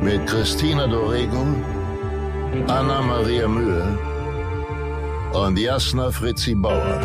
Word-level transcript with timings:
mit 0.00 0.26
Christina 0.26 0.86
Dorego, 0.86 1.46
Anna 2.68 3.00
Maria 3.02 3.48
Mühe 3.48 3.98
und 5.32 5.58
Jasna 5.58 6.10
Fritzi 6.10 6.54
Bauer. 6.54 7.00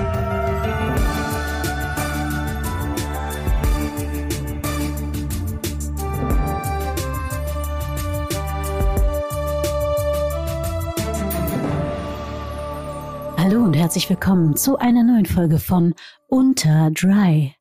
Hallo 13.37 13.63
und 13.63 13.75
herzlich 13.75 14.09
willkommen 14.09 14.55
zu 14.55 14.77
einer 14.77 15.03
neuen 15.03 15.25
Folge 15.25 15.57
von 15.59 15.93
Unter 16.27 16.91
Dry. 16.91 17.55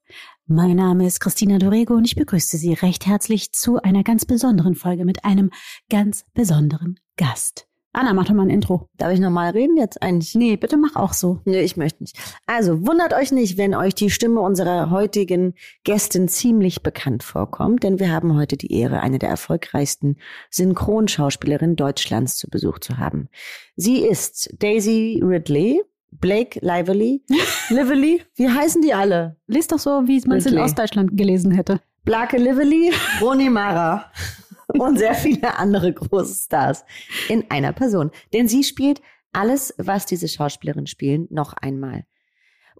Mein 0.53 0.75
Name 0.75 1.07
ist 1.07 1.21
Christina 1.21 1.59
Dorego 1.59 1.95
und 1.95 2.05
ich 2.05 2.17
begrüße 2.17 2.57
Sie 2.57 2.73
recht 2.73 3.07
herzlich 3.07 3.53
zu 3.53 3.81
einer 3.83 4.03
ganz 4.03 4.25
besonderen 4.25 4.75
Folge 4.75 5.05
mit 5.05 5.25
einem 5.25 5.53
ganz 5.89 6.25
besonderen 6.35 6.99
Gast. 7.17 7.69
Anna, 7.93 8.15
mach 8.15 8.25
doch 8.25 8.35
mal 8.35 8.43
ein 8.43 8.51
Intro. 8.51 8.89
Darf 8.97 9.13
ich 9.13 9.21
nochmal 9.21 9.53
reden 9.53 9.77
jetzt 9.77 10.03
eigentlich? 10.03 10.35
Nee, 10.35 10.57
bitte 10.57 10.77
mach 10.77 10.97
auch 10.97 11.13
so. 11.13 11.41
Nee, 11.45 11.61
ich 11.61 11.77
möchte 11.77 12.03
nicht. 12.03 12.19
Also, 12.47 12.85
wundert 12.85 13.15
euch 13.15 13.31
nicht, 13.31 13.59
wenn 13.59 13.77
euch 13.77 13.95
die 13.95 14.11
Stimme 14.11 14.41
unserer 14.41 14.91
heutigen 14.91 15.55
Gästin 15.85 16.27
ziemlich 16.27 16.83
bekannt 16.83 17.23
vorkommt, 17.23 17.85
denn 17.85 18.01
wir 18.01 18.11
haben 18.11 18.35
heute 18.35 18.57
die 18.57 18.73
Ehre, 18.73 19.03
eine 19.03 19.21
der 19.21 19.29
erfolgreichsten 19.29 20.17
Synchronschauspielerinnen 20.51 21.77
Deutschlands 21.77 22.37
zu 22.37 22.51
Besuch 22.51 22.81
zu 22.81 22.99
haben. 22.99 23.29
Sie 23.77 24.01
ist 24.01 24.53
Daisy 24.59 25.23
Ridley, 25.25 25.81
Blake 26.13 26.59
Lively, 26.63 27.25
Lively, 27.71 28.23
wie 28.35 28.49
heißen 28.49 28.83
die 28.83 28.95
alle? 28.95 29.37
Lies 29.47 29.69
doch 29.69 29.79
so, 29.79 30.07
wie 30.07 30.21
man 30.27 30.39
es 30.39 30.47
in. 30.47 30.59
Ostdeutschland 30.59 31.17
gelesen 31.17 31.53
hätte. 31.53 31.81
Blake 32.05 32.37
Lively, 32.37 32.93
Roni 33.21 33.49
Mara 33.51 34.11
und 34.79 34.99
sehr 34.99 35.15
viele 35.15 35.59
andere 35.59 35.93
große 35.93 36.35
Stars 36.45 36.85
in 37.29 37.51
einer 37.51 37.73
Person. 37.73 38.11
Denn 38.33 38.49
sie 38.49 38.65
spielt 38.65 39.01
alles, 39.33 39.75
was 39.79 40.07
diese 40.07 40.29
Schauspielerinnen 40.29 40.87
spielen, 40.87 41.27
noch 41.31 41.53
einmal. 41.53 42.05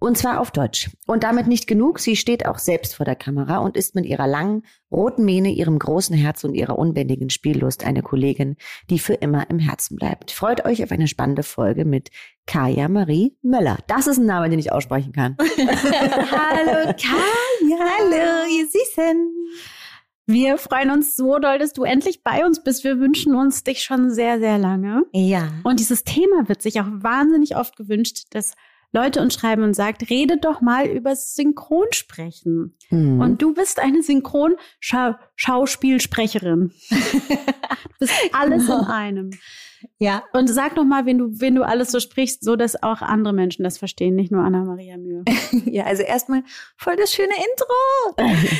Und 0.03 0.17
zwar 0.17 0.39
auf 0.39 0.49
Deutsch. 0.49 0.89
Und 1.05 1.23
damit 1.23 1.45
nicht 1.45 1.67
genug, 1.67 1.99
sie 1.99 2.15
steht 2.15 2.47
auch 2.47 2.57
selbst 2.57 2.95
vor 2.95 3.05
der 3.05 3.15
Kamera 3.15 3.59
und 3.59 3.77
ist 3.77 3.93
mit 3.93 4.07
ihrer 4.07 4.25
langen, 4.25 4.63
roten 4.91 5.23
Mähne, 5.23 5.51
ihrem 5.51 5.77
großen 5.77 6.15
Herz 6.17 6.43
und 6.43 6.55
ihrer 6.55 6.79
unbändigen 6.79 7.29
Spiellust 7.29 7.85
eine 7.85 8.01
Kollegin, 8.01 8.55
die 8.89 8.97
für 8.97 9.13
immer 9.13 9.47
im 9.51 9.59
Herzen 9.59 9.97
bleibt. 9.97 10.31
Freut 10.31 10.65
euch 10.65 10.83
auf 10.83 10.91
eine 10.91 11.07
spannende 11.07 11.43
Folge 11.43 11.85
mit 11.85 12.09
Kaya 12.47 12.89
Marie 12.89 13.37
Möller. 13.43 13.77
Das 13.85 14.07
ist 14.07 14.17
ein 14.17 14.25
Name, 14.25 14.49
den 14.49 14.57
ich 14.57 14.71
aussprechen 14.71 15.13
kann. 15.13 15.37
Hallo, 15.39 16.95
Kaya. 16.99 17.77
Hallo, 17.79 18.49
ihr 18.57 18.67
Süßen. 18.67 19.31
Wir 20.25 20.57
freuen 20.57 20.89
uns 20.89 21.15
so 21.15 21.37
doll, 21.37 21.59
dass 21.59 21.73
du 21.73 21.83
endlich 21.83 22.23
bei 22.23 22.43
uns 22.43 22.63
bist. 22.63 22.83
Wir 22.83 22.99
wünschen 22.99 23.35
uns 23.35 23.63
dich 23.63 23.83
schon 23.83 24.09
sehr, 24.09 24.39
sehr 24.39 24.57
lange. 24.57 25.03
Ja. 25.13 25.49
Und 25.63 25.79
dieses 25.79 26.03
Thema 26.03 26.49
wird 26.49 26.63
sich 26.63 26.81
auch 26.81 26.87
wahnsinnig 26.89 27.55
oft 27.55 27.77
gewünscht, 27.77 28.23
dass 28.31 28.55
Leute 28.93 29.21
uns 29.21 29.33
schreiben 29.33 29.63
und 29.63 29.73
sagt, 29.73 30.09
rede 30.09 30.37
doch 30.37 30.59
mal 30.61 30.85
über 30.85 31.15
Synchronsprechen. 31.15 32.75
Hm. 32.89 33.21
Und 33.21 33.41
du 33.41 33.53
bist 33.53 33.79
eine 33.79 34.03
Synchronschauspielsprecherin. 34.03 36.73
du 36.89 36.97
bist 37.99 38.13
alles 38.33 38.67
in 38.67 38.73
einem. 38.73 39.29
ja. 39.97 40.25
Und 40.33 40.47
sag 40.47 40.75
doch 40.75 40.83
mal, 40.83 41.05
wenn 41.05 41.17
du, 41.17 41.39
wenn 41.39 41.55
du 41.55 41.63
alles 41.63 41.89
so 41.91 42.01
sprichst, 42.01 42.43
so 42.43 42.57
dass 42.57 42.83
auch 42.83 43.01
andere 43.01 43.33
Menschen 43.33 43.63
das 43.63 43.77
verstehen, 43.77 44.15
nicht 44.15 44.31
nur 44.31 44.43
Anna-Maria 44.43 44.97
Mühe. 44.97 45.23
Ja, 45.65 45.85
also 45.85 46.03
erstmal 46.03 46.43
voll 46.75 46.97
das 46.97 47.13
schöne 47.13 47.29
Intro. 47.29 47.73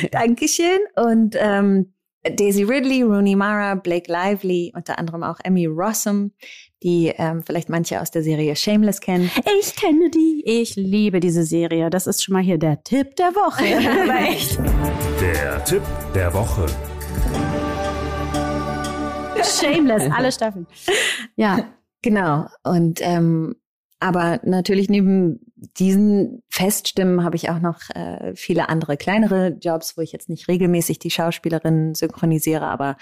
Dankeschön. 0.12 0.78
Und 0.96 1.36
ähm, 1.38 1.92
Daisy 2.22 2.62
Ridley, 2.62 3.02
Rooney 3.02 3.34
Mara, 3.34 3.74
Blake 3.74 4.10
Lively, 4.10 4.72
unter 4.74 4.98
anderem 4.98 5.22
auch 5.22 5.38
Emmy 5.42 5.66
Rossum, 5.66 6.32
die 6.82 7.12
ähm, 7.16 7.42
vielleicht 7.44 7.68
manche 7.68 8.00
aus 8.00 8.10
der 8.10 8.22
Serie 8.22 8.56
Shameless 8.56 9.00
kennen. 9.00 9.30
Ich 9.60 9.76
kenne 9.76 10.10
die. 10.10 10.42
Ich 10.44 10.76
liebe 10.76 11.20
diese 11.20 11.44
Serie. 11.44 11.90
Das 11.90 12.06
ist 12.06 12.22
schon 12.22 12.34
mal 12.34 12.42
hier 12.42 12.58
der 12.58 12.82
Tipp 12.82 13.16
der 13.16 13.34
Woche. 13.34 13.62
Der 15.20 15.64
Tipp 15.64 15.82
der 16.14 16.34
Woche. 16.34 16.66
Shameless, 19.44 20.10
alle 20.12 20.32
Staffeln. 20.32 20.66
Ja. 21.36 21.72
Genau. 22.02 22.46
Und 22.64 23.00
ähm, 23.00 23.54
aber 24.00 24.40
natürlich 24.42 24.88
neben 24.88 25.38
diesen 25.54 26.42
Feststimmen 26.48 27.22
habe 27.22 27.36
ich 27.36 27.50
auch 27.50 27.60
noch 27.60 27.78
äh, 27.94 28.34
viele 28.34 28.68
andere 28.68 28.96
kleinere 28.96 29.56
Jobs, 29.60 29.96
wo 29.96 30.00
ich 30.02 30.10
jetzt 30.10 30.28
nicht 30.28 30.48
regelmäßig 30.48 30.98
die 30.98 31.10
Schauspielerin 31.10 31.94
synchronisiere, 31.94 32.66
aber 32.66 32.96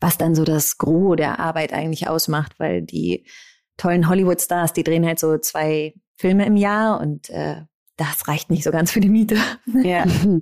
was 0.00 0.18
dann 0.18 0.34
so 0.34 0.44
das 0.44 0.78
Gros 0.78 1.16
der 1.16 1.38
Arbeit 1.38 1.72
eigentlich 1.72 2.08
ausmacht, 2.08 2.58
weil 2.58 2.82
die 2.82 3.24
tollen 3.76 4.08
Hollywood-Stars, 4.08 4.72
die 4.72 4.84
drehen 4.84 5.06
halt 5.06 5.18
so 5.18 5.38
zwei 5.38 5.94
Filme 6.16 6.46
im 6.46 6.56
Jahr 6.56 7.00
und 7.00 7.30
äh, 7.30 7.62
das 7.96 8.28
reicht 8.28 8.50
nicht 8.50 8.64
so 8.64 8.70
ganz 8.70 8.92
für 8.92 9.00
die 9.00 9.08
Miete. 9.08 9.36
Ja. 9.82 10.04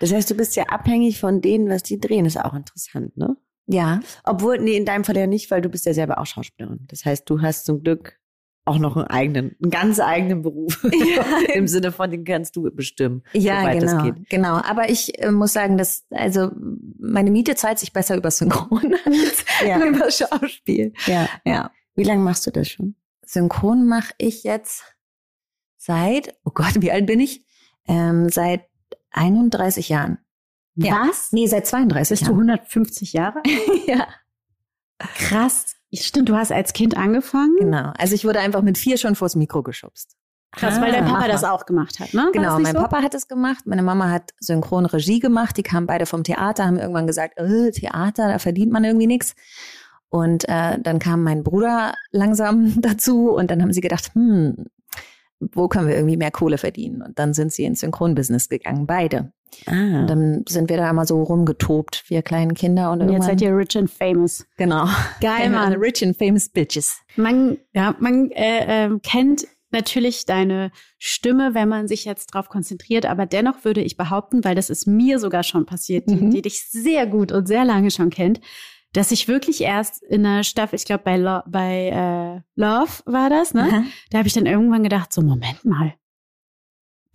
Das 0.00 0.12
heißt, 0.12 0.28
du 0.28 0.34
bist 0.34 0.56
ja 0.56 0.64
abhängig 0.64 1.20
von 1.20 1.40
denen, 1.40 1.68
was 1.68 1.84
die 1.84 2.00
drehen. 2.00 2.26
ist 2.26 2.36
auch 2.36 2.52
interessant, 2.52 3.16
ne? 3.16 3.36
Ja, 3.66 4.00
Obwohl, 4.24 4.58
nee, 4.58 4.76
in 4.76 4.84
deinem 4.84 5.04
Fall 5.04 5.16
ja 5.16 5.26
nicht, 5.28 5.50
weil 5.52 5.62
du 5.62 5.68
bist 5.68 5.86
ja 5.86 5.94
selber 5.94 6.18
auch 6.18 6.26
Schauspielerin. 6.26 6.84
Das 6.88 7.04
heißt, 7.04 7.30
du 7.30 7.40
hast 7.40 7.64
zum 7.64 7.82
Glück 7.82 8.18
auch 8.66 8.78
noch 8.78 8.96
einen 8.96 9.06
eigenen, 9.08 9.56
einen 9.62 9.70
ganz 9.70 10.00
eigenen 10.00 10.42
Beruf. 10.42 10.82
Im 11.54 11.68
Sinne 11.68 11.92
von, 11.92 12.10
den 12.10 12.24
kannst 12.24 12.56
du 12.56 12.62
bestimmen, 12.70 13.22
Ja, 13.32 13.72
genau, 13.72 14.12
genau. 14.28 14.54
Aber 14.56 14.88
ich 14.90 15.20
äh, 15.22 15.30
muss 15.30 15.52
sagen, 15.52 15.76
dass 15.76 16.04
also 16.10 16.50
meine 16.98 17.30
Miete 17.30 17.54
zahlt 17.56 17.78
sich 17.78 17.92
besser 17.92 18.16
über 18.16 18.30
Synchron 18.30 18.94
als 19.04 19.44
Ja. 19.66 19.84
über 19.84 20.10
Schauspiel. 20.10 20.92
Ja. 21.06 21.28
Ja, 21.44 21.70
Wie 21.94 22.04
lange 22.04 22.22
machst 22.22 22.46
du 22.46 22.50
das 22.50 22.68
schon? 22.68 22.94
Synchron 23.26 23.86
mache 23.86 24.14
ich 24.18 24.44
jetzt 24.44 24.84
seit, 25.76 26.34
oh 26.44 26.50
Gott, 26.54 26.80
wie 26.80 26.90
alt 26.92 27.06
bin 27.06 27.20
ich? 27.20 27.44
Ähm, 27.86 28.28
seit 28.30 28.62
31 29.10 29.90
Jahren. 29.90 30.18
Ja. 30.76 31.06
Was? 31.08 31.32
Nee, 31.32 31.46
seit 31.46 31.66
32 31.66 32.10
Bist 32.18 32.22
du 32.22 32.32
Jahren. 32.32 32.50
150 32.50 33.12
Jahre? 33.12 33.42
ja, 33.86 34.08
Krass. 34.98 35.76
Stimmt, 35.96 36.28
du 36.28 36.36
hast 36.36 36.52
als 36.52 36.72
Kind 36.72 36.96
angefangen. 36.96 37.56
genau. 37.58 37.92
Also 37.98 38.14
ich 38.14 38.24
wurde 38.24 38.40
einfach 38.40 38.62
mit 38.62 38.78
vier 38.78 38.96
schon 38.98 39.14
vors 39.14 39.36
Mikro 39.36 39.62
geschubst. 39.62 40.16
Krass, 40.52 40.80
weil 40.80 40.92
dein 40.92 41.04
Ah, 41.04 41.08
Papa 41.08 41.20
mach 41.20 41.28
das 41.28 41.42
auch 41.44 41.66
gemacht 41.66 41.98
hat, 41.98 42.14
ne? 42.14 42.30
Genau, 42.32 42.60
mein 42.60 42.74
so? 42.74 42.80
Papa 42.80 43.02
hat 43.02 43.12
es 43.14 43.26
gemacht, 43.26 43.66
meine 43.66 43.82
Mama 43.82 44.08
hat 44.10 44.30
Synchronregie 44.38 45.18
gemacht, 45.18 45.56
die 45.56 45.64
kamen 45.64 45.86
beide 45.88 46.06
vom 46.06 46.22
Theater, 46.22 46.64
haben 46.66 46.78
irgendwann 46.78 47.08
gesagt, 47.08 47.38
äh, 47.38 47.72
Theater, 47.72 48.28
da 48.28 48.38
verdient 48.38 48.70
man 48.72 48.84
irgendwie 48.84 49.08
nichts. 49.08 49.34
Und 50.10 50.48
äh, 50.48 50.78
dann 50.80 51.00
kam 51.00 51.24
mein 51.24 51.42
Bruder 51.42 51.94
langsam 52.12 52.72
dazu 52.80 53.30
und 53.32 53.50
dann 53.50 53.62
haben 53.62 53.72
sie 53.72 53.80
gedacht, 53.80 54.12
hm, 54.14 54.66
wo 55.40 55.66
können 55.66 55.88
wir 55.88 55.96
irgendwie 55.96 56.16
mehr 56.16 56.30
Kohle 56.30 56.56
verdienen? 56.56 57.02
Und 57.02 57.18
dann 57.18 57.34
sind 57.34 57.52
sie 57.52 57.64
ins 57.64 57.80
Synchronbusiness 57.80 58.48
gegangen, 58.48 58.86
beide. 58.86 59.32
Ah. 59.66 60.00
Und 60.00 60.06
dann 60.08 60.44
sind 60.48 60.68
wir 60.70 60.76
da 60.76 60.88
immer 60.90 61.06
so 61.06 61.22
rumgetobt, 61.22 62.04
wir 62.08 62.22
kleinen 62.22 62.54
Kinder. 62.54 62.90
Und, 62.92 63.00
Und 63.02 63.10
jetzt 63.12 63.26
seid 63.26 63.40
ihr 63.40 63.56
rich 63.56 63.76
and 63.76 63.90
famous. 63.90 64.46
genau. 64.56 64.86
Geil, 65.20 65.50
Mann. 65.50 65.72
Rich 65.74 66.04
and 66.04 66.16
famous 66.16 66.48
bitches. 66.48 66.98
Man, 67.16 67.58
ja, 67.72 67.94
man 67.98 68.30
äh, 68.32 68.64
ähm, 68.84 69.00
kennt 69.02 69.46
natürlich 69.70 70.24
deine 70.24 70.70
Stimme, 70.98 71.54
wenn 71.54 71.68
man 71.68 71.88
sich 71.88 72.04
jetzt 72.04 72.26
drauf 72.32 72.48
konzentriert, 72.48 73.06
aber 73.06 73.26
dennoch 73.26 73.64
würde 73.64 73.80
ich 73.82 73.96
behaupten, 73.96 74.44
weil 74.44 74.54
das 74.54 74.70
ist 74.70 74.86
mir 74.86 75.18
sogar 75.18 75.42
schon 75.42 75.66
passiert, 75.66 76.08
die, 76.08 76.14
Mhm. 76.14 76.30
die 76.30 76.42
dich 76.42 76.68
sehr 76.70 77.06
gut 77.06 77.32
und 77.32 77.46
sehr 77.48 77.64
lange 77.64 77.90
schon 77.90 78.10
kennt, 78.10 78.40
dass 78.92 79.10
ich 79.10 79.26
wirklich 79.26 79.60
erst 79.62 80.00
in 80.04 80.22
der 80.22 80.44
Staffel, 80.44 80.76
ich 80.76 80.84
glaube 80.84 81.02
bei, 81.04 81.16
Lo 81.16 81.40
bei 81.48 81.88
äh, 81.88 82.40
Love 82.54 83.02
war 83.06 83.28
das, 83.30 83.52
ne? 83.52 83.62
Aha. 83.62 83.82
Da 84.10 84.18
habe 84.18 84.28
ich 84.28 84.34
dann 84.34 84.46
irgendwann 84.46 84.84
gedacht, 84.84 85.12
so 85.12 85.20
Moment 85.22 85.64
mal, 85.64 85.94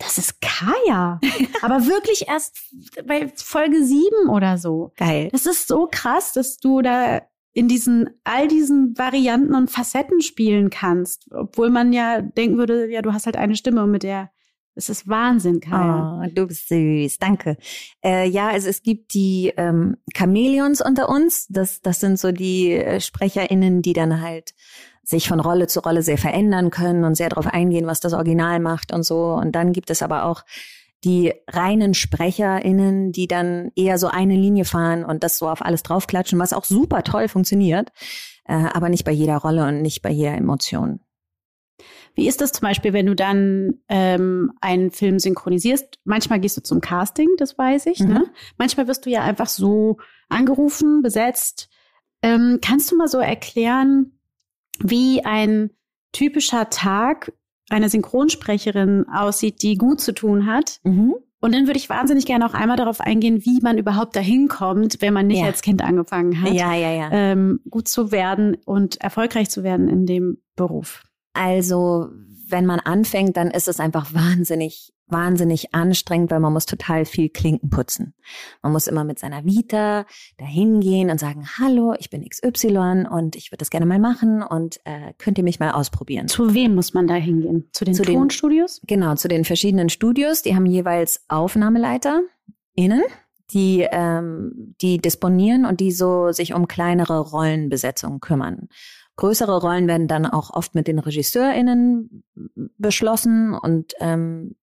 das 0.00 0.18
ist 0.18 0.40
Kaya. 0.40 1.20
aber 1.62 1.86
wirklich 1.86 2.26
erst 2.26 2.58
bei 3.06 3.30
Folge 3.36 3.84
sieben 3.84 4.28
oder 4.28 4.58
so. 4.58 4.92
Geil. 4.96 5.28
Das 5.30 5.46
ist 5.46 5.68
so 5.68 5.88
krass, 5.90 6.32
dass 6.32 6.58
du 6.58 6.82
da 6.82 7.22
in 7.52 7.68
diesen, 7.68 8.10
all 8.24 8.48
diesen 8.48 8.96
Varianten 8.96 9.54
und 9.54 9.70
Facetten 9.70 10.20
spielen 10.22 10.70
kannst. 10.70 11.28
Obwohl 11.32 11.70
man 11.70 11.92
ja 11.92 12.22
denken 12.22 12.58
würde, 12.58 12.90
ja, 12.90 13.02
du 13.02 13.12
hast 13.12 13.26
halt 13.26 13.36
eine 13.36 13.56
Stimme 13.56 13.82
und 13.82 13.90
mit 13.90 14.02
der 14.02 14.30
Es 14.74 14.88
ist 14.88 15.08
Wahnsinn, 15.08 15.60
Kaya. 15.60 16.22
Oh, 16.22 16.30
du 16.32 16.46
bist 16.46 16.68
süß, 16.68 17.18
danke. 17.18 17.56
Äh, 18.04 18.28
ja, 18.28 18.48
also 18.48 18.68
es 18.68 18.82
gibt 18.82 19.14
die 19.14 19.52
ähm, 19.56 19.96
Chamäleons 20.16 20.80
unter 20.80 21.08
uns. 21.08 21.46
Das, 21.48 21.80
das 21.80 22.00
sind 22.00 22.18
so 22.18 22.32
die 22.32 22.72
äh, 22.72 23.00
SprecherInnen, 23.00 23.82
die 23.82 23.92
dann 23.92 24.22
halt 24.22 24.54
sich 25.02 25.28
von 25.28 25.40
Rolle 25.40 25.66
zu 25.66 25.80
Rolle 25.80 26.02
sehr 26.02 26.18
verändern 26.18 26.70
können 26.70 27.04
und 27.04 27.14
sehr 27.14 27.28
darauf 27.28 27.46
eingehen, 27.46 27.86
was 27.86 28.00
das 28.00 28.12
Original 28.12 28.60
macht 28.60 28.92
und 28.92 29.02
so. 29.02 29.32
Und 29.34 29.52
dann 29.52 29.72
gibt 29.72 29.90
es 29.90 30.02
aber 30.02 30.24
auch 30.24 30.44
die 31.04 31.32
reinen 31.48 31.94
SprecherInnen, 31.94 33.12
die 33.12 33.26
dann 33.26 33.70
eher 33.74 33.98
so 33.98 34.08
eine 34.08 34.34
Linie 34.34 34.64
fahren 34.64 35.04
und 35.04 35.24
das 35.24 35.38
so 35.38 35.48
auf 35.48 35.62
alles 35.62 35.82
draufklatschen, 35.82 36.38
was 36.38 36.52
auch 36.52 36.64
super 36.64 37.02
toll 37.02 37.28
funktioniert, 37.28 37.90
äh, 38.44 38.52
aber 38.52 38.88
nicht 38.88 39.04
bei 39.04 39.12
jeder 39.12 39.38
Rolle 39.38 39.66
und 39.66 39.80
nicht 39.80 40.02
bei 40.02 40.10
jeder 40.10 40.34
Emotion. 40.34 41.00
Wie 42.14 42.28
ist 42.28 42.40
das 42.40 42.52
zum 42.52 42.62
Beispiel, 42.62 42.92
wenn 42.92 43.06
du 43.06 43.14
dann 43.14 43.80
ähm, 43.88 44.52
einen 44.60 44.90
Film 44.90 45.18
synchronisierst? 45.18 45.98
Manchmal 46.04 46.40
gehst 46.40 46.56
du 46.56 46.62
zum 46.62 46.80
Casting, 46.80 47.28
das 47.38 47.56
weiß 47.56 47.86
ich. 47.86 48.00
Ne? 48.00 48.06
Mhm. 48.06 48.12
Ne? 48.12 48.30
Manchmal 48.58 48.88
wirst 48.88 49.06
du 49.06 49.10
ja 49.10 49.22
einfach 49.22 49.46
so 49.46 49.98
angerufen, 50.28 51.02
besetzt. 51.02 51.70
Ähm, 52.22 52.58
kannst 52.62 52.90
du 52.90 52.96
mal 52.96 53.08
so 53.08 53.18
erklären, 53.18 54.19
wie 54.82 55.24
ein 55.24 55.70
typischer 56.12 56.70
Tag 56.70 57.32
einer 57.68 57.88
Synchronsprecherin 57.88 59.06
aussieht, 59.08 59.62
die 59.62 59.76
gut 59.76 60.00
zu 60.00 60.12
tun 60.12 60.46
hat? 60.46 60.80
Mhm. 60.82 61.14
Und 61.40 61.54
dann 61.54 61.66
würde 61.66 61.78
ich 61.78 61.88
wahnsinnig 61.88 62.26
gerne 62.26 62.44
auch 62.44 62.52
einmal 62.52 62.76
darauf 62.76 63.00
eingehen, 63.00 63.44
wie 63.46 63.60
man 63.62 63.78
überhaupt 63.78 64.14
dahin 64.14 64.48
kommt, 64.48 65.00
wenn 65.00 65.14
man 65.14 65.26
nicht 65.26 65.40
ja. 65.40 65.46
als 65.46 65.62
Kind 65.62 65.82
angefangen 65.82 66.42
hat, 66.42 66.52
ja, 66.52 66.74
ja. 66.74 67.08
Ähm, 67.12 67.60
gut 67.70 67.88
zu 67.88 68.12
werden 68.12 68.58
und 68.66 69.00
erfolgreich 69.00 69.48
zu 69.48 69.62
werden 69.62 69.88
in 69.88 70.04
dem 70.04 70.42
Beruf. 70.54 71.02
Also, 71.32 72.08
wenn 72.48 72.66
man 72.66 72.80
anfängt, 72.80 73.38
dann 73.38 73.50
ist 73.50 73.68
es 73.68 73.80
einfach 73.80 74.12
wahnsinnig, 74.14 74.92
wahnsinnig 75.12 75.74
anstrengend, 75.74 76.30
weil 76.30 76.40
man 76.40 76.52
muss 76.52 76.66
total 76.66 77.04
viel 77.04 77.28
Klinken 77.28 77.70
putzen. 77.70 78.14
Man 78.62 78.72
muss 78.72 78.86
immer 78.86 79.04
mit 79.04 79.18
seiner 79.18 79.44
Vita 79.44 80.06
dahin 80.38 80.80
gehen 80.80 81.10
und 81.10 81.18
sagen, 81.18 81.46
hallo, 81.58 81.94
ich 81.98 82.10
bin 82.10 82.28
XY 82.28 83.06
und 83.10 83.36
ich 83.36 83.50
würde 83.50 83.58
das 83.58 83.70
gerne 83.70 83.86
mal 83.86 83.98
machen 83.98 84.42
und 84.42 84.80
äh, 84.84 85.12
könnt 85.18 85.38
ihr 85.38 85.44
mich 85.44 85.60
mal 85.60 85.72
ausprobieren. 85.72 86.28
Zu 86.28 86.54
wem 86.54 86.74
muss 86.74 86.94
man 86.94 87.06
da 87.06 87.14
hingehen? 87.14 87.68
Zu 87.72 87.84
den 87.84 87.94
zu 87.94 88.02
Tonstudios? 88.02 88.80
Den, 88.80 89.00
genau, 89.00 89.14
zu 89.14 89.28
den 89.28 89.44
verschiedenen 89.44 89.88
Studios. 89.88 90.42
Die 90.42 90.54
haben 90.54 90.66
jeweils 90.66 91.24
Aufnahmeleiter 91.28 92.22
innen 92.74 93.02
die 93.52 93.86
ähm, 93.90 94.76
die 94.80 94.98
disponieren 94.98 95.64
und 95.64 95.80
die 95.80 95.90
so 95.90 96.32
sich 96.32 96.54
um 96.54 96.68
kleinere 96.68 97.18
Rollenbesetzungen 97.18 98.20
kümmern. 98.20 98.68
Größere 99.16 99.60
Rollen 99.60 99.86
werden 99.86 100.08
dann 100.08 100.24
auch 100.24 100.50
oft 100.50 100.74
mit 100.74 100.86
den 100.86 100.98
RegisseurInnen 100.98 102.24
beschlossen 102.78 103.54
und 103.54 103.92
ähm, 104.00 104.56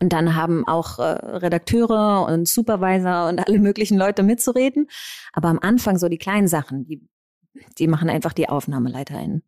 und 0.00 0.12
dann 0.12 0.34
haben 0.34 0.66
auch 0.66 0.98
äh, 0.98 1.02
Redakteure 1.02 2.26
und 2.26 2.48
Supervisor 2.48 3.28
und 3.28 3.38
alle 3.38 3.58
möglichen 3.58 3.96
Leute 3.96 4.22
mitzureden. 4.22 4.88
Aber 5.32 5.48
am 5.48 5.58
Anfang 5.60 5.98
so 5.98 6.08
die 6.08 6.18
kleinen 6.18 6.48
Sachen, 6.48 6.86
die, 6.86 7.08
die 7.78 7.86
machen 7.86 8.10
einfach 8.10 8.32
die 8.32 8.48
AufnahmeleiterInnen. 8.48 9.42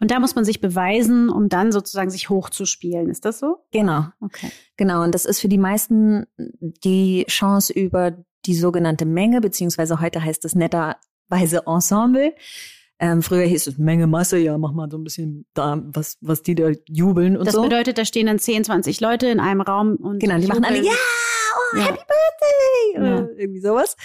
Und 0.00 0.10
da 0.10 0.20
muss 0.20 0.34
man 0.34 0.44
sich 0.44 0.60
beweisen, 0.60 1.30
um 1.30 1.48
dann 1.48 1.72
sozusagen 1.72 2.10
sich 2.10 2.28
hochzuspielen. 2.28 3.08
Ist 3.08 3.24
das 3.24 3.38
so? 3.38 3.64
Genau. 3.70 4.06
Okay. 4.20 4.50
Genau. 4.76 5.02
Und 5.02 5.14
das 5.14 5.24
ist 5.24 5.40
für 5.40 5.48
die 5.48 5.58
meisten 5.58 6.26
die 6.36 7.24
Chance 7.28 7.72
über 7.72 8.24
die 8.44 8.54
sogenannte 8.54 9.06
Menge, 9.06 9.40
beziehungsweise 9.40 10.00
heute 10.00 10.22
heißt 10.22 10.44
es 10.44 10.54
netterweise 10.54 11.62
Ensemble. 11.66 12.34
Ähm, 13.04 13.20
früher 13.20 13.44
hieß 13.44 13.66
es 13.66 13.76
Menge 13.76 14.06
Masse, 14.06 14.38
ja, 14.38 14.56
mach 14.56 14.72
mal 14.72 14.90
so 14.90 14.96
ein 14.96 15.04
bisschen 15.04 15.44
da, 15.52 15.78
was, 15.84 16.16
was 16.22 16.40
die 16.40 16.54
da 16.54 16.70
jubeln 16.88 17.36
und 17.36 17.44
das 17.44 17.52
so. 17.52 17.60
Das 17.60 17.68
bedeutet, 17.68 17.98
da 17.98 18.06
stehen 18.06 18.26
dann 18.26 18.38
10, 18.38 18.64
20 18.64 18.98
Leute 19.02 19.26
in 19.26 19.40
einem 19.40 19.60
Raum 19.60 19.96
und. 19.96 20.20
Genau, 20.20 20.38
die 20.38 20.46
machen 20.46 20.64
alle, 20.64 20.82
ja, 20.82 20.90
oh, 20.90 21.76
ja. 21.76 21.84
Happy 21.84 21.98
Birthday! 21.98 22.96
Oder 22.96 23.20
ja. 23.20 23.28
irgendwie 23.36 23.60
sowas. 23.60 23.96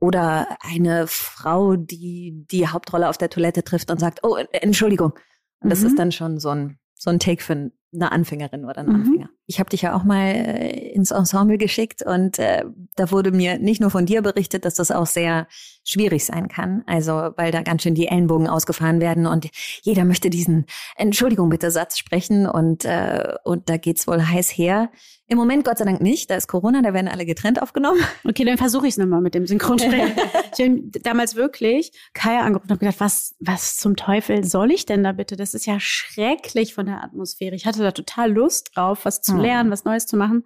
Oder 0.00 0.56
eine 0.60 1.06
Frau, 1.08 1.76
die 1.76 2.46
die 2.50 2.66
Hauptrolle 2.66 3.10
auf 3.10 3.18
der 3.18 3.28
Toilette 3.28 3.64
trifft 3.64 3.90
und 3.90 4.00
sagt, 4.00 4.20
oh, 4.22 4.36
Entschuldigung. 4.52 5.12
Und 5.60 5.68
das 5.68 5.80
mhm. 5.80 5.88
ist 5.88 5.98
dann 5.98 6.10
schon 6.10 6.40
so 6.40 6.48
ein, 6.48 6.78
so 6.94 7.10
ein 7.10 7.18
Take 7.18 7.42
für 7.42 7.70
eine 7.94 8.12
Anfängerin 8.12 8.64
oder 8.64 8.78
einen 8.78 8.88
mhm. 8.88 8.94
Anfänger. 8.94 9.28
Ich 9.46 9.60
habe 9.60 9.70
dich 9.70 9.82
ja 9.82 9.94
auch 9.94 10.04
mal 10.04 10.26
äh, 10.26 10.92
ins 10.92 11.10
Ensemble 11.10 11.58
geschickt 11.58 12.02
und 12.02 12.38
äh, 12.38 12.64
da 12.96 13.10
wurde 13.10 13.32
mir 13.32 13.58
nicht 13.58 13.80
nur 13.80 13.90
von 13.90 14.06
dir 14.06 14.22
berichtet, 14.22 14.64
dass 14.64 14.74
das 14.74 14.90
auch 14.90 15.06
sehr 15.06 15.46
schwierig 15.84 16.24
sein 16.24 16.48
kann. 16.48 16.82
Also 16.86 17.12
weil 17.36 17.50
da 17.52 17.62
ganz 17.62 17.82
schön 17.82 17.94
die 17.94 18.08
Ellenbogen 18.08 18.46
ausgefahren 18.46 19.00
werden 19.00 19.26
und 19.26 19.48
jeder 19.82 20.04
möchte 20.04 20.30
diesen 20.30 20.66
Entschuldigung 20.96 21.50
bitte 21.50 21.70
Satz 21.70 21.98
sprechen 21.98 22.46
und 22.46 22.84
äh, 22.84 23.34
und 23.44 23.68
da 23.68 23.76
geht's 23.76 24.06
wohl 24.06 24.22
heiß 24.26 24.50
her. 24.50 24.90
Im 25.32 25.38
Moment 25.38 25.64
Gott 25.64 25.78
sei 25.78 25.86
Dank 25.86 26.02
nicht, 26.02 26.28
da 26.28 26.36
ist 26.36 26.46
Corona, 26.46 26.82
da 26.82 26.92
werden 26.92 27.08
alle 27.08 27.24
getrennt 27.24 27.62
aufgenommen. 27.62 28.00
Okay, 28.24 28.44
dann 28.44 28.58
versuche 28.58 28.86
ich 28.86 28.92
es 28.92 28.98
nochmal 28.98 29.22
mit 29.22 29.34
dem 29.34 29.46
Synchronsprechen. 29.46 30.12
ich 30.58 30.64
habe 30.64 30.82
damals 31.02 31.36
wirklich 31.36 31.92
Kaya 32.12 32.40
angerufen 32.40 32.66
und 32.66 32.70
habe 32.72 32.80
gedacht, 32.80 33.00
was, 33.00 33.34
was 33.40 33.76
zum 33.76 33.96
Teufel 33.96 34.44
soll 34.44 34.70
ich 34.70 34.84
denn 34.84 35.02
da 35.02 35.12
bitte? 35.12 35.36
Das 35.36 35.54
ist 35.54 35.64
ja 35.66 35.80
schrecklich 35.80 36.74
von 36.74 36.86
der 36.86 37.02
Atmosphäre. 37.02 37.54
Ich 37.54 37.64
hatte 37.64 37.81
da 37.82 37.92
total 37.92 38.32
Lust 38.32 38.70
drauf, 38.74 39.04
was 39.04 39.22
zu 39.22 39.34
hm. 39.34 39.40
lernen, 39.40 39.70
was 39.70 39.84
Neues 39.84 40.06
zu 40.06 40.16
machen 40.16 40.44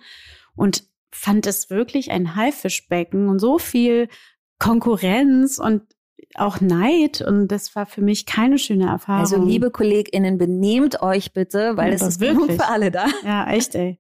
und 0.55 0.85
fand 1.11 1.47
es 1.47 1.71
wirklich 1.71 2.11
ein 2.11 2.37
Haifischbecken 2.37 3.29
und 3.29 3.39
so 3.39 3.59
viel 3.59 4.09
Konkurrenz 4.59 5.59
und 5.59 5.83
auch 6.35 6.61
Neid 6.61 7.21
und 7.21 7.49
das 7.49 7.75
war 7.77 7.87
für 7.87 8.03
mich 8.03 8.27
keine 8.27 8.59
schöne 8.59 8.87
Erfahrung. 8.87 9.21
Also 9.21 9.43
liebe 9.43 9.71
KollegInnen, 9.71 10.39
benehmt 10.39 11.03
euch 11.03 11.33
bitte, 11.33 11.77
weil 11.77 11.91
ja, 11.91 11.95
es 11.95 12.03
ist 12.03 12.21
wirklich 12.21 12.57
für 12.57 12.67
alle 12.67 12.91
da. 12.91 13.07
Ja, 13.25 13.51
echt, 13.51 13.75
ey. 13.75 13.99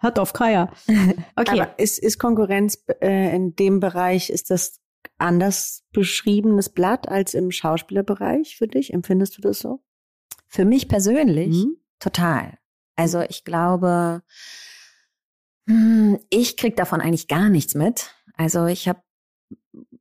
Hat 0.00 0.18
auf 0.18 0.32
Kaya. 0.32 0.70
Okay. 1.36 1.60
Aber 1.60 1.78
ist, 1.78 1.98
ist 1.98 2.18
Konkurrenz 2.18 2.82
äh, 3.00 3.34
in 3.34 3.54
dem 3.56 3.80
Bereich, 3.80 4.30
ist 4.30 4.50
das 4.50 4.80
anders 5.18 5.84
beschriebenes 5.92 6.70
Blatt 6.70 7.08
als 7.08 7.34
im 7.34 7.50
Schauspielerbereich 7.50 8.56
für 8.56 8.68
dich? 8.68 8.92
Empfindest 8.92 9.36
du 9.36 9.42
das 9.42 9.58
so? 9.58 9.80
Für 10.48 10.64
mich 10.64 10.88
persönlich 10.88 11.64
mhm. 11.64 11.76
Total. 11.98 12.58
Also 12.96 13.20
ich 13.20 13.44
glaube, 13.44 14.22
hm, 15.68 16.18
ich 16.30 16.56
krieg 16.56 16.76
davon 16.76 17.00
eigentlich 17.00 17.28
gar 17.28 17.48
nichts 17.48 17.74
mit. 17.74 18.14
Also 18.36 18.66
ich 18.66 18.88
habe 18.88 19.00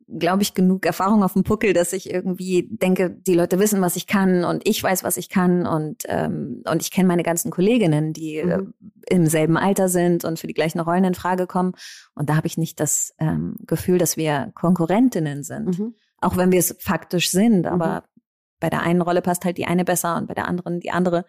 glaube 0.07 0.43
ich, 0.43 0.53
genug 0.53 0.85
Erfahrung 0.85 1.23
auf 1.23 1.33
dem 1.33 1.43
Puckel, 1.43 1.73
dass 1.73 1.93
ich 1.93 2.09
irgendwie 2.09 2.67
denke, 2.71 3.09
die 3.09 3.33
Leute 3.33 3.59
wissen, 3.59 3.81
was 3.81 3.95
ich 3.95 4.07
kann 4.07 4.43
und 4.43 4.67
ich 4.67 4.81
weiß, 4.81 5.03
was 5.03 5.17
ich 5.17 5.29
kann 5.29 5.65
und 5.65 6.03
ähm, 6.07 6.61
und 6.65 6.81
ich 6.81 6.91
kenne 6.91 7.07
meine 7.07 7.23
ganzen 7.23 7.51
Kolleginnen, 7.51 8.13
die 8.13 8.37
äh, 8.37 8.57
mhm. 8.57 8.73
äh, 9.07 9.15
im 9.15 9.27
selben 9.27 9.57
Alter 9.57 9.89
sind 9.89 10.23
und 10.23 10.39
für 10.39 10.47
die 10.47 10.53
gleichen 10.53 10.79
Rollen 10.79 11.03
in 11.03 11.15
Frage 11.15 11.47
kommen. 11.47 11.73
Und 12.13 12.29
da 12.29 12.35
habe 12.35 12.47
ich 12.47 12.57
nicht 12.57 12.79
das 12.79 13.13
ähm, 13.19 13.55
Gefühl, 13.65 13.97
dass 13.97 14.17
wir 14.17 14.51
Konkurrentinnen 14.55 15.43
sind, 15.43 15.77
mhm. 15.77 15.95
auch 16.19 16.37
wenn 16.37 16.51
wir 16.51 16.59
es 16.59 16.75
faktisch 16.79 17.29
sind. 17.29 17.67
Aber 17.67 18.01
mhm. 18.01 18.21
bei 18.59 18.69
der 18.69 18.81
einen 18.81 19.01
Rolle 19.01 19.21
passt 19.21 19.45
halt 19.45 19.57
die 19.57 19.65
eine 19.65 19.85
besser 19.85 20.15
und 20.17 20.27
bei 20.27 20.33
der 20.33 20.47
anderen 20.47 20.79
die 20.79 20.91
andere. 20.91 21.25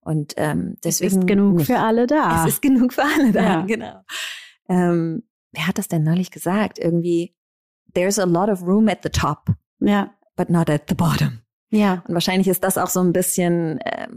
Und 0.00 0.34
ähm, 0.36 0.76
deswegen 0.84 1.16
es 1.16 1.18
ist 1.18 1.26
genug 1.26 1.56
nicht. 1.56 1.66
für 1.66 1.78
alle 1.78 2.06
da. 2.06 2.44
Es 2.44 2.54
ist 2.54 2.62
genug 2.62 2.92
für 2.92 3.04
alle 3.04 3.32
da, 3.32 3.42
ja. 3.42 3.60
genau. 3.62 4.02
Ähm, 4.68 5.24
wer 5.52 5.66
hat 5.66 5.78
das 5.78 5.88
denn 5.88 6.02
neulich 6.02 6.30
gesagt? 6.30 6.78
Irgendwie 6.78 7.34
there's 7.94 8.18
a 8.18 8.24
lot 8.24 8.48
of 8.48 8.62
room 8.62 8.88
at 8.88 9.02
the 9.02 9.10
top. 9.10 9.50
Ja. 9.80 10.14
But 10.36 10.50
not 10.50 10.70
at 10.70 10.84
the 10.88 10.94
bottom. 10.94 11.40
Ja. 11.70 12.02
Und 12.08 12.14
wahrscheinlich 12.14 12.48
ist 12.48 12.64
das 12.64 12.78
auch 12.78 12.88
so 12.88 13.00
ein 13.00 13.12
bisschen 13.12 13.78
äh, 13.80 14.08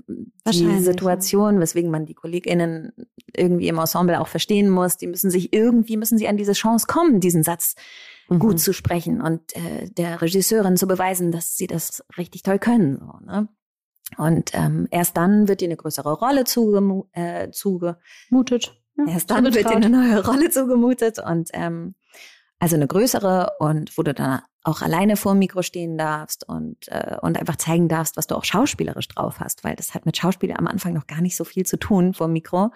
die 0.52 0.80
Situation, 0.80 1.60
weswegen 1.60 1.92
man 1.92 2.06
die 2.06 2.16
KollegInnen 2.16 2.94
irgendwie 3.36 3.68
im 3.68 3.78
Ensemble 3.78 4.20
auch 4.20 4.28
verstehen 4.28 4.70
muss. 4.70 4.98
Die 4.98 5.08
müssen 5.08 5.30
sich 5.30 5.54
irgendwie, 5.54 5.98
müssen 5.98 6.18
sie 6.18 6.28
an 6.28 6.38
diese 6.38 6.54
Chance 6.54 6.88
kommen, 6.88 7.20
diesen 7.20 7.44
Satz 7.44 7.75
mhm. 8.30 8.40
gut 8.40 8.60
zu 8.60 8.74
sprechen 8.74 9.22
und 9.22 9.56
äh, 9.56 9.90
der 9.90 10.22
Regisseurin 10.22 10.78
zu 10.78 10.88
beweisen, 10.88 11.32
dass 11.32 11.56
sie 11.56 11.68
das 11.68 12.04
richtig 12.18 12.42
toll 12.42 12.58
können. 12.58 12.98
So, 13.00 13.25
ne? 13.25 13.48
Und 14.18 14.52
ähm, 14.54 14.88
erst 14.92 15.18
dann 15.18 15.48
wird 15.48 15.62
ihr 15.62 15.68
eine 15.68 15.78
größere 15.78 16.14
Rolle 16.14 16.44
zuge 16.44 17.04
äh, 17.14 17.50
zugemutet. 17.52 18.76
Ja, 18.98 19.08
erst 19.08 19.32
dann 19.32 19.46
wird 19.46 19.56
ihr 19.56 19.70
eine 19.70 19.90
neue 19.90 20.26
Rolle 20.26 20.50
zugemutet 20.50 21.20
und 21.20 21.50
ähm, 21.54 21.96
also 22.60 22.76
eine 22.76 22.88
größere 22.88 23.54
und 23.60 23.98
wo 23.98 24.04
du 24.04 24.14
dann 24.14 24.42
auch 24.64 24.82
alleine 24.82 25.18
vor 25.18 25.34
dem 25.34 25.40
Mikro 25.40 25.62
stehen 25.62 25.98
darfst 25.98 26.48
und, 26.48 26.88
äh, 26.88 27.18
und 27.22 27.38
einfach 27.38 27.58
zeigen 27.58 27.90
darfst, 27.90 28.16
was 28.16 28.28
du 28.28 28.36
auch 28.36 28.46
schauspielerisch 28.46 29.10
drauf 29.10 29.40
hast, 29.40 29.64
weil 29.64 29.76
das 29.76 29.94
hat 29.94 30.06
mit 30.06 30.16
Schauspiel 30.16 30.54
am 30.54 30.68
Anfang 30.68 30.94
noch 30.94 31.08
gar 31.08 31.22
nicht 31.22 31.36
so 31.36 31.44
viel 31.44 31.66
zu 31.66 31.78
tun 31.78 32.14
vor 32.14 32.28
dem 32.28 32.34
Mikro. 32.34 32.72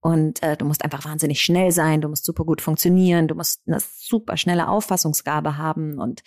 Und 0.00 0.42
äh, 0.42 0.58
du 0.58 0.66
musst 0.66 0.84
einfach 0.84 1.06
wahnsinnig 1.06 1.40
schnell 1.40 1.72
sein, 1.72 2.02
du 2.02 2.08
musst 2.08 2.26
super 2.26 2.44
gut 2.44 2.60
funktionieren, 2.60 3.26
du 3.26 3.34
musst 3.34 3.62
eine 3.66 3.78
super 3.80 4.36
schnelle 4.36 4.68
Auffassungsgabe 4.68 5.56
haben 5.56 5.98
und 5.98 6.22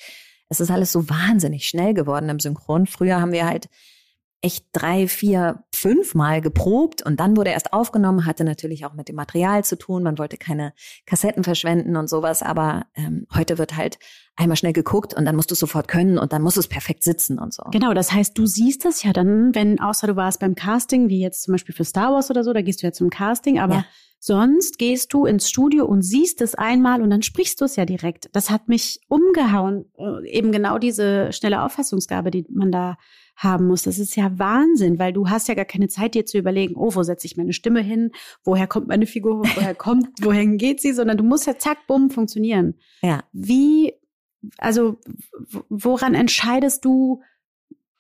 es 0.50 0.60
ist 0.60 0.72
alles 0.72 0.92
so 0.92 1.08
wahnsinnig 1.10 1.68
schnell 1.68 1.94
geworden 1.94 2.30
im 2.30 2.40
Synchron. 2.40 2.88
Früher 2.88 3.22
haben 3.22 3.34
wir 3.34 3.46
halt 3.46 3.70
echt 4.42 4.66
drei, 4.72 5.08
vier, 5.08 5.64
fünf 5.74 6.14
Mal 6.14 6.42
geprobt 6.42 7.02
und 7.02 7.20
dann 7.20 7.36
wurde 7.36 7.50
erst 7.50 7.74
aufgenommen, 7.74 8.26
hatte 8.26 8.44
natürlich 8.44 8.86
auch 8.86 8.94
mit 8.94 9.08
dem 9.10 9.16
Material 9.16 9.64
zu 9.64 9.78
tun. 9.78 10.04
Man 10.04 10.18
wollte 10.20 10.38
keine 10.38 10.74
Kassetten 11.08 11.44
verschwenden 11.44 11.96
und 11.96 12.08
sowas, 12.08 12.44
aber 12.44 12.86
ähm, 12.96 13.26
heute 13.34 13.58
wird 13.58 13.76
halt 13.76 13.98
einmal 14.36 14.56
schnell 14.56 14.74
geguckt 14.74 15.16
und 15.16 15.26
dann 15.26 15.36
musst 15.36 15.50
du 15.50 15.54
es 15.54 15.60
sofort 15.60 15.88
können 15.88 16.20
und 16.20 16.34
dann 16.34 16.44
muss 16.44 16.58
es 16.58 16.68
perfekt 16.68 17.02
sitzen 17.04 17.40
und 17.40 17.52
so. 17.54 17.64
Genau, 17.72 17.96
das 17.96 18.12
heißt, 18.12 18.38
du 18.38 18.46
siehst 18.46 18.86
das 18.86 19.02
ja 19.02 19.12
dann, 19.12 19.56
wenn, 19.56 19.80
außer 19.80 20.06
du 20.06 20.16
warst 20.16 20.40
beim 20.40 20.54
Casting, 20.54 21.10
wie 21.10 21.20
jetzt 21.20 21.42
zum 21.42 21.54
Beispiel 21.54 21.74
für 21.74 21.86
Star 21.86 22.14
Wars 22.14 22.30
oder 22.30 22.44
so, 22.44 22.54
da 22.54 22.62
gehst 22.62 22.84
du 22.84 22.88
ja 22.88 22.94
zum 22.94 23.10
Casting, 23.10 23.58
aber 23.58 23.74
Ja. 23.74 23.86
sonst 24.20 24.78
gehst 24.78 25.12
du 25.14 25.26
ins 25.26 25.50
Studio 25.50 25.86
und 25.86 26.04
siehst 26.04 26.42
es 26.42 26.54
einmal 26.54 27.02
und 27.02 27.10
dann 27.10 27.24
sprichst 27.24 27.60
du 27.60 27.66
es 27.66 27.76
ja 27.76 27.86
direkt. 27.86 28.30
Das 28.34 28.52
hat 28.52 28.68
mich 28.68 29.00
umgehauen, 29.08 29.86
äh, 29.98 30.30
eben 30.30 30.52
genau 30.52 30.78
diese 30.78 31.34
schnelle 31.34 31.64
Auffassungsgabe, 31.64 32.30
die 32.30 32.46
man 32.52 32.72
da 32.72 32.98
haben 33.38 33.68
muss. 33.68 33.84
Das 33.84 34.00
ist 34.00 34.16
ja 34.16 34.38
Wahnsinn, 34.40 34.98
weil 35.00 35.14
du 35.14 35.30
hast 35.30 35.48
ja 35.48 35.54
gar 35.54 35.64
keine 35.66 35.88
Zeit, 35.88 36.16
dir 36.16 36.26
zu 36.26 36.38
überlegen, 36.38 36.76
oh, 36.76 36.94
wo 36.96 37.04
setze 37.04 37.28
ich 37.28 37.38
meine 37.38 37.54
Stimme 37.54 37.82
hin, 37.82 38.12
woher 38.44 38.68
kommt 38.68 38.88
meine 38.88 39.06
Figur, 39.06 39.44
woher 39.56 39.76
kommt, 39.76 40.08
wohin 40.22 40.58
geht 40.58 40.82
sie, 40.82 40.92
sondern 40.92 41.18
du 41.18 41.24
musst 41.24 41.46
ja 41.48 41.58
zack, 41.58 41.78
bumm, 41.88 42.10
funktionieren. 42.10 42.76
Ja. 43.02 43.24
Wie, 43.32 43.94
also 44.58 44.98
woran 45.70 46.16
entscheidest 46.16 46.84
du, 46.84 47.22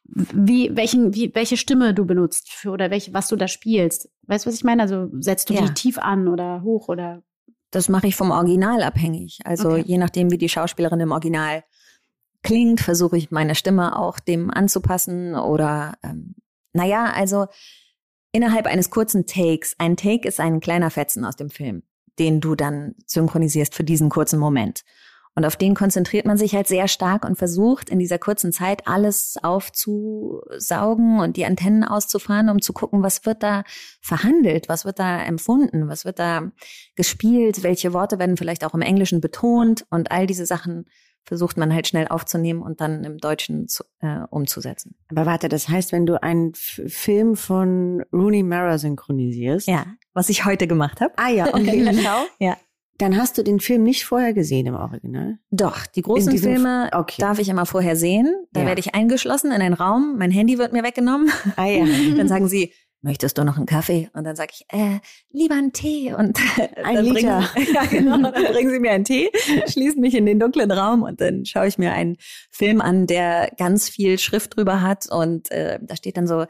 wie, 0.05 0.75
welchen, 0.75 1.13
wie, 1.13 1.33
welche 1.35 1.57
Stimme 1.57 1.93
du 1.93 2.05
benutzt 2.05 2.49
für, 2.51 2.71
oder 2.71 2.89
welche, 2.89 3.13
was 3.13 3.27
du 3.27 3.35
da 3.35 3.47
spielst? 3.47 4.09
Weißt 4.23 4.45
du, 4.45 4.49
was 4.49 4.55
ich 4.55 4.63
meine? 4.63 4.81
Also 4.81 5.09
setzt 5.19 5.49
du 5.49 5.53
Ja. 5.53 5.61
die 5.65 5.73
tief 5.73 5.97
an 5.99 6.27
oder 6.27 6.63
hoch 6.63 6.87
oder 6.87 7.23
Das 7.71 7.89
mache 7.89 8.07
ich 8.07 8.15
vom 8.15 8.31
Original 8.31 8.81
abhängig. 8.81 9.39
Also 9.43 9.69
Okay. 9.69 9.83
je 9.85 9.97
nachdem, 9.97 10.31
wie 10.31 10.37
die 10.37 10.49
Schauspielerin 10.49 11.01
im 11.01 11.11
Original 11.11 11.63
klingt, 12.47 12.79
versuche 12.79 13.17
ich 13.17 13.29
meine 13.29 13.55
Stimme 13.55 13.99
auch 13.99 14.19
dem 14.19 14.49
anzupassen 14.49 15.35
oder 15.35 15.95
ähm, 16.01 16.33
naja, 16.71 17.11
also 17.13 17.47
innerhalb 18.31 18.67
eines 18.67 18.89
kurzen 18.89 19.25
Takes. 19.25 19.75
Ein 19.79 19.97
Take 19.97 20.25
ist 20.25 20.39
ein 20.39 20.61
kleiner 20.61 20.89
Fetzen 20.89 21.25
aus 21.25 21.35
dem 21.35 21.49
Film, 21.49 21.83
den 22.19 22.39
du 22.39 22.55
dann 22.55 22.95
synchronisierst 23.05 23.75
für 23.75 23.83
diesen 23.83 24.07
kurzen 24.07 24.39
Moment. 24.39 24.85
Und 25.35 25.43
auf 25.43 25.57
den 25.57 25.75
konzentriert 25.75 26.25
man 26.25 26.37
sich 26.37 26.55
halt 26.55 26.67
sehr 26.67 26.87
stark 26.87 27.25
und 27.25 27.37
versucht 27.37 27.89
in 27.89 27.99
dieser 27.99 28.17
kurzen 28.17 28.53
Zeit 28.53 28.87
alles 28.87 29.35
aufzusaugen 29.43 31.19
und 31.19 31.35
die 31.35 31.45
Antennen 31.45 31.83
auszufahren, 31.83 32.47
um 32.47 32.61
zu 32.61 32.71
gucken, 32.71 33.03
was 33.03 33.25
wird 33.25 33.43
da 33.43 33.63
verhandelt, 33.99 34.69
was 34.69 34.85
wird 34.85 34.99
da 34.99 35.21
empfunden, 35.21 35.89
was 35.89 36.05
wird 36.05 36.17
da 36.17 36.49
gespielt, 36.95 37.61
welche 37.61 37.91
Worte 37.91 38.19
werden 38.19 38.37
vielleicht 38.37 38.63
auch 38.63 38.73
im 38.73 38.81
Englischen 38.81 39.19
betont 39.19 39.85
und 39.89 40.11
all 40.11 40.27
diese 40.27 40.45
Sachen 40.45 40.85
versucht 41.27 41.57
man 41.57 41.73
halt 41.73 41.87
schnell 41.87 42.07
aufzunehmen 42.07 42.61
und 42.61 42.79
dann 42.79 43.03
im 43.03 43.17
Deutschen 43.17 43.67
zu, 43.67 43.83
äh, 43.99 44.19
umzusetzen. 44.29 44.95
Aber 45.09 45.25
warte, 45.25 45.49
das 45.49 45.67
heißt, 45.67 45.91
wenn 45.91 46.05
du 46.05 46.21
einen 46.23 46.53
F 46.53 46.81
Film 46.87 47.35
von 47.35 48.03
Rooney 48.13 48.43
Mara 48.43 48.77
synchronisierst. 48.77 49.67
Ja, 49.67 49.85
was 50.13 50.29
ich 50.29 50.45
heute 50.45 50.67
gemacht 50.67 51.01
habe. 51.01 51.13
Ah 51.17 51.29
ja, 51.29 51.47
okay, 51.53 51.85
schau. 52.03 52.25
Ja. 52.39 52.55
Dann 52.97 53.15
hast 53.17 53.37
du 53.37 53.43
den 53.43 53.59
Film 53.59 53.83
nicht 53.83 54.05
vorher 54.05 54.33
gesehen 54.33 54.65
im 54.65 54.73
Original. 54.73 55.37
Doch, 55.51 55.85
die 55.85 56.01
großen 56.01 56.35
Filme 56.37 56.89
okay. 56.93 57.21
darf 57.21 57.37
ich 57.37 57.49
immer 57.49 57.67
vorher 57.67 57.95
sehen. 57.95 58.33
Da 58.53 58.61
Ja. 58.61 58.65
werde 58.65 58.79
ich 58.79 58.95
eingeschlossen 58.95 59.51
in 59.51 59.61
einen 59.61 59.75
Raum, 59.75 60.15
mein 60.17 60.31
Handy 60.31 60.57
wird 60.57 60.73
mir 60.73 60.81
weggenommen. 60.83 61.29
Ah 61.57 61.65
ja. 61.65 61.85
Dann 62.17 62.27
sagen 62.27 62.47
sie, 62.47 62.73
möchtest 63.07 63.37
du 63.37 63.43
noch 63.43 63.57
einen 63.57 63.65
Kaffee? 63.65 64.09
Und 64.13 64.23
dann 64.25 64.35
sage 64.35 64.51
ich, 64.53 64.65
äh, 64.69 64.99
lieber 65.31 65.55
einen 65.55 65.73
Tee. 65.73 66.13
Und 66.13 66.37
Ein 66.83 66.95
dann 66.95 67.05
Liter. 67.05 67.43
Bringen, 67.53 67.73
ja, 67.73 67.85
genau. 67.85 68.17
Dann 68.31 68.53
bringen 68.53 68.69
sie 68.69 68.79
mir 68.79 68.91
einen 68.91 69.05
Tee, 69.05 69.31
schließen 69.67 69.99
mich 70.01 70.13
in 70.13 70.25
den 70.25 70.39
dunklen 70.39 70.69
Raum 70.71 71.01
und 71.03 71.19
dann 71.21 71.45
schaue 71.45 71.67
ich 71.67 71.77
mir 71.77 71.93
einen 71.93 72.17
Film 72.51 72.81
an, 72.81 73.07
der 73.07 73.51
ganz 73.57 73.89
viel 73.89 74.19
Schrift 74.19 74.55
drüber 74.55 74.81
hat. 74.81 75.07
Und 75.09 75.49
äh, 75.51 75.79
da 75.81 75.95
steht 75.95 76.17
dann 76.17 76.27
so, 76.27 76.45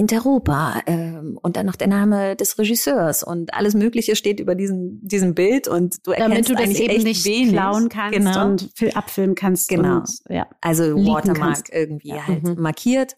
Interopa 0.00 0.80
ähm, 0.86 1.40
und 1.42 1.56
dann 1.56 1.66
noch 1.66 1.74
der 1.74 1.88
Name 1.88 2.36
des 2.36 2.56
Regisseurs 2.56 3.24
und 3.24 3.52
alles 3.52 3.74
Mögliche 3.74 4.14
steht 4.14 4.38
über 4.38 4.54
diesem 4.54 5.00
diesem 5.02 5.34
Bild 5.34 5.66
und 5.66 6.06
du 6.06 6.12
erkennst 6.12 6.30
damit 6.30 6.48
du 6.50 6.52
das 6.54 6.62
eigentlich 6.62 6.88
eben 6.88 7.02
nicht 7.02 7.24
wenig. 7.24 7.52
klauen 7.52 7.88
kannst 7.88 8.16
genau. 8.16 8.44
und 8.46 8.70
fil- 8.76 8.92
abfilmen 8.94 9.34
kannst. 9.34 9.68
Genau. 9.68 9.96
Und, 9.96 10.08
ja. 10.28 10.46
also 10.60 10.94
Watermark 10.94 11.40
kannst. 11.40 11.72
irgendwie 11.72 12.10
Ja. 12.10 12.28
halt 12.28 12.44
Mhm. 12.44 12.62
markiert 12.62 13.16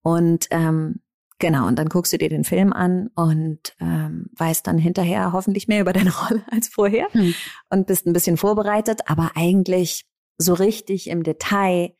und 0.00 0.46
ähm, 0.50 1.01
genau 1.42 1.66
und 1.66 1.78
dann 1.78 1.88
guckst 1.90 2.12
du 2.14 2.16
dir 2.18 2.30
den 2.30 2.44
Film 2.44 2.72
an 2.72 3.08
und 3.14 3.74
ähm, 3.80 4.30
weißt 4.38 4.66
dann 4.66 4.78
hinterher 4.78 5.32
hoffentlich 5.32 5.68
mehr 5.68 5.82
über 5.82 5.92
deine 5.92 6.10
Rolle 6.28 6.42
als 6.50 6.68
vorher 6.68 7.08
Hm. 7.12 7.34
und 7.68 7.86
bist 7.86 8.06
ein 8.06 8.14
bisschen 8.14 8.38
vorbereitet, 8.38 9.00
aber 9.06 9.32
eigentlich 9.34 10.06
so 10.38 10.54
richtig 10.54 11.10
im 11.10 11.22
Detail 11.22 11.92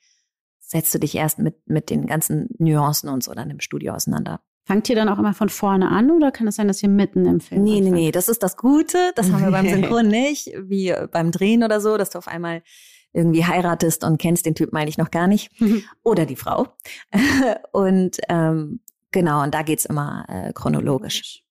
setzt 0.60 0.94
du 0.94 0.98
dich 0.98 1.14
erst 1.14 1.38
mit 1.38 1.56
mit 1.66 1.90
den 1.90 2.06
ganzen 2.06 2.48
Nuancen 2.58 3.10
und 3.10 3.22
so 3.22 3.34
dann 3.34 3.50
im 3.50 3.60
Studio 3.60 3.92
auseinander. 3.92 4.40
Fangt 4.64 4.88
ihr 4.88 4.94
dann 4.96 5.08
auch 5.08 5.18
immer 5.18 5.34
von 5.34 5.48
vorne 5.48 5.90
an 5.90 6.10
oder 6.12 6.30
kann 6.30 6.46
es 6.46 6.54
sein, 6.56 6.68
dass 6.68 6.82
ihr 6.82 6.88
mitten 6.88 7.26
im 7.26 7.40
Film 7.40 7.62
Nee, 7.64 7.72
nee, 7.72 7.78
anfangt? 7.78 7.94
nee, 7.96 8.10
das 8.12 8.28
ist 8.28 8.42
das 8.44 8.56
Gute. 8.56 8.96
Das 9.16 9.30
haben 9.32 9.44
wir 9.44 9.50
beim 9.50 9.68
Synchron 9.68 10.06
nicht, 10.08 10.52
wie 10.56 10.94
beim 11.10 11.32
Drehen 11.32 11.64
oder 11.64 11.80
so, 11.80 11.96
dass 11.98 12.10
du 12.10 12.18
auf 12.18 12.28
einmal 12.28 12.62
irgendwie 13.12 13.44
heiratest 13.44 14.04
und 14.04 14.18
kennst 14.18 14.46
den 14.46 14.54
Typen 14.54 14.76
eigentlich 14.76 14.96
noch 14.98 15.10
gar 15.10 15.26
nicht. 15.26 15.50
Oder 16.02 16.24
die 16.24 16.36
Frau. 16.36 16.68
Und 17.72 18.16
ähm, 18.30 18.80
genau, 19.12 19.42
und 19.42 19.54
da 19.54 19.62
geht's 19.62 19.84
immer 19.84 20.24
äh, 20.28 20.52
chronologisch. 20.52 21.42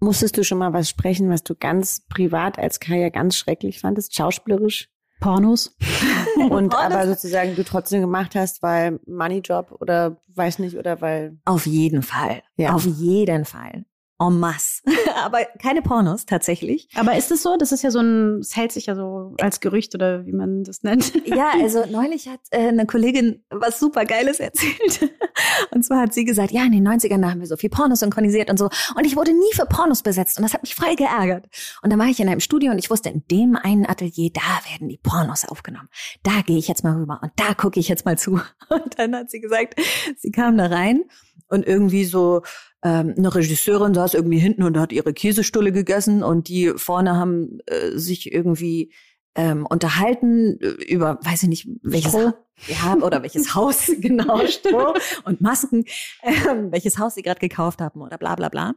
Musstest 0.00 0.36
du 0.36 0.44
schon 0.44 0.58
mal 0.58 0.72
was 0.72 0.88
sprechen, 0.88 1.28
was 1.28 1.42
du 1.42 1.54
ganz 1.54 2.06
privat 2.08 2.58
als 2.58 2.78
Kaya 2.78 3.08
ganz 3.08 3.36
schrecklich 3.36 3.80
fandest, 3.80 4.14
schauspielerisch? 4.14 4.88
Pornos? 5.20 5.76
Und 6.50 6.72
Oh, 6.72 6.78
aber 6.78 7.06
sozusagen 7.06 7.56
du 7.56 7.64
trotzdem 7.64 8.00
gemacht 8.00 8.36
hast, 8.36 8.62
weil 8.62 9.00
Moneyjob 9.06 9.72
oder 9.80 10.20
weiß 10.28 10.60
nicht, 10.60 10.76
oder 10.76 11.00
weil. 11.00 11.36
Auf 11.44 11.66
jeden 11.66 12.02
Fall. 12.02 12.42
Ja. 12.56 12.74
Auf 12.74 12.84
jeden 12.84 13.44
Fall. 13.44 13.84
En 14.20 14.40
masse. 14.40 14.82
Aber 15.24 15.44
keine 15.62 15.80
Pornos 15.80 16.26
tatsächlich. 16.26 16.88
Aber 16.96 17.16
ist 17.16 17.30
es 17.30 17.42
so? 17.42 17.56
Das 17.56 17.70
ist 17.70 17.82
ja 17.82 17.90
so 17.90 18.00
ein, 18.00 18.40
es 18.40 18.56
hält 18.56 18.72
sich 18.72 18.86
ja 18.86 18.96
so 18.96 19.34
als 19.40 19.60
Gerücht 19.60 19.94
oder 19.94 20.26
wie 20.26 20.32
man 20.32 20.64
das 20.64 20.82
nennt. 20.82 21.12
Ja, 21.26 21.52
also 21.62 21.84
neulich 21.88 22.28
hat 22.28 22.40
äh, 22.50 22.68
eine 22.68 22.86
Kollegin 22.86 23.44
was 23.50 23.78
super 23.78 24.04
Geiles 24.04 24.40
erzählt. 24.40 25.12
Und 25.70 25.84
zwar 25.84 26.00
hat 26.00 26.14
sie 26.14 26.24
gesagt, 26.24 26.50
ja, 26.50 26.64
in 26.64 26.72
den 26.72 26.86
90ern 26.86 27.20
da 27.20 27.30
haben 27.30 27.40
wir 27.40 27.46
so 27.46 27.56
viel 27.56 27.70
Pornos 27.70 28.00
synchronisiert 28.00 28.50
und 28.50 28.58
so. 28.58 28.68
Und 28.96 29.04
ich 29.04 29.16
wurde 29.16 29.32
nie 29.32 29.52
für 29.54 29.66
Pornos 29.66 30.02
besetzt 30.02 30.36
und 30.36 30.42
das 30.42 30.52
hat 30.52 30.62
mich 30.62 30.74
voll 30.74 30.96
geärgert. 30.96 31.46
Und 31.82 31.90
dann 31.90 31.98
war 31.98 32.06
ich 32.06 32.18
in 32.18 32.28
einem 32.28 32.40
Studio 32.40 32.72
und 32.72 32.78
ich 32.78 32.90
wusste, 32.90 33.08
in 33.08 33.24
dem 33.30 33.56
einen 33.56 33.86
Atelier, 33.86 34.30
da 34.32 34.70
werden 34.70 34.88
die 34.88 34.98
Pornos 34.98 35.44
aufgenommen. 35.44 35.88
Da 36.22 36.42
gehe 36.44 36.58
ich 36.58 36.68
jetzt 36.68 36.82
mal 36.82 36.96
rüber 36.96 37.20
und 37.22 37.32
da 37.36 37.54
gucke 37.54 37.78
ich 37.78 37.88
jetzt 37.88 38.04
mal 38.04 38.18
zu. 38.18 38.40
Und 38.68 38.98
dann 38.98 39.14
hat 39.14 39.30
sie 39.30 39.40
gesagt, 39.40 39.80
sie 40.16 40.30
kam 40.30 40.58
da 40.58 40.66
rein 40.66 41.04
und 41.48 41.66
irgendwie 41.66 42.04
so 42.04 42.42
ähm, 42.82 43.14
eine 43.16 43.34
Regisseurin 43.34 43.94
saß 43.94 44.14
irgendwie 44.14 44.38
hinten 44.38 44.62
und 44.62 44.78
hat 44.78 44.92
ihre 44.92 45.12
Käsestulle 45.12 45.72
gegessen 45.72 46.22
und 46.22 46.48
die 46.48 46.72
vorne 46.76 47.16
haben 47.16 47.58
äh, 47.66 47.96
sich 47.98 48.32
irgendwie 48.32 48.92
ähm, 49.34 49.66
unterhalten 49.66 50.60
äh, 50.60 50.66
über, 50.84 51.18
weiß 51.22 51.44
ich 51.44 51.48
nicht, 51.48 51.68
welches 51.82 52.12
Stroh. 52.12 52.32
ja, 52.66 52.94
oder 52.96 53.22
welches 53.22 53.54
Haus, 53.54 53.90
genau, 54.00 54.46
Stroh 54.46 54.94
und 55.24 55.40
Masken, 55.40 55.84
ähm, 56.22 56.70
welches 56.72 56.98
Haus 56.98 57.14
sie 57.14 57.22
gerade 57.22 57.40
gekauft 57.40 57.80
haben 57.80 58.00
oder 58.00 58.18
bla 58.18 58.34
bla 58.34 58.48
bla. 58.48 58.74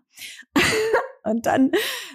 und 1.24 1.46
dann 1.46 1.72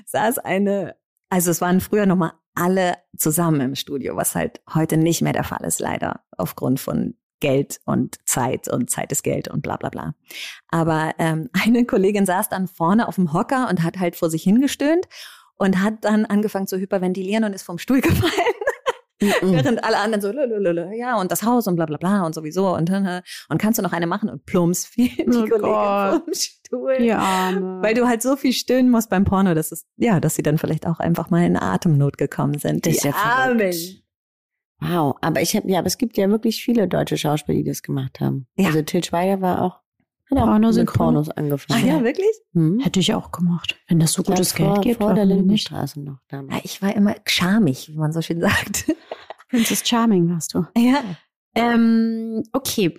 saß 0.07 0.39
eine, 0.39 0.97
also 1.29 1.51
es 1.51 1.61
waren 1.61 1.81
früher 1.81 2.07
nochmal 2.07 2.33
alle 2.55 2.95
zusammen 3.17 3.61
im 3.61 3.75
Studio, 3.75 4.17
was 4.17 4.35
halt 4.35 4.61
heute 4.73 4.97
nicht 4.97 5.23
mehr 5.23 5.33
der 5.33 5.45
Fall 5.45 5.65
ist, 5.65 5.81
leider, 5.81 6.21
aufgrund 6.37 6.81
von 6.81 7.15
Geld 7.41 7.79
und 7.85 8.17
Zeit 8.27 8.69
und 8.69 8.91
Zeit 8.91 9.13
ist 9.13 9.23
Geld 9.23 9.49
und 9.49 9.63
bla 9.63 9.77
bla 9.77 9.89
bla. 9.91 10.15
Aber 10.69 11.13
ähm, 11.19 11.49
eine 11.65 11.85
Kollegin 11.85 12.27
saß 12.27 12.49
dann 12.49 12.67
vorne 12.69 13.09
auf 13.09 13.17
dem 13.17 13.33
Hocker 13.33 13.69
und 13.69 13.83
hat 13.83 13.99
halt 13.99 14.17
vor 14.17 14.31
sich 14.31 14.43
hingestöhnt 14.43 15.07
und 15.57 15.83
hat 15.83 15.95
dann 16.05 16.25
angefangen 16.27 16.67
zu 16.67 16.77
hyperventilieren 16.79 17.45
und 17.45 17.53
ist 17.55 17.63
vom 17.63 17.79
Stuhl 17.79 18.01
gefallen. 18.03 18.33
Während 19.19 19.83
alle 19.83 19.97
anderen 19.97 20.21
so, 20.21 20.31
lulululu, 20.31 20.91
ja, 20.93 21.19
und 21.19 21.33
das 21.33 21.43
Haus 21.43 21.67
und 21.67 21.77
bla 21.77 21.87
bla 21.87 21.97
bla 21.97 22.27
und 22.27 22.35
sowieso 22.35 22.75
und, 22.75 22.91
äh, 22.91 23.23
und 23.49 23.57
kannst 23.57 23.79
du 23.79 23.83
noch 23.83 23.95
eine 23.95 24.07
machen 24.07 24.29
und 24.29 24.45
plumps 24.45 24.85
fiel 24.85 25.09
die 25.09 25.25
Oh 25.29 25.33
Kollegin 25.47 25.61
Gott. 25.63 26.23
vom 26.25 26.35
Stuhl. 26.35 26.97
Die 26.99 27.13
Arme. 27.13 27.79
Weil 27.83 27.95
du 27.95 28.07
halt 28.07 28.21
so 28.21 28.37
viel 28.37 28.53
stöhnen 28.53 28.91
musst 28.91 29.09
beim 29.09 29.25
Porno, 29.25 29.55
dass 29.55 29.73
es, 29.73 29.87
ja, 29.97 30.21
dass 30.21 30.35
sie 30.35 30.43
dann 30.43 30.59
vielleicht 30.59 30.87
auch 30.87 30.99
einfach 30.99 31.31
mal 31.31 31.47
in 31.47 31.57
Atemnot 31.57 32.19
gekommen 32.19 32.59
sind. 32.59 32.85
Das 32.85 32.91
Die 32.93 32.97
ist 32.99 33.05
ja 33.05 33.13
Armen. 33.15 33.59
verrückt. 33.59 34.03
Wow, 34.81 35.17
aber 35.23 35.41
ich 35.41 35.57
habe 35.57 35.71
ja, 35.71 35.79
aber 35.79 35.87
es 35.87 35.97
gibt 35.99 36.17
ja 36.19 36.29
wirklich 36.29 36.63
viele 36.63 36.87
deutsche 36.89 37.17
Schauspieler, 37.17 37.59
die 37.59 37.65
das 37.65 37.83
gemacht 37.83 38.21
haben. 38.21 38.47
Ja. 38.57 38.67
Also 38.69 38.83
Til 38.83 39.03
Schweiger 39.03 39.41
war 39.41 39.63
auch, 39.63 39.81
hat 40.31 40.39
auch 40.39 40.45
Porno 40.47 40.71
mit. 40.73 40.93
Pornos 40.93 41.31
Ach 41.31 41.37
angefangen. 41.37 41.87
ja, 41.87 42.05
wirklich? 42.05 42.31
Hm? 42.53 42.81
Hätte 42.81 43.01
ich 43.01 43.15
auch 43.15 43.31
gemacht. 43.33 43.77
Wenn 43.89 44.01
das 44.01 44.13
so 44.13 44.21
Ich 44.23 44.27
glaub, 44.27 44.37
gutes 44.39 44.53
vor, 44.53 44.75
Geld 44.75 44.83
gibt, 44.83 45.03
vor 45.03 45.15
der? 45.15 45.25
Lindenstraße 45.25 46.01
noch 46.03 46.19
Ja, 46.31 46.39
damals. 46.43 46.65
ich 46.65 46.83
war 46.83 46.95
immer 46.95 47.15
schamig, 47.27 47.89
wie 47.89 47.97
man 47.97 48.13
so 48.13 48.21
schön 48.21 48.41
sagt. 48.41 48.93
Princess 49.51 49.83
Charming 49.89 50.29
warst 50.31 50.55
du. 50.55 50.67
ja. 50.77 51.03
Ähm, 51.55 52.43
okay, 52.53 52.99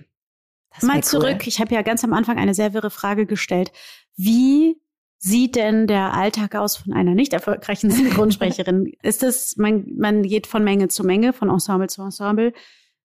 mal 0.82 0.96
cool. 0.98 1.04
zurück. 1.04 1.46
Ich 1.46 1.60
habe 1.60 1.76
ja 1.76 1.84
ganz 1.84 2.04
am 2.04 2.12
Anfang 2.14 2.40
eine 2.40 2.56
sehr 2.56 2.74
wirre 2.74 2.90
Frage 2.90 3.28
gestellt. 3.28 3.72
Wie 4.16 4.82
sieht 5.18 5.56
denn 5.56 5.88
der 5.88 6.14
Alltag 6.14 6.56
aus 6.56 6.78
von 6.78 6.94
einer 6.94 7.16
nicht 7.16 7.34
erfolgreichen 7.34 7.92
Synchronsprecherin? 7.92 8.94
Ist 9.02 9.24
es, 9.24 9.58
man, 9.58 9.86
man 9.98 10.24
geht 10.24 10.48
von 10.48 10.64
Menge 10.64 10.88
zu 10.88 11.04
Menge, 11.04 11.34
von 11.34 11.50
Ensemble 11.50 11.88
zu 11.88 12.02
Ensemble? 12.02 12.54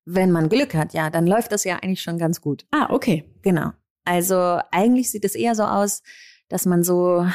Wenn 0.05 0.33
man 0.33 0.49
Glück 0.49 0.75
hat, 0.75 0.95
ja, 0.95 1.11
dann 1.11 1.27
läuft 1.27 1.53
das 1.53 1.65
ja 1.65 1.77
eigentlich 1.77 2.03
schon 2.03 2.19
ganz 2.19 2.41
gut. 2.41 2.67
Ah, 2.73 2.89
okay. 2.91 3.25
Genau. 3.43 3.71
Also 4.05 4.59
eigentlich 4.73 5.11
sieht 5.11 5.25
es 5.25 5.35
eher 5.35 5.55
so 5.55 5.63
aus, 5.63 6.03
dass 6.49 6.67
man 6.67 6.83
so 6.83 7.27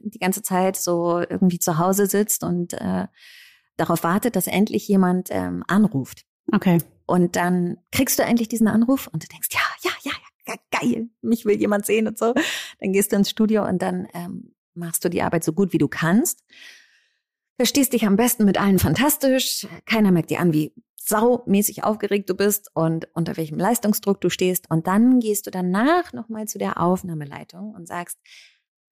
die 0.00 0.18
ganze 0.18 0.42
Zeit 0.42 0.76
so 0.76 1.18
irgendwie 1.18 1.58
zu 1.58 1.78
Hause 1.78 2.06
sitzt 2.06 2.44
und 2.44 2.74
äh, 2.74 3.06
darauf 3.76 4.04
wartet, 4.04 4.36
dass 4.36 4.46
endlich 4.46 4.86
jemand 4.86 5.28
ähm, 5.30 5.64
anruft. 5.66 6.24
Okay. 6.52 6.78
Und 7.06 7.36
dann 7.36 7.78
kriegst 7.90 8.18
du 8.18 8.22
endlich 8.22 8.48
diesen 8.48 8.68
Anruf 8.68 9.08
und 9.08 9.24
du 9.24 9.28
denkst, 9.28 9.48
ja, 9.50 9.60
ja, 9.82 9.90
ja, 10.04 10.12
ja, 10.12 10.21
geil, 10.70 11.08
mich 11.20 11.44
will 11.44 11.56
jemand 11.56 11.86
sehen 11.86 12.06
und 12.06 12.18
so. 12.18 12.34
Dann 12.80 12.92
gehst 12.92 13.12
du 13.12 13.16
ins 13.16 13.30
Studio 13.30 13.66
und 13.66 13.80
dann 13.82 14.08
ähm, 14.14 14.54
machst 14.74 15.04
du 15.04 15.08
die 15.08 15.22
Arbeit 15.22 15.44
so 15.44 15.52
gut 15.52 15.72
wie 15.72 15.78
du 15.78 15.88
kannst. 15.88 16.44
Verstehst 17.56 17.92
dich 17.92 18.06
am 18.06 18.16
besten 18.16 18.44
mit 18.44 18.60
allen 18.60 18.78
fantastisch. 18.78 19.66
Keiner 19.84 20.10
merkt 20.10 20.30
dir 20.30 20.40
an, 20.40 20.52
wie 20.52 20.72
saumäßig 20.96 21.84
aufgeregt 21.84 22.30
du 22.30 22.34
bist 22.34 22.70
und 22.74 23.08
unter 23.14 23.36
welchem 23.36 23.58
Leistungsdruck 23.58 24.20
du 24.20 24.30
stehst. 24.30 24.70
Und 24.70 24.86
dann 24.86 25.20
gehst 25.20 25.46
du 25.46 25.50
danach 25.50 26.12
nochmal 26.12 26.46
zu 26.46 26.58
der 26.58 26.80
Aufnahmeleitung 26.80 27.74
und 27.74 27.86
sagst, 27.86 28.18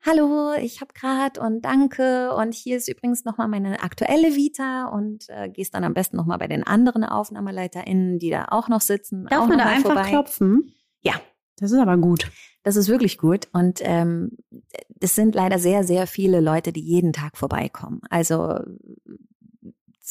Hallo, 0.03 0.55
ich 0.55 0.81
habe 0.81 0.95
gerade 0.95 1.41
und 1.43 1.63
danke 1.63 2.35
und 2.35 2.55
hier 2.55 2.79
ist 2.79 2.89
übrigens 2.89 3.27
nochmal 3.27 3.49
meine 3.49 3.83
aktuelle 3.83 4.35
Vita 4.35 4.87
und 4.87 5.29
äh, 5.29 5.51
gehst 5.51 5.75
dann 5.75 5.85
am 5.85 5.93
besten 5.93 6.17
nochmal 6.17 6.39
bei 6.39 6.47
den 6.47 6.67
anderen 6.67 7.05
AufnahmeleiterInnen, 7.05 8.19
die 8.19 8.31
da 8.31 8.47
auch 8.49 8.69
noch 8.69 8.81
sitzen. 8.81 9.27
Darf 9.27 9.43
auch 9.43 9.49
man 9.49 9.59
da 9.59 9.67
einfach 9.67 9.93
vorbei. 9.93 10.09
klopfen? 10.09 10.73
Ja. 11.03 11.21
Das 11.61 11.71
ist 11.71 11.79
aber 11.79 11.97
gut. 11.97 12.31
Das 12.63 12.77
ist 12.77 12.89
wirklich 12.89 13.19
gut. 13.19 13.49
Und 13.53 13.81
ähm, 13.83 14.39
das 14.99 15.15
sind 15.15 15.35
leider 15.35 15.59
sehr, 15.59 15.85
sehr 15.85 16.07
viele 16.07 16.41
Leute, 16.41 16.73
die 16.73 16.83
jeden 16.83 17.13
Tag 17.13 17.37
vorbeikommen. 17.37 18.01
Also 18.11 18.59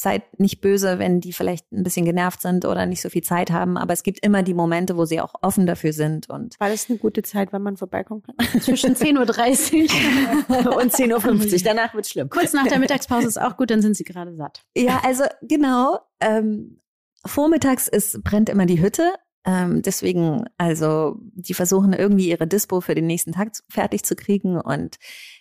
seid 0.00 0.40
nicht 0.40 0.62
böse, 0.62 0.98
wenn 0.98 1.20
die 1.20 1.32
vielleicht 1.32 1.70
ein 1.72 1.82
bisschen 1.82 2.06
genervt 2.06 2.40
sind 2.40 2.64
oder 2.64 2.86
nicht 2.86 3.02
so 3.02 3.10
viel 3.10 3.22
Zeit 3.22 3.50
haben. 3.50 3.76
Aber 3.76 3.92
es 3.92 4.02
gibt 4.02 4.24
immer 4.24 4.42
die 4.42 4.54
Momente, 4.54 4.96
wo 4.96 5.04
sie 5.04 5.20
auch 5.20 5.34
offen 5.42 5.66
dafür 5.66 5.92
sind. 5.92 6.30
Und 6.30 6.58
War 6.58 6.70
das 6.70 6.88
eine 6.88 6.98
gute 6.98 7.22
Zeit, 7.22 7.52
wann 7.52 7.62
man 7.62 7.76
vorbeikommen 7.76 8.22
kann? 8.22 8.34
Zwischen 8.62 8.94
10.30 8.94 9.14
Uhr 9.18 10.76
Und 10.78 10.94
10.50 10.94 11.52
Uhr. 11.52 11.60
Danach 11.64 11.94
wird's 11.94 12.10
schlimm. 12.10 12.30
Kurz 12.30 12.54
nach 12.54 12.66
der 12.66 12.78
Mittagspause 12.78 13.28
ist 13.28 13.40
auch 13.40 13.56
gut, 13.58 13.70
dann 13.70 13.82
sind 13.82 13.96
sie 13.96 14.04
gerade 14.04 14.34
satt. 14.34 14.64
ja, 14.74 15.00
also 15.04 15.24
genau. 15.42 15.98
Ähm, 16.20 16.80
vormittags 17.26 17.86
ist, 17.86 18.24
brennt 18.24 18.48
immer 18.48 18.64
die 18.64 18.80
Hütte. 18.80 19.12
Ähm, 19.46 19.80
deswegen, 19.82 20.44
also 20.58 21.16
die 21.34 21.54
versuchen 21.54 21.92
irgendwie 21.94 22.28
ihre 22.28 22.46
Dispo 22.46 22.80
für 22.82 22.94
den 22.94 23.06
nächsten 23.06 23.32
Tag 23.32 23.54
zu- 23.54 23.62
fertig 23.70 24.02
zu 24.04 24.14
kriegen 24.14 24.60
und 24.60 24.96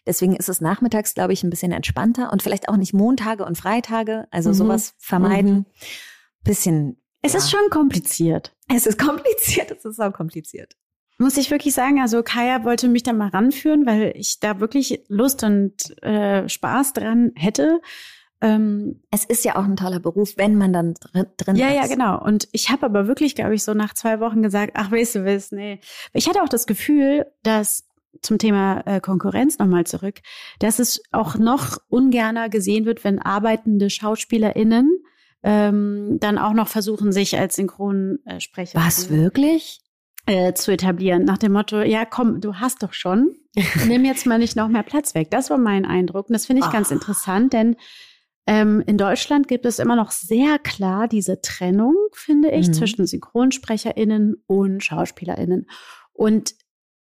deswegen 0.07 0.35
ist 0.37 0.47
es 0.47 0.61
nachmittags, 0.61 1.13
glaube 1.13 1.33
ich, 1.33 1.43
ein 1.43 1.49
bisschen 1.49 1.73
entspannter 1.73 2.31
und 2.31 2.41
vielleicht 2.41 2.69
auch 2.69 2.77
nicht 2.77 2.93
Montage 2.93 3.43
und 3.45 3.57
Freitage, 3.57 4.25
also 4.31 4.49
Mhm. 4.49 4.53
sowas 4.53 4.93
vermeiden. 4.99 5.65
Bisschen. 6.43 7.01
Es 7.21 7.33
ja. 7.33 7.39
ist 7.39 7.51
schon 7.51 7.69
kompliziert. 7.69 8.55
es 8.73 8.85
ist 8.85 8.97
kompliziert, 8.97 9.71
es 9.77 9.83
ist 9.85 9.99
auch 9.99 10.13
kompliziert. 10.13 10.75
Muss 11.17 11.35
ich 11.35 11.51
wirklich 11.51 11.73
sagen, 11.73 11.99
also 11.99 12.23
Kaya 12.23 12.63
wollte 12.63 12.87
mich 12.87 13.03
da 13.03 13.11
mal 13.11 13.27
ranführen, 13.27 13.85
weil 13.85 14.13
ich 14.15 14.39
da 14.39 14.61
wirklich 14.61 15.03
Lust 15.09 15.43
und 15.43 16.01
äh, 16.01 16.47
Spaß 16.47 16.93
dran 16.93 17.33
hätte. 17.35 17.81
Ähm, 18.41 19.01
Es 19.11 19.25
ist 19.25 19.43
ja 19.43 19.55
auch 19.57 19.65
ein 19.65 19.75
toller 19.75 19.99
Beruf, 19.99 20.33
wenn 20.37 20.55
man 20.55 20.71
dann 20.71 20.93
drin, 20.93 21.25
drin 21.37 21.55
ja, 21.57 21.67
ist. 21.69 21.75
ja, 21.75 21.87
genau. 21.87 22.23
Und 22.23 22.47
ich 22.53 22.69
habe 22.69 22.85
aber 22.85 23.07
wirklich, 23.07 23.35
glaube 23.35 23.55
ich, 23.55 23.63
so 23.63 23.73
nach 23.73 23.93
zwei 23.93 24.19
Wochen 24.21 24.41
gesagt, 24.41 24.73
ach, 24.75 24.91
weißt 24.91 25.15
du 25.15 25.25
was, 25.25 25.51
nee. 25.51 25.79
Ich 26.13 26.27
hatte 26.29 26.41
auch 26.41 26.49
das 26.49 26.65
Gefühl, 26.65 27.25
dass 27.43 27.85
zum 28.21 28.37
Thema 28.37 28.81
äh, 28.87 28.99
Konkurrenz 29.01 29.59
nochmal 29.59 29.85
zurück, 29.85 30.19
dass 30.59 30.79
es 30.79 31.01
auch 31.11 31.35
noch 31.35 31.77
ungerner 31.89 32.49
gesehen 32.49 32.85
wird, 32.85 33.03
wenn 33.03 33.19
arbeitende 33.19 33.89
SchauspielerInnen 33.89 34.89
ähm, 35.43 36.17
dann 36.19 36.37
auch 36.37 36.53
noch 36.53 36.67
versuchen, 36.67 37.11
sich 37.11 37.37
als 37.37 37.55
Synchronsprecher 37.55 38.77
Was, 38.79 39.09
wirklich? 39.09 39.79
äh, 40.25 40.53
zu 40.53 40.71
etablieren. 40.71 41.23
Nach 41.23 41.37
dem 41.37 41.53
Motto, 41.53 41.79
ja 41.81 42.03
komm, 42.05 42.41
du 42.41 42.55
hast 42.55 42.83
doch 42.83 42.93
schon, 42.93 43.35
nimm 43.87 44.03
jetzt 44.05 44.25
mal 44.25 44.39
nicht 44.39 44.55
noch 44.55 44.67
mehr 44.69 44.83
Platz 44.83 45.13
weg. 45.15 45.29
Das 45.31 45.49
war 45.49 45.57
mein 45.57 45.85
Eindruck. 45.85 46.27
Und 46.29 46.33
das 46.33 46.45
finde 46.45 46.63
ich 46.65 46.71
ganz 46.71 46.91
Ah. 46.91 46.95
interessant, 46.95 47.53
denn 47.53 47.75
ähm, 48.49 48.81
in 48.87 48.97
Deutschland 48.97 49.47
gibt 49.47 49.67
es 49.67 49.77
immer 49.77 49.95
noch 49.95 50.09
sehr 50.09 50.57
klar 50.57 51.07
diese 51.07 51.39
Trennung, 51.39 51.95
finde 52.13 52.49
ich, 52.49 52.69
Mhm. 52.69 52.73
zwischen 52.73 53.05
SynchronsprecherInnen 53.05 54.43
und 54.47 54.83
SchauspielerInnen. 54.83 55.69
Und 56.13 56.55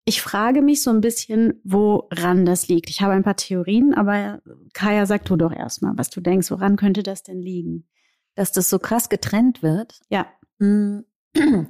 ich 0.05 0.23
frage 0.23 0.61
mich 0.61 0.83
so 0.83 0.91
ein 0.91 1.00
bisschen, 1.00 1.61
woran 1.62 2.47
das 2.47 2.67
liegt. 2.67 2.91
Ich 2.91 3.00
habe 3.00 3.12
ein 3.12 3.23
paar 3.23 3.37
Theorien, 3.37 3.95
aber 3.95 4.43
Kaya, 4.75 5.07
sag 5.07 5.25
du 5.26 5.37
doch 5.37 5.53
erstmal, 5.53 5.93
was 5.97 6.11
du 6.11 6.21
denkst, 6.21 6.50
woran 6.50 6.75
könnte 6.75 7.05
das 7.05 7.23
denn 7.23 7.41
liegen? 7.41 7.87
Dass 8.35 8.50
das 8.50 8.69
so 8.69 8.81
krass 8.81 9.09
getrennt 9.09 9.62
wird. 9.62 10.00
Ja. 10.09 10.26
Mm. 10.59 11.03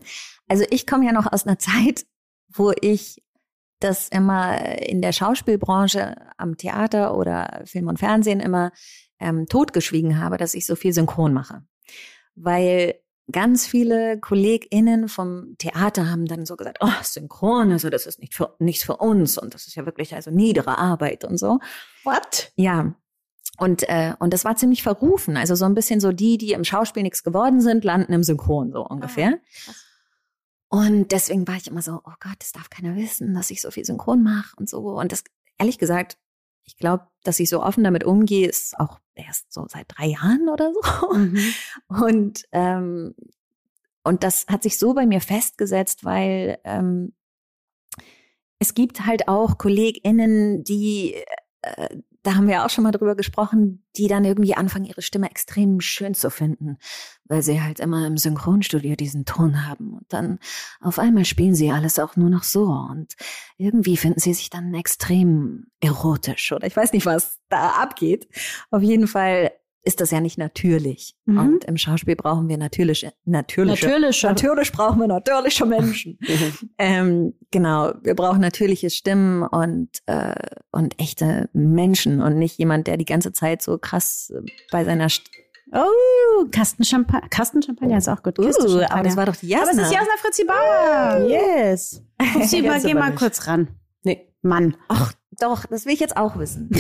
Also 0.49 0.65
ich 0.71 0.87
komme 0.87 1.05
ja 1.05 1.13
noch 1.13 1.31
aus 1.31 1.45
einer 1.45 1.59
Zeit, 1.59 2.07
wo 2.49 2.73
ich 2.81 3.21
das 3.81 4.09
immer 4.09 4.79
in 4.79 5.03
der 5.03 5.13
Schauspielbranche 5.13 6.15
am 6.39 6.57
Theater 6.57 7.17
oder 7.17 7.63
Film 7.67 7.89
und 7.89 7.99
Fernsehen 7.99 8.39
immer 8.41 8.71
ähm, 9.19 9.47
totgeschwiegen 9.47 10.21
habe, 10.21 10.37
dass 10.37 10.55
ich 10.55 10.67
so 10.67 10.77
viel 10.77 10.93
synchron 10.93 11.33
mache. 11.33 11.63
Weil 12.35 13.01
ganz 13.31 13.67
viele 13.67 14.21
KollegInnen 14.21 15.09
vom 15.09 15.57
Theater 15.59 16.11
haben 16.11 16.27
dann 16.27 16.47
so 16.47 16.57
gesagt, 16.57 16.79
oh, 16.81 17.03
synchron, 17.03 17.73
also 17.73 17.91
das 17.91 18.07
ist 18.07 18.21
nicht 18.21 18.35
für, 18.35 18.55
nichts 18.59 18.85
für 18.85 18.97
uns 18.97 19.37
und 19.39 19.55
das 19.55 19.67
ist 19.67 19.75
ja 19.75 19.85
wirklich 19.85 20.15
also 20.15 20.31
niedere 20.31 20.79
Arbeit 20.79 21.25
und 21.25 21.39
so. 21.39 21.59
What? 22.05 22.53
Ja. 22.57 22.95
Und, 23.59 23.89
äh, 23.89 24.15
und 24.19 24.33
das 24.33 24.45
war 24.45 24.57
ziemlich 24.57 24.83
verrufen. 24.83 25.37
Also 25.37 25.55
so 25.55 25.65
ein 25.65 25.75
bisschen 25.75 25.99
so 25.99 26.13
die, 26.13 26.37
die 26.37 26.53
im 26.53 26.65
Schauspiel 26.65 27.03
nichts 27.03 27.25
geworden 27.25 27.61
sind, 27.61 27.85
landen 27.85 28.13
im 28.13 28.23
Synchron 28.23 28.71
so 28.71 28.87
ungefähr. 28.87 29.39
und 30.69 31.11
deswegen 31.11 31.49
war 31.49 31.57
ich 31.57 31.67
immer 31.67 31.83
so, 31.83 32.01
oh 32.05 32.15
Gott, 32.21 32.37
das 32.39 32.53
darf 32.53 32.71
keiner 32.71 32.95
wissen, 32.97 33.35
dass 33.35 33.51
ich 33.51 33.63
so 33.63 33.71
viel 33.71 33.85
Synchron 33.85 34.23
mache 34.23 34.55
und 34.57 34.69
so. 34.69 34.81
Und 34.81 35.11
das, 35.11 35.25
ehrlich 35.59 35.79
gesagt, 35.79 36.19
ich 36.65 36.77
glaube, 36.77 37.07
dass 37.25 37.41
ich 37.41 37.49
so 37.49 37.63
offen 37.63 37.83
damit 37.83 38.05
umgehe, 38.05 38.49
ist 38.49 38.79
auch 38.79 39.01
erst 39.17 39.53
so 39.53 39.67
seit 39.69 39.87
drei 39.89 40.07
Jahren 40.07 40.49
oder 40.49 40.73
so. 40.73 41.15
Mhm. 41.15 41.39
Und, 41.89 42.45
ähm, 42.53 43.15
und 44.05 44.23
das 44.23 44.47
hat 44.49 44.63
sich 44.63 44.79
so 44.79 44.95
bei 44.95 45.07
mir 45.07 45.21
festgesetzt, 45.21 46.05
weil 46.05 46.59
ähm, 46.65 47.13
es 48.59 48.75
gibt 48.75 49.05
halt 49.05 49.29
auch 49.29 49.59
KollegInnen, 49.59 50.65
die, 50.65 51.15
äh, 51.63 51.97
da 52.27 52.35
haben 52.35 52.49
wir 52.49 52.65
auch 52.65 52.71
schon 52.71 52.83
mal 52.83 52.91
drüber 52.91 53.15
gesprochen, 53.15 53.87
die 53.97 54.09
dann 54.09 54.25
irgendwie 54.25 54.55
anfangen, 54.55 54.85
ihre 54.85 55.03
Stimme 55.03 55.31
extrem 55.31 55.81
schön 55.81 56.13
zu 56.13 56.29
finden, 56.29 56.77
weil 57.25 57.43
sie 57.43 57.63
halt 57.63 57.79
immer 57.79 58.05
im 58.05 58.17
Synchronstudio 58.17 58.97
diesen 58.97 59.25
Ton 59.25 59.65
haben. 59.65 59.95
Und 59.95 60.13
dann 60.13 60.41
auf 60.81 60.99
einmal 60.99 61.25
spielen 61.25 61.55
sie 61.55 61.71
alles 61.71 62.01
auch 62.01 62.17
nur 62.17 62.29
noch 62.29 62.43
so. 62.43 62.65
Und 62.65 63.15
irgendwie 63.59 63.97
finden 63.97 64.19
sie 64.19 64.35
sich 64.35 64.51
dann 64.51 64.75
extrem 64.75 65.67
erotisch 65.81 66.51
oder 66.51 66.67
ich 66.67 66.77
weiß 66.77 66.93
nicht, 66.93 67.07
was 67.07 67.39
da 67.49 67.71
abgeht. 67.81 68.29
Auf 68.73 68.83
jeden 68.83 69.07
Fall 69.07 69.53
ist 69.87 70.01
das 70.01 70.11
ja 70.11 70.21
nicht 70.21 70.37
natürlich. 70.37 71.15
Mhm. 71.27 71.39
Und 71.39 71.65
im 71.65 71.77
Schauspiel 71.77 72.17
brauchen 72.17 72.49
wir 72.49 72.59
natürliche, 72.59 73.13
natürliche, 73.25 73.87
Natürlich 73.87 74.23
natürlich 74.25 74.73
brauchen 74.73 75.01
wir 75.01 75.07
natürliche 75.07 75.65
Menschen. 75.65 76.19
ähm, 76.79 77.35
genau, 77.53 77.93
wir 78.03 78.17
brauchen 78.17 78.41
natürliche 78.41 78.91
Stimmen 78.91 79.45
und, 79.45 79.91
äh, 80.07 80.35
und 80.73 81.01
echte 81.01 81.49
Menschen 81.53 82.21
und 82.21 82.37
nicht 82.37 82.59
jemand, 82.59 82.89
der 82.89 82.97
die 82.97 83.05
ganze 83.05 83.33
Zeit 83.33 83.63
so 83.63 83.79
krass 83.79 84.33
bei 84.73 84.85
seiner 84.85 85.09
St 85.09 85.31
Oh, 85.73 86.45
Kasten 86.53 86.85
Champagner. 86.85 87.29
Kasten 87.29 87.61
Champagner 87.61 87.99
ist 87.99 88.09
auch 88.09 88.23
gut. 88.23 88.39
Uh, 88.39 88.45
aber 88.89 89.03
das 89.03 89.17
war 89.17 89.27
doch 89.27 89.35
die 89.35 89.55
Aber 89.57 89.67
Jasna. 89.67 89.83
es 89.83 89.89
ist 89.89 89.95
Jasna 89.95 90.13
Fritzi 90.19 90.45
Bauer. 90.45 91.27
Yes. 91.29 92.03
Fritzi, 92.33 92.63
geh 92.63 92.69
aber 92.69 92.95
mal 92.95 93.15
kurz 93.17 93.49
ran. 93.49 93.69
Nee. 94.05 94.33
Mann. 94.43 94.77
Ach, 94.87 95.13
doch, 95.41 95.67
das 95.67 95.87
will 95.87 95.93
ich 95.95 96.01
jetzt 96.01 96.17
auch 96.17 96.39
wissen. 96.39 96.71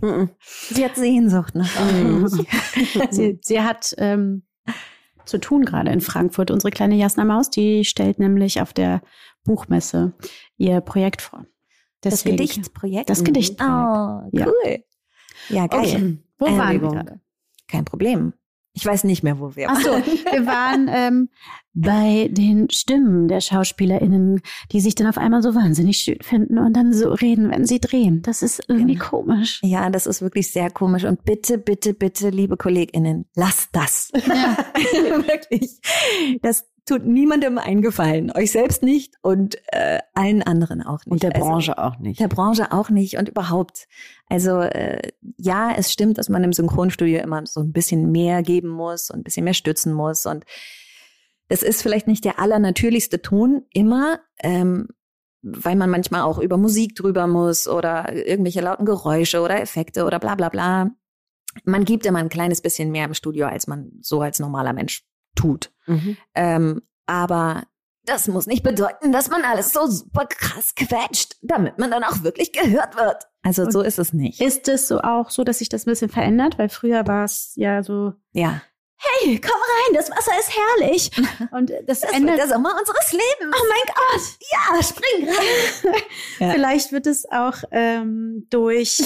Mhm. 0.00 0.30
Sie 0.40 0.84
hat 0.84 0.96
Sehnsucht 0.96 1.54
nach 1.54 1.70
sie, 3.10 3.38
sie 3.42 3.60
hat 3.60 3.94
ähm, 3.98 4.42
zu 5.24 5.38
tun 5.38 5.64
gerade 5.64 5.90
in 5.92 6.00
Frankfurt. 6.00 6.50
Unsere 6.50 6.70
kleine 6.70 6.96
Jasna 6.96 7.24
Maus, 7.24 7.50
die 7.50 7.84
stellt 7.84 8.18
nämlich 8.18 8.60
auf 8.60 8.72
der 8.72 9.02
Buchmesse 9.44 10.12
ihr 10.56 10.80
Projekt 10.80 11.22
vor. 11.22 11.46
das 12.00 12.14
Deswegen- 12.14 12.36
Gedichtprojekt. 12.36 13.10
Das 13.10 13.22
Gedichtprojekt. 13.24 13.70
Oh, 13.72 14.28
Ja. 14.32 14.46
cool. 14.46 14.84
Ja, 15.48 15.66
geil. 15.66 15.80
Okay. 15.80 16.18
Wo 16.38 16.46
waren 16.46 16.80
wir? 16.82 17.20
Kein 17.68 17.84
Problem. 17.84 18.32
Ich 18.74 18.86
weiß 18.86 19.04
nicht 19.04 19.22
mehr, 19.22 19.38
wo 19.38 19.54
wir 19.54 19.68
Ach 19.70 19.78
so, 19.80 19.90
wir 19.90 20.46
waren 20.46 20.88
ähm, 20.90 21.28
bei 21.74 22.28
den 22.30 22.70
Stimmen 22.70 23.28
der 23.28 23.40
SchauspielerInnen, 23.42 24.40
die 24.72 24.80
sich 24.80 24.94
dann 24.94 25.06
auf 25.06 25.18
einmal 25.18 25.42
so 25.42 25.54
wahnsinnig 25.54 25.98
schön 25.98 26.18
finden 26.22 26.58
und 26.58 26.74
dann 26.74 26.92
so 26.94 27.10
reden, 27.12 27.50
wenn 27.50 27.66
sie 27.66 27.80
drehen. 27.80 28.22
Das 28.22 28.42
ist 28.42 28.62
irgendwie 28.68 28.94
Genau. 28.94 29.04
komisch. 29.08 29.60
Ja, 29.62 29.90
das 29.90 30.06
ist 30.06 30.22
wirklich 30.22 30.50
sehr 30.50 30.70
komisch. 30.70 31.04
Und 31.04 31.24
bitte, 31.24 31.58
bitte, 31.58 31.92
bitte, 31.92 32.30
liebe 32.30 32.56
KollegInnen, 32.56 33.26
lasst 33.34 33.68
das. 33.72 34.10
wirklich. 34.14 35.78
Das 36.40 36.64
tut 36.86 37.04
niemandem 37.06 37.58
einen 37.58 37.82
Gefallen. 37.82 38.32
Euch 38.34 38.50
selbst 38.50 38.82
nicht 38.82 39.14
und 39.22 39.56
äh, 39.68 40.00
allen 40.14 40.42
anderen 40.42 40.82
auch 40.82 41.04
nicht. 41.06 41.12
Und 41.12 41.22
der 41.22 41.34
Also, 41.34 41.46
Branche 41.48 41.78
auch 41.78 41.98
nicht. 41.98 42.20
der 42.20 42.28
Branche 42.28 42.72
auch 42.72 42.90
nicht 42.90 43.16
und 43.18 43.28
überhaupt. 43.28 43.86
Also 44.28 44.60
äh, 44.60 45.00
ja, 45.36 45.72
es 45.76 45.92
stimmt, 45.92 46.18
dass 46.18 46.28
man 46.28 46.42
im 46.44 46.52
Synchronstudio 46.52 47.20
immer 47.20 47.46
so 47.46 47.60
ein 47.60 47.72
bisschen 47.72 48.10
mehr 48.10 48.42
geben 48.42 48.68
muss 48.68 49.10
und 49.10 49.20
ein 49.20 49.24
bisschen 49.24 49.44
mehr 49.44 49.54
stützen 49.54 49.92
muss. 49.92 50.26
Und 50.26 50.44
das 51.48 51.62
ist 51.62 51.82
vielleicht 51.82 52.06
nicht 52.08 52.24
der 52.24 52.38
allernatürlichste 52.38 53.22
Ton 53.22 53.62
immer. 53.72 54.20
Ähm, 54.42 54.88
weil 55.44 55.74
man 55.74 55.90
manchmal 55.90 56.22
auch 56.22 56.38
über 56.38 56.56
Musik 56.56 56.94
drüber 56.94 57.26
muss 57.26 57.66
oder 57.66 58.12
irgendwelche 58.12 58.60
lauten 58.60 58.86
Geräusche 58.86 59.40
oder 59.40 59.60
Effekte 59.60 60.04
oder 60.04 60.20
bla 60.20 60.36
bla 60.36 60.48
bla. 60.48 60.90
Man 61.64 61.84
gibt 61.84 62.06
immer 62.06 62.20
ein 62.20 62.28
kleines 62.28 62.60
bisschen 62.60 62.92
mehr 62.92 63.06
im 63.06 63.14
Studio, 63.14 63.46
als 63.46 63.66
man 63.66 63.90
so 64.00 64.20
als 64.20 64.38
normaler 64.38 64.72
Mensch 64.72 65.04
tut. 65.34 65.70
Mhm. 65.86 66.16
Ähm, 66.34 66.82
aber 67.06 67.64
das 68.04 68.26
muss 68.26 68.46
nicht 68.46 68.62
bedeuten, 68.64 69.12
dass 69.12 69.30
man 69.30 69.44
alles 69.44 69.72
so 69.72 69.86
super 69.86 70.26
krass 70.26 70.74
quetscht, 70.74 71.36
damit 71.42 71.78
man 71.78 71.90
dann 71.90 72.02
auch 72.04 72.22
wirklich 72.24 72.52
gehört 72.52 72.96
wird. 72.96 73.28
Also 73.42 73.70
so 73.70 73.80
ist 73.80 73.98
es 73.98 74.12
nicht. 74.12 74.40
Ist 74.40 74.68
es 74.68 74.88
so 74.88 75.00
auch 75.00 75.30
so, 75.30 75.44
dass 75.44 75.58
sich 75.58 75.68
das 75.68 75.86
ein 75.86 75.90
bisschen 75.90 76.08
verändert? 76.10 76.58
Weil 76.58 76.68
früher 76.68 77.06
war 77.06 77.24
es 77.24 77.52
ja 77.54 77.82
so, 77.82 78.12
Ja. 78.32 78.60
hey, 78.96 79.40
komm 79.40 79.50
rein, 79.60 79.94
das 79.94 80.10
Wasser 80.10 80.32
ist 80.38 80.52
herrlich. 80.56 81.10
Und 81.52 81.70
das, 81.86 82.00
Das 82.00 82.12
ändert 82.12 82.38
der 82.38 82.48
Sommer 82.48 82.74
unseres 82.78 83.12
Lebens. 83.12 83.56
Oh 83.56 83.66
mein 83.68 83.94
Gott! 83.94 84.22
Ja, 84.50 84.82
spring 84.82 85.28
rein. 85.28 86.02
Ja. 86.40 86.50
Vielleicht 86.50 86.90
wird 86.92 87.06
es 87.06 87.24
auch 87.30 87.58
ähm, 87.70 88.46
durch, 88.50 89.00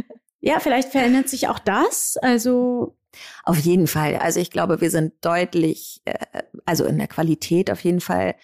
ja, 0.40 0.60
vielleicht 0.60 0.90
verändert 0.90 1.28
sich 1.30 1.48
auch 1.48 1.58
das. 1.58 2.16
Also 2.20 2.96
Auf 3.44 3.58
jeden 3.58 3.86
Fall. 3.86 4.16
Also 4.16 4.40
ich 4.40 4.50
glaube, 4.50 4.80
wir 4.80 4.90
sind 4.90 5.14
deutlich, 5.24 6.00
äh, 6.04 6.42
also 6.64 6.84
in 6.84 6.98
der 6.98 7.08
Qualität 7.08 7.70
auf 7.70 7.80
jeden 7.80 8.00
Fall. 8.00 8.34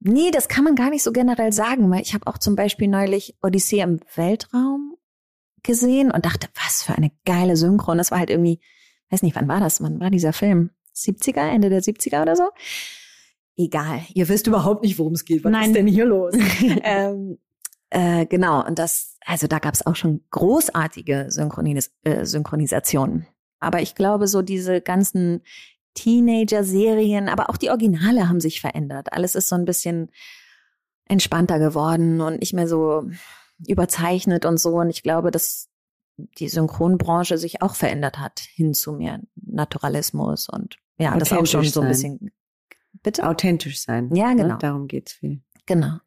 Nee, 0.00 0.30
das 0.30 0.48
kann 0.48 0.64
man 0.64 0.74
gar 0.74 0.90
nicht 0.90 1.02
so 1.02 1.12
generell 1.12 1.52
sagen, 1.52 1.90
weil 1.90 2.02
ich 2.02 2.14
habe 2.14 2.26
auch 2.26 2.38
zum 2.38 2.54
Beispiel 2.54 2.88
neulich 2.88 3.36
Odyssee 3.42 3.80
im 3.80 4.00
Weltraum 4.14 4.96
gesehen 5.62 6.10
und 6.10 6.24
dachte, 6.24 6.48
was 6.54 6.82
für 6.82 6.94
eine 6.94 7.10
geile 7.24 7.56
Synchron. 7.56 7.98
Das 7.98 8.10
war 8.10 8.18
halt 8.18 8.30
irgendwie, 8.30 8.60
weiß 9.10 9.22
nicht, 9.22 9.36
wann 9.36 9.48
war 9.48 9.60
das? 9.60 9.82
Wann 9.82 10.00
war 10.00 10.10
dieser 10.10 10.32
Film? 10.32 10.70
70er, 10.94 11.48
Ende 11.48 11.68
der 11.68 11.82
70er 11.82 12.22
oder 12.22 12.36
so? 12.36 12.48
Egal, 13.56 14.02
ihr 14.14 14.28
wisst 14.28 14.46
überhaupt 14.46 14.82
nicht, 14.82 14.98
worum 14.98 15.14
es 15.14 15.24
geht. 15.24 15.44
Was 15.44 15.52
Nein. 15.52 15.70
ist 15.70 15.76
denn 15.76 15.86
hier 15.86 16.04
los? 16.04 16.34
ähm, 16.84 17.38
äh, 17.90 18.26
genau, 18.26 18.64
und 18.66 18.78
das, 18.78 19.16
also 19.24 19.46
da 19.46 19.58
gab 19.58 19.74
es 19.74 19.86
auch 19.86 19.96
schon 19.96 20.24
großartige 20.30 21.26
Synchronis 21.28 21.90
äh, 22.02 22.24
Synchronisationen. 22.24 23.26
Aber 23.60 23.80
ich 23.82 23.94
glaube, 23.94 24.26
so 24.28 24.42
diese 24.42 24.80
ganzen 24.80 25.42
Teenager-Serien, 25.94 27.28
aber 27.28 27.50
auch 27.50 27.56
die 27.56 27.70
Originale 27.70 28.28
haben 28.28 28.40
sich 28.40 28.60
verändert. 28.60 29.12
Alles 29.12 29.34
ist 29.34 29.48
so 29.48 29.54
ein 29.56 29.64
bisschen 29.64 30.10
entspannter 31.08 31.58
geworden 31.58 32.20
und 32.20 32.40
nicht 32.40 32.52
mehr 32.52 32.68
so 32.68 33.08
überzeichnet 33.66 34.44
und 34.44 34.58
so. 34.58 34.76
Und 34.76 34.90
ich 34.90 35.02
glaube, 35.02 35.30
dass 35.30 35.70
die 36.16 36.48
Synchronbranche 36.48 37.38
sich 37.38 37.62
auch 37.62 37.74
verändert 37.74 38.18
hat 38.18 38.40
hin 38.40 38.74
zu 38.74 38.92
mehr 38.92 39.20
Naturalismus 39.36 40.48
und 40.48 40.76
ja, 40.98 41.16
das 41.16 41.30
auch 41.32 41.44
schon 41.46 41.60
Authentisch 41.60 41.72
so 41.72 41.80
ein 41.80 41.94
sein. 41.94 42.18
bisschen. 42.18 42.30
Bitte? 43.02 43.28
Authentisch 43.28 43.82
sein. 43.82 44.14
Ja, 44.14 44.30
Ne? 44.34 44.42
genau. 44.42 44.56
Darum 44.56 44.88
geht's 44.88 45.12
viel. 45.12 45.42
Genau. 45.66 45.98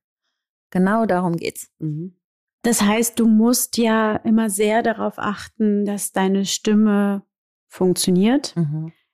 Genau 0.72 1.06
darum 1.06 1.36
geht's. 1.38 1.72
Mhm. 1.80 2.16
das 2.64 2.82
heißt, 2.82 3.20
du 3.20 3.28
musst 3.28 3.78
ja 3.78 4.16
immer 4.18 4.50
sehr 4.50 4.84
darauf 4.84 5.18
achten, 5.18 5.86
dass 5.86 6.12
deine 6.12 6.46
Stimme 6.46 7.24
funktioniert. 7.70 8.54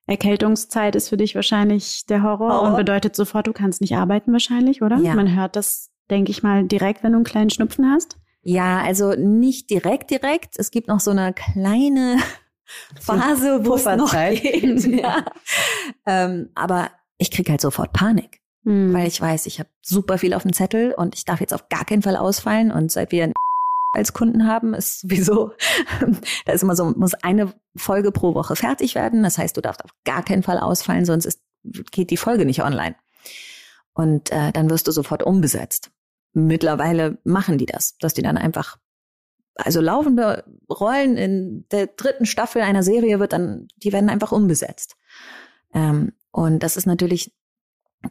Erkältungszeit 0.08 0.96
ist 0.96 1.10
für 1.10 1.18
dich 1.18 1.36
wahrscheinlich 1.36 2.06
der 2.08 2.24
Horror, 2.24 2.54
Horror. 2.54 2.62
und 2.70 2.76
bedeutet 2.78 3.16
sofort, 3.16 3.48
du 3.48 3.54
kannst 3.54 3.82
nicht 3.82 3.96
arbeiten 3.96 4.32
wahrscheinlich, 4.32 4.82
oder? 4.82 4.98
Ja. 4.98 5.16
Man 5.16 5.36
hört 5.36 5.56
das, 5.56 5.90
denke 6.10 6.32
ich 6.32 6.44
mal, 6.44 6.66
direkt, 6.66 7.04
wenn 7.04 7.12
du 7.12 7.18
einen 7.18 7.26
kleinen 7.26 7.50
Schnupfen 7.50 7.90
hast. 7.92 8.18
Ja, 8.44 8.82
also 8.82 9.14
nicht 9.16 9.70
direkt, 9.72 10.12
direkt. 10.12 10.60
Es 10.60 10.70
gibt 10.70 10.88
noch 10.88 11.00
so 11.00 11.10
eine 11.12 11.34
kleine 11.34 12.18
Phase, 13.02 13.66
wo 13.66 13.76
es 13.76 13.86
noch 13.86 14.12
geht. 14.14 14.86
Ja. 15.02 15.26
ähm, 16.06 16.50
aber 16.54 16.92
ich 17.18 17.32
krieg 17.32 17.50
halt 17.50 17.62
sofort 17.62 17.92
Panik, 17.94 18.42
Hm. 18.64 18.94
weil 18.94 19.08
ich 19.08 19.20
weiß, 19.22 19.46
ich 19.48 19.60
habe 19.60 19.70
super 19.82 20.18
viel 20.20 20.34
auf 20.34 20.44
dem 20.44 20.54
Zettel 20.54 20.92
und 20.94 21.16
ich 21.16 21.26
darf 21.26 21.40
jetzt 21.40 21.54
auf 21.54 21.70
gar 21.70 21.86
keinen 21.86 22.02
Fall 22.04 22.16
ausfallen. 22.16 22.72
Und 22.72 22.92
seit 22.92 23.12
wir 23.12 23.32
als 23.96 24.14
Kunden 24.14 24.48
haben, 24.48 24.74
ist 24.74 25.02
sowieso, 25.02 25.52
da 26.46 26.54
ist 26.54 26.64
immer 26.64 26.76
so, 26.76 26.86
muss 26.86 27.14
eine 27.16 27.54
Folge 27.76 28.12
pro 28.12 28.36
Woche 28.36 28.56
fertig 28.56 28.96
werden. 28.96 29.24
Das 29.24 29.38
heißt, 29.38 29.56
du 29.56 29.62
darfst 29.62 29.84
auf 29.84 29.92
gar 30.04 30.24
keinen 30.24 30.44
Fall 30.44 30.60
ausfallen, 30.60 31.06
sonst 31.06 31.26
ist, 31.26 31.42
geht 31.92 32.10
die 32.10 32.18
Folge 32.18 32.46
nicht 32.46 32.64
online. 32.64 32.96
Und 33.94 34.32
äh, 34.32 34.52
dann 34.52 34.70
wirst 34.70 34.88
du 34.88 34.92
sofort 34.92 35.24
umbesetzt. 35.24 35.92
Mittlerweile 36.34 37.18
machen 37.24 37.58
die 37.58 37.66
das, 37.66 37.98
dass 37.98 38.14
die 38.14 38.22
dann 38.22 38.38
einfach, 38.38 38.78
also 39.56 39.80
laufende 39.80 40.44
Rollen 40.70 41.16
in 41.16 41.66
der 41.72 41.88
dritten 41.88 42.26
Staffel 42.26 42.62
einer 42.62 42.84
Serie 42.84 43.20
wird 43.20 43.32
dann, 43.32 43.70
die 43.78 43.94
werden 43.94 44.10
einfach 44.10 44.34
umbesetzt. 44.34 44.98
Ähm, 45.74 46.12
und 46.32 46.60
das 46.60 46.76
ist 46.76 46.86
natürlich 46.86 47.34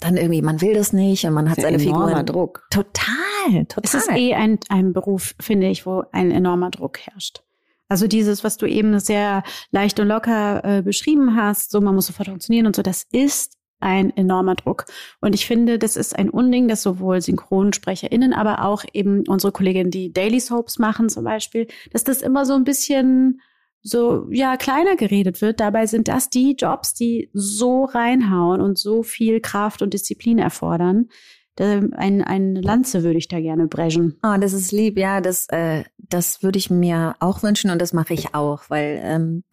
dann 0.00 0.16
irgendwie, 0.16 0.42
man 0.42 0.60
will 0.60 0.74
das 0.74 0.92
nicht 0.92 1.24
und 1.24 1.34
man 1.34 1.50
hat 1.50 1.60
seine 1.60 1.78
Figuren. 1.78 2.26
Druck. 2.26 2.66
Total, 2.70 3.64
total. 3.68 3.82
Es 3.84 3.94
ist 3.94 4.10
eh 4.10 4.34
ein, 4.34 4.58
ein 4.68 4.92
Beruf, 4.92 5.34
finde 5.40 5.68
ich, 5.68 5.86
wo 5.86 6.04
ein 6.12 6.30
enormer 6.30 6.70
Druck 6.70 6.98
herrscht. 7.00 7.42
Also 7.88 8.06
dieses, 8.06 8.42
was 8.44 8.56
du 8.56 8.66
eben 8.66 8.98
sehr 8.98 9.42
leicht 9.70 10.00
und 10.00 10.08
locker 10.08 10.64
äh, 10.64 10.82
beschrieben 10.82 11.36
hast, 11.36 11.70
so 11.70 11.80
man 11.80 11.94
muss 11.94 12.06
sofort 12.06 12.28
funktionieren 12.28 12.66
und 12.66 12.74
so, 12.74 12.82
das 12.82 13.06
ist 13.12 13.58
ein 13.80 14.16
enormer 14.16 14.54
Druck. 14.54 14.86
Und 15.20 15.34
ich 15.34 15.46
finde, 15.46 15.78
das 15.78 15.96
ist 15.96 16.18
ein 16.18 16.30
Unding, 16.30 16.68
dass 16.68 16.82
sowohl 16.82 17.20
SynchronsprecherInnen, 17.20 18.32
aber 18.32 18.64
auch 18.64 18.84
eben 18.94 19.24
unsere 19.28 19.52
Kolleginnen, 19.52 19.90
die 19.90 20.12
Daily 20.12 20.40
Soaps 20.40 20.78
machen 20.78 21.10
zum 21.10 21.24
Beispiel, 21.24 21.68
dass 21.92 22.02
das 22.02 22.22
immer 22.22 22.46
so 22.46 22.54
ein 22.54 22.64
bisschen 22.64 23.42
so, 23.86 24.26
ja, 24.30 24.56
kleiner 24.56 24.96
geredet 24.96 25.42
wird. 25.42 25.60
Dabei 25.60 25.86
sind 25.86 26.08
das 26.08 26.30
die 26.30 26.56
Jobs, 26.58 26.94
die 26.94 27.30
so 27.34 27.84
reinhauen 27.84 28.62
und 28.62 28.78
so 28.78 29.02
viel 29.02 29.40
Kraft 29.40 29.82
und 29.82 29.92
Disziplin 29.92 30.38
erfordern. 30.38 31.10
Ein, 31.58 32.22
eine 32.24 32.60
Lanze 32.62 33.04
würde 33.04 33.18
ich 33.18 33.28
da 33.28 33.38
gerne 33.40 33.68
brechen. 33.68 34.18
Oh, 34.24 34.36
das 34.40 34.54
ist 34.54 34.72
lieb, 34.72 34.98
ja, 34.98 35.20
das, 35.20 35.46
äh, 35.50 35.84
das 35.98 36.42
würde 36.42 36.58
ich 36.58 36.70
mir 36.70 37.14
auch 37.20 37.42
wünschen 37.42 37.70
und 37.70 37.80
das 37.80 37.92
mache 37.92 38.14
ich 38.14 38.34
auch, 38.34 38.62
weil 38.70 39.00
ähm, 39.04 39.44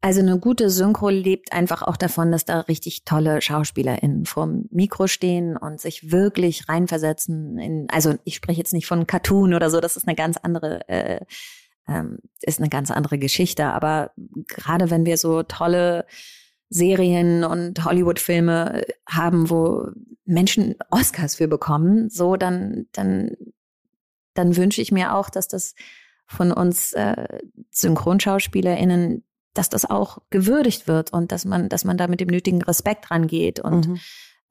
also 0.00 0.20
eine 0.20 0.38
gute 0.38 0.68
Synchro 0.68 1.10
lebt 1.10 1.52
einfach 1.52 1.82
auch 1.82 1.96
davon, 1.96 2.32
dass 2.32 2.44
da 2.44 2.60
richtig 2.60 3.04
tolle 3.04 3.40
SchauspielerInnen 3.40 4.26
vorm 4.26 4.64
Mikro 4.70 5.06
stehen 5.06 5.56
und 5.56 5.80
sich 5.80 6.10
wirklich 6.10 6.68
reinversetzen 6.68 7.58
in, 7.58 7.86
also 7.90 8.14
ich 8.24 8.34
spreche 8.34 8.58
jetzt 8.58 8.72
nicht 8.72 8.86
von 8.86 9.06
Cartoon 9.06 9.54
oder 9.54 9.70
so, 9.70 9.80
das 9.80 9.96
ist 9.96 10.08
eine 10.08 10.16
ganz 10.16 10.36
andere, 10.38 10.88
äh, 10.88 11.20
ähm, 11.88 12.18
ist 12.40 12.60
eine 12.60 12.68
ganz 12.68 12.90
andere 12.90 13.18
Geschichte, 13.18 13.66
aber 13.66 14.12
gerade 14.46 14.90
wenn 14.90 15.04
wir 15.06 15.16
so 15.16 15.42
tolle 15.42 16.06
Serien 16.70 17.44
und 17.44 17.84
Hollywood-Filme 17.84 18.84
haben, 19.08 19.50
wo 19.50 19.88
Menschen 20.24 20.74
Oscars 20.90 21.36
für 21.36 21.48
bekommen, 21.48 22.08
so 22.08 22.36
dann, 22.36 22.86
dann, 22.92 23.32
dann 24.34 24.56
wünsche 24.56 24.80
ich 24.80 24.90
mir 24.90 25.14
auch, 25.14 25.30
dass 25.30 25.46
das 25.46 25.74
von 26.26 26.52
uns 26.52 26.92
äh, 26.94 27.38
SynchronschauspielerInnen, 27.70 29.24
dass 29.52 29.68
das 29.68 29.84
auch 29.84 30.18
gewürdigt 30.30 30.88
wird 30.88 31.12
und 31.12 31.30
dass 31.32 31.44
man, 31.44 31.68
dass 31.68 31.84
man 31.84 31.96
da 31.96 32.08
mit 32.08 32.20
dem 32.20 32.28
nötigen 32.28 32.62
Respekt 32.62 33.10
rangeht 33.10 33.60
und, 33.60 33.86
Mhm. 33.88 34.00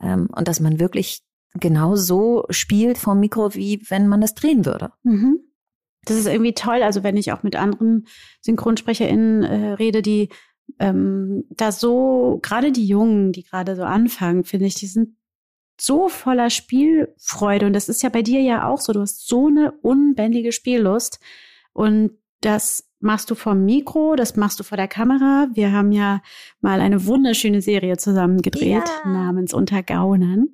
ähm, 0.01 0.29
und 0.31 0.47
dass 0.47 0.59
man 0.59 0.79
wirklich 0.79 1.23
genau 1.55 1.95
so 1.95 2.45
spielt 2.49 2.97
vom 2.97 3.19
Mikro, 3.19 3.53
wie 3.55 3.81
wenn 3.89 4.07
man 4.07 4.21
das 4.21 4.33
drehen 4.33 4.65
würde. 4.65 4.91
Mhm. 5.03 5.39
Das 6.05 6.17
ist 6.17 6.27
irgendwie 6.27 6.53
toll. 6.53 6.81
Also 6.83 7.03
wenn 7.03 7.17
ich 7.17 7.31
auch 7.31 7.43
mit 7.43 7.55
anderen 7.55 8.07
SynchronsprecherInnen 8.41 9.43
äh, 9.43 9.73
rede, 9.73 10.01
die 10.01 10.29
ähm, 10.79 11.45
da 11.49 11.71
so, 11.71 12.39
gerade 12.41 12.71
die 12.71 12.85
Jungen, 12.85 13.31
die 13.31 13.43
gerade 13.43 13.75
so 13.75 13.83
anfangen, 13.83 14.43
finde 14.43 14.65
ich, 14.65 14.75
die 14.75 14.87
sind 14.87 15.15
so 15.79 16.07
voller 16.09 16.49
Spielfreude. 16.49 17.65
Und 17.65 17.73
das 17.73 17.89
ist 17.89 18.03
ja 18.03 18.09
bei 18.09 18.21
dir 18.21 18.41
ja 18.41 18.67
auch 18.67 18.79
so. 18.79 18.93
Du 18.93 19.01
hast 19.01 19.27
so 19.27 19.47
eine 19.47 19.71
unbändige 19.81 20.51
Spiellust. 20.51 21.19
Und 21.73 22.11
das 22.41 22.89
machst 22.99 23.29
du 23.31 23.35
vom 23.35 23.65
Mikro, 23.65 24.15
das 24.15 24.35
machst 24.35 24.59
du 24.59 24.63
vor 24.63 24.77
der 24.77 24.87
Kamera. 24.87 25.47
Wir 25.53 25.71
haben 25.71 25.91
ja 25.91 26.21
mal 26.61 26.79
eine 26.79 27.05
wunderschöne 27.05 27.61
Serie 27.61 27.97
zusammen 27.97 28.41
gedreht 28.41 28.83
Ja. 29.05 29.09
namens 29.11 29.53
Unter 29.53 29.83
Gaunern. 29.83 30.49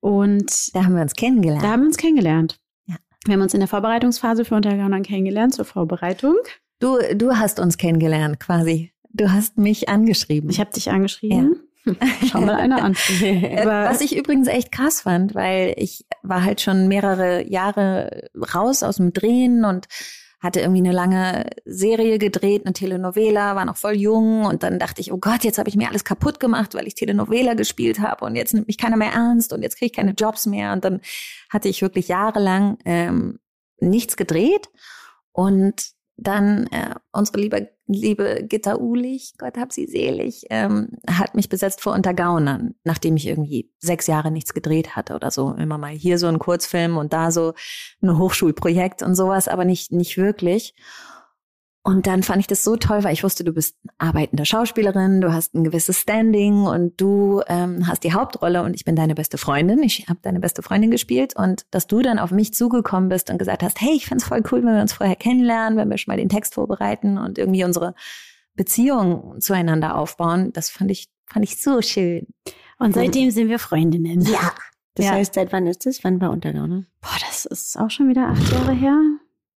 Und 0.00 0.74
Da 0.74 0.84
haben 0.84 0.94
wir 0.94 1.02
uns 1.02 1.14
kennengelernt. 1.14 1.62
da 1.62 1.68
haben 1.72 1.80
wir 1.82 1.86
uns 1.88 1.96
kennengelernt. 1.96 2.58
Ja. 3.26 3.28
Wir 3.28 3.34
haben 3.34 3.42
uns 3.42 3.54
in 3.54 3.60
der 3.60 3.68
Vorbereitungsphase 3.68 4.44
für 4.44 4.54
Untergaunern 4.54 5.02
kennengelernt, 5.02 5.54
zur 5.54 5.64
Vorbereitung. 5.64 6.36
du, 6.80 6.98
du 7.14 7.36
hast 7.36 7.60
uns 7.60 7.76
kennengelernt 7.76 8.40
quasi. 8.40 8.92
Du 9.12 9.32
hast 9.32 9.58
mich 9.58 9.88
angeschrieben. 9.88 10.50
Ich 10.50 10.60
habe 10.60 10.70
dich 10.72 10.90
angeschrieben. 10.90 11.60
Hm, 11.84 11.96
Schau 12.28 12.40
mal 12.40 12.56
einer 12.56 12.82
an. 12.82 12.94
Was 13.64 14.00
ich 14.00 14.16
übrigens 14.16 14.48
echt 14.48 14.72
krass 14.72 15.02
fand, 15.02 15.34
weil 15.34 15.74
ich 15.76 16.04
war 16.22 16.44
halt 16.44 16.60
schon 16.60 16.88
mehrere 16.88 17.48
Jahre 17.48 18.28
raus 18.54 18.82
aus 18.82 18.96
dem 18.96 19.12
Drehen 19.12 19.64
und 19.64 19.86
hatte 20.46 20.60
irgendwie 20.60 20.80
eine 20.80 20.92
lange 20.92 21.50
Serie 21.64 22.18
gedreht, 22.18 22.64
eine 22.64 22.72
Telenovela, 22.72 23.56
war 23.56 23.64
noch 23.64 23.76
voll 23.76 23.96
jung 23.96 24.46
und 24.46 24.62
dann 24.62 24.78
dachte 24.78 25.00
ich, 25.00 25.12
oh 25.12 25.18
Gott, 25.18 25.44
jetzt 25.44 25.58
habe 25.58 25.68
ich 25.68 25.76
mir 25.76 25.88
alles 25.88 26.04
kaputt 26.04 26.40
gemacht, 26.40 26.74
weil 26.74 26.86
ich 26.86 26.94
Telenovela 26.94 27.54
gespielt 27.54 28.00
habe 28.00 28.24
und 28.24 28.36
jetzt 28.36 28.54
nimmt 28.54 28.68
mich 28.68 28.78
keiner 28.78 28.96
mehr 28.96 29.12
ernst 29.12 29.52
und 29.52 29.62
jetzt 29.62 29.76
kriege 29.76 29.90
ich 29.90 29.96
keine 29.96 30.12
Jobs 30.12 30.46
mehr. 30.46 30.72
Und 30.72 30.84
dann 30.84 31.00
hatte 31.50 31.68
ich 31.68 31.82
wirklich 31.82 32.08
jahrelang 32.08 32.78
ähm, 32.84 33.38
nichts 33.78 34.16
gedreht 34.16 34.70
und 35.32 35.95
dann 36.16 36.66
äh, 36.68 36.94
unsere 37.12 37.38
liebe, 37.38 37.70
liebe 37.86 38.44
Gitta 38.48 38.76
Ulich, 38.76 39.34
Gott 39.38 39.58
hab 39.58 39.72
sie 39.72 39.86
selig, 39.86 40.46
ähm, 40.50 40.98
hat 41.08 41.34
mich 41.34 41.48
besetzt 41.48 41.82
vor 41.82 41.92
Untergaunern, 41.92 42.74
nachdem 42.84 43.16
ich 43.16 43.26
irgendwie 43.26 43.70
sechs 43.78 44.06
Jahre 44.06 44.30
nichts 44.30 44.54
gedreht 44.54 44.96
hatte 44.96 45.14
oder 45.14 45.30
so. 45.30 45.52
Immer 45.52 45.78
mal 45.78 45.92
hier 45.92 46.18
so 46.18 46.26
ein 46.26 46.38
Kurzfilm 46.38 46.96
und 46.96 47.12
da 47.12 47.30
so 47.30 47.52
ein 48.02 48.18
Hochschulprojekt 48.18 49.02
und 49.02 49.14
sowas, 49.14 49.48
aber 49.48 49.64
nicht, 49.64 49.92
nicht 49.92 50.16
wirklich. 50.16 50.74
Und 51.86 52.08
dann 52.08 52.24
fand 52.24 52.40
ich 52.40 52.48
das 52.48 52.64
so 52.64 52.74
toll, 52.74 53.04
weil 53.04 53.12
ich 53.12 53.22
wusste, 53.22 53.44
du 53.44 53.52
bist 53.52 53.76
arbeitende 53.98 54.44
Schauspielerin, 54.44 55.20
du 55.20 55.32
hast 55.32 55.54
ein 55.54 55.62
gewisses 55.62 56.00
Standing 56.00 56.64
und 56.64 57.00
du 57.00 57.42
ähm, 57.46 57.86
hast 57.86 58.02
die 58.02 58.12
Hauptrolle 58.12 58.64
und 58.64 58.74
ich 58.74 58.84
bin 58.84 58.96
deine 58.96 59.14
beste 59.14 59.38
Freundin. 59.38 59.80
Ich 59.84 60.08
habe 60.08 60.18
deine 60.20 60.40
beste 60.40 60.62
Freundin 60.62 60.90
gespielt 60.90 61.36
und 61.36 61.64
dass 61.70 61.86
du 61.86 62.02
dann 62.02 62.18
auf 62.18 62.32
mich 62.32 62.52
zugekommen 62.54 63.08
bist 63.08 63.30
und 63.30 63.38
gesagt 63.38 63.62
hast, 63.62 63.80
hey, 63.80 63.92
ich 63.94 64.06
find's 64.06 64.24
voll 64.24 64.42
cool, 64.50 64.64
wenn 64.64 64.74
wir 64.74 64.82
uns 64.82 64.94
vorher 64.94 65.14
kennenlernen, 65.14 65.78
wenn 65.78 65.88
wir 65.88 65.96
schon 65.96 66.10
mal 66.10 66.16
den 66.18 66.28
Text 66.28 66.54
vorbereiten 66.54 67.18
und 67.18 67.38
irgendwie 67.38 67.62
unsere 67.62 67.94
Beziehung 68.54 69.36
zueinander 69.40 69.96
aufbauen, 69.96 70.52
das 70.52 70.70
fand 70.70 70.90
ich 70.90 71.08
fand 71.26 71.44
ich 71.44 71.62
so 71.62 71.82
schön. 71.82 72.26
Und 72.80 72.94
seitdem 72.94 73.30
sind 73.30 73.48
wir 73.48 73.60
Freundinnen. 73.60 74.22
Ja. 74.22 74.52
Das 74.94 75.06
Ja. 75.06 75.12
heißt, 75.12 75.34
seit 75.34 75.52
wann 75.52 75.66
ist 75.68 75.86
das? 75.86 76.02
Wann 76.02 76.20
war 76.20 76.30
Untergaune? 76.30 76.86
Boah, 77.00 77.16
das 77.28 77.44
ist 77.44 77.78
auch 77.78 77.90
schon 77.90 78.08
wieder 78.08 78.28
acht 78.28 78.50
Jahre 78.50 78.72
her. 78.72 78.98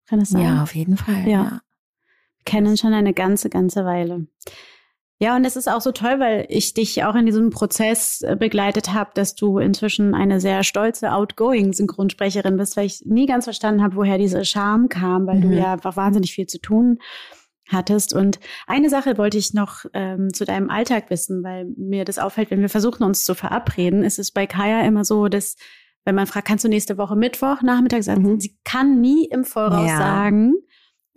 Kann 0.08 0.20
das 0.20 0.30
sein? 0.30 0.42
Ja, 0.42 0.62
auf 0.64 0.76
jeden 0.76 0.98
Fall. 0.98 1.28
Ja. 1.28 1.62
Kennen 2.50 2.78
schon 2.78 2.94
eine 2.94 3.14
ganze, 3.14 3.50
ganze 3.50 3.86
Weile. 3.86 4.26
Ja, 5.22 5.36
und 5.36 5.44
es 5.44 5.58
ist 5.58 5.68
auch 5.70 5.82
so 5.82 5.92
toll, 5.92 6.20
weil 6.20 6.46
ich 6.48 6.74
dich 6.74 7.04
auch 7.04 7.14
in 7.16 7.26
diesem 7.26 7.50
Prozess 7.50 8.22
äh, 8.22 8.38
begleitet 8.38 8.94
habe, 8.94 9.12
dass 9.14 9.36
du 9.36 9.58
inzwischen 9.60 10.16
eine 10.16 10.40
sehr 10.40 10.64
stolze, 10.64 11.12
outgoing 11.12 11.74
Synchronsprecherin 11.74 12.56
bist, 12.56 12.78
weil 12.78 12.86
ich 12.86 13.02
nie 13.06 13.26
ganz 13.26 13.44
verstanden 13.44 13.84
habe, 13.84 13.98
woher 13.98 14.18
diese 14.18 14.46
Charme 14.46 14.88
kam, 14.88 15.28
weil 15.28 15.38
Mhm. 15.40 15.42
du 15.42 15.58
ja 15.58 15.74
einfach 15.74 15.98
wahnsinnig 15.98 16.32
viel 16.34 16.48
zu 16.48 16.60
tun 16.60 17.00
hattest. 17.68 18.14
Und 18.16 18.40
eine 18.66 18.90
Sache 18.90 19.18
wollte 19.18 19.38
ich 19.38 19.54
noch 19.54 19.84
ähm, 19.94 20.34
zu 20.34 20.46
deinem 20.46 20.70
Alltag 20.70 21.10
wissen, 21.10 21.44
weil 21.44 21.66
mir 21.78 22.06
das 22.06 22.18
auffällt, 22.18 22.50
wenn 22.50 22.62
wir 22.62 22.70
versuchen, 22.70 23.04
uns 23.04 23.26
zu 23.26 23.36
verabreden, 23.36 24.04
ist 24.04 24.20
es 24.20 24.32
bei 24.32 24.48
Kaya 24.48 24.82
immer 24.88 25.04
so, 25.04 25.28
dass 25.28 25.56
wenn 26.06 26.16
man 26.16 26.28
fragt, 26.28 26.48
kannst 26.48 26.64
du 26.64 26.70
nächste 26.70 26.98
Woche 26.98 27.18
Mittwoch 27.18 27.62
Nachmittag 27.62 28.04
sagen, 28.04 28.24
Mhm. 28.24 28.40
sie 28.40 28.58
kann 28.64 29.02
nie 29.02 29.26
im 29.26 29.44
Voraus 29.44 29.90
Ja. 29.90 29.98
sagen, 29.98 30.54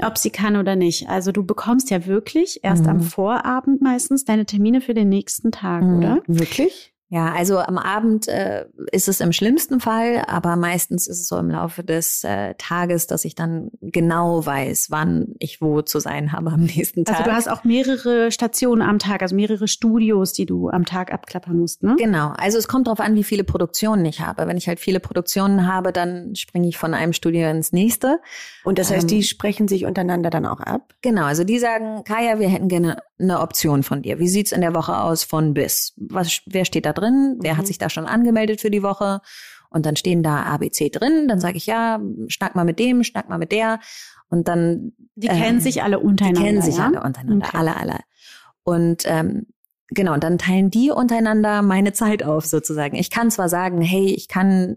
ob 0.04 0.18
sie 0.18 0.30
kann 0.30 0.56
oder 0.56 0.76
nicht. 0.76 1.08
Also 1.08 1.32
du 1.32 1.44
bekommst 1.44 1.90
ja 1.90 2.06
wirklich 2.06 2.60
erst 2.62 2.84
Mhm. 2.84 2.88
am 2.90 3.00
Vorabend 3.00 3.82
meistens 3.82 4.24
deine 4.24 4.46
Termine 4.46 4.80
für 4.80 4.94
den 4.94 5.08
nächsten 5.08 5.50
Tag, 5.52 5.82
Mhm. 5.82 5.96
oder? 5.98 6.22
Wirklich? 6.26 6.91
Ja, 7.14 7.30
also 7.34 7.58
am 7.58 7.76
Abend 7.76 8.26
äh, 8.26 8.64
ist 8.90 9.06
es 9.06 9.20
im 9.20 9.32
schlimmsten 9.32 9.80
Fall, 9.80 10.24
aber 10.28 10.56
meistens 10.56 11.06
ist 11.06 11.20
es 11.20 11.28
so 11.28 11.36
im 11.36 11.50
Laufe 11.50 11.84
des 11.84 12.24
äh, 12.24 12.54
Tages, 12.56 13.06
dass 13.06 13.26
ich 13.26 13.34
dann 13.34 13.70
genau 13.82 14.46
weiß, 14.46 14.86
wann 14.88 15.34
ich 15.38 15.60
wo 15.60 15.82
zu 15.82 16.00
sein 16.00 16.32
habe 16.32 16.50
am 16.52 16.62
nächsten 16.64 17.04
Tag. 17.04 17.18
Also 17.18 17.30
du 17.30 17.36
hast 17.36 17.48
auch 17.50 17.64
mehrere 17.64 18.32
Stationen 18.32 18.80
am 18.80 18.98
Tag, 18.98 19.20
also 19.20 19.36
mehrere 19.36 19.68
Studios, 19.68 20.32
die 20.32 20.46
du 20.46 20.70
am 20.70 20.86
Tag 20.86 21.12
abklappern 21.12 21.58
musst, 21.58 21.82
ne? 21.82 21.96
Genau, 21.98 22.32
also 22.38 22.56
es 22.56 22.66
kommt 22.66 22.86
darauf 22.86 23.00
an, 23.00 23.14
wie 23.14 23.24
viele 23.24 23.44
Produktionen 23.44 24.06
ich 24.06 24.22
habe. 24.22 24.46
Wenn 24.46 24.56
ich 24.56 24.66
halt 24.66 24.80
viele 24.80 24.98
Produktionen 24.98 25.66
habe, 25.66 25.92
dann 25.92 26.34
springe 26.34 26.66
ich 26.66 26.78
von 26.78 26.94
einem 26.94 27.12
Studio 27.12 27.50
ins 27.50 27.72
nächste. 27.72 28.20
Und 28.64 28.78
das 28.78 28.90
heißt, 28.90 29.02
Ähm, 29.02 29.08
die 29.08 29.22
sprechen 29.22 29.68
sich 29.68 29.84
untereinander 29.84 30.30
dann 30.30 30.46
auch 30.46 30.60
ab? 30.60 30.94
Genau, 31.02 31.24
also 31.24 31.44
die 31.44 31.58
sagen, 31.58 32.04
Kaya, 32.04 32.38
wir 32.38 32.48
hätten 32.48 32.68
gerne 32.68 32.96
eine 33.18 33.40
Option 33.40 33.82
von 33.82 34.00
dir. 34.00 34.18
Wie 34.18 34.28
sieht's 34.28 34.50
in 34.50 34.62
der 34.62 34.74
Woche 34.74 34.96
aus 34.96 35.24
von 35.24 35.52
bis? 35.52 35.92
Was, 35.96 36.40
wer 36.46 36.64
steht 36.64 36.86
da 36.86 36.94
drin? 36.94 37.01
Wer 37.40 37.54
Mhm. 37.54 37.58
hat 37.58 37.66
sich 37.66 37.78
da 37.78 37.88
schon 37.90 38.06
angemeldet 38.06 38.60
für 38.60 38.70
die 38.70 38.82
Woche? 38.82 39.20
Und 39.70 39.86
dann 39.86 39.96
stehen 39.96 40.22
da 40.22 40.42
ABC 40.42 40.90
drin. 40.90 41.28
Dann 41.28 41.40
sage 41.40 41.56
ich, 41.56 41.66
ja, 41.66 42.00
schnack 42.28 42.54
mal 42.54 42.64
mit 42.64 42.78
dem, 42.78 43.04
schnack 43.04 43.28
mal 43.28 43.38
mit 43.38 43.52
der. 43.52 43.80
Und 44.28 44.48
dann 44.48 44.92
Die 45.14 45.26
Ähm, 45.28 45.36
kennen 45.42 45.60
sich 45.60 45.82
alle 45.82 45.98
Die 45.98 46.04
untereinander. 46.04 46.40
kennen 46.42 46.62
sich 46.62 46.76
ja? 46.78 46.86
alle 46.86 47.02
untereinander, 47.02 47.46
Okay. 47.48 47.56
alle, 47.58 47.76
alle. 47.76 47.98
Und 48.64 49.02
ähm, 49.06 49.46
genau, 49.88 50.14
und 50.14 50.24
dann 50.24 50.38
teilen 50.38 50.70
die 50.70 50.90
untereinander 50.90 51.60
meine 51.62 51.92
Zeit 51.92 52.22
auf 52.22 52.46
sozusagen. 52.46 52.96
Ich 52.96 53.10
kann 53.10 53.30
zwar 53.30 53.48
sagen, 53.48 53.80
hey, 53.82 54.06
ich 54.14 54.28
kann 54.28 54.76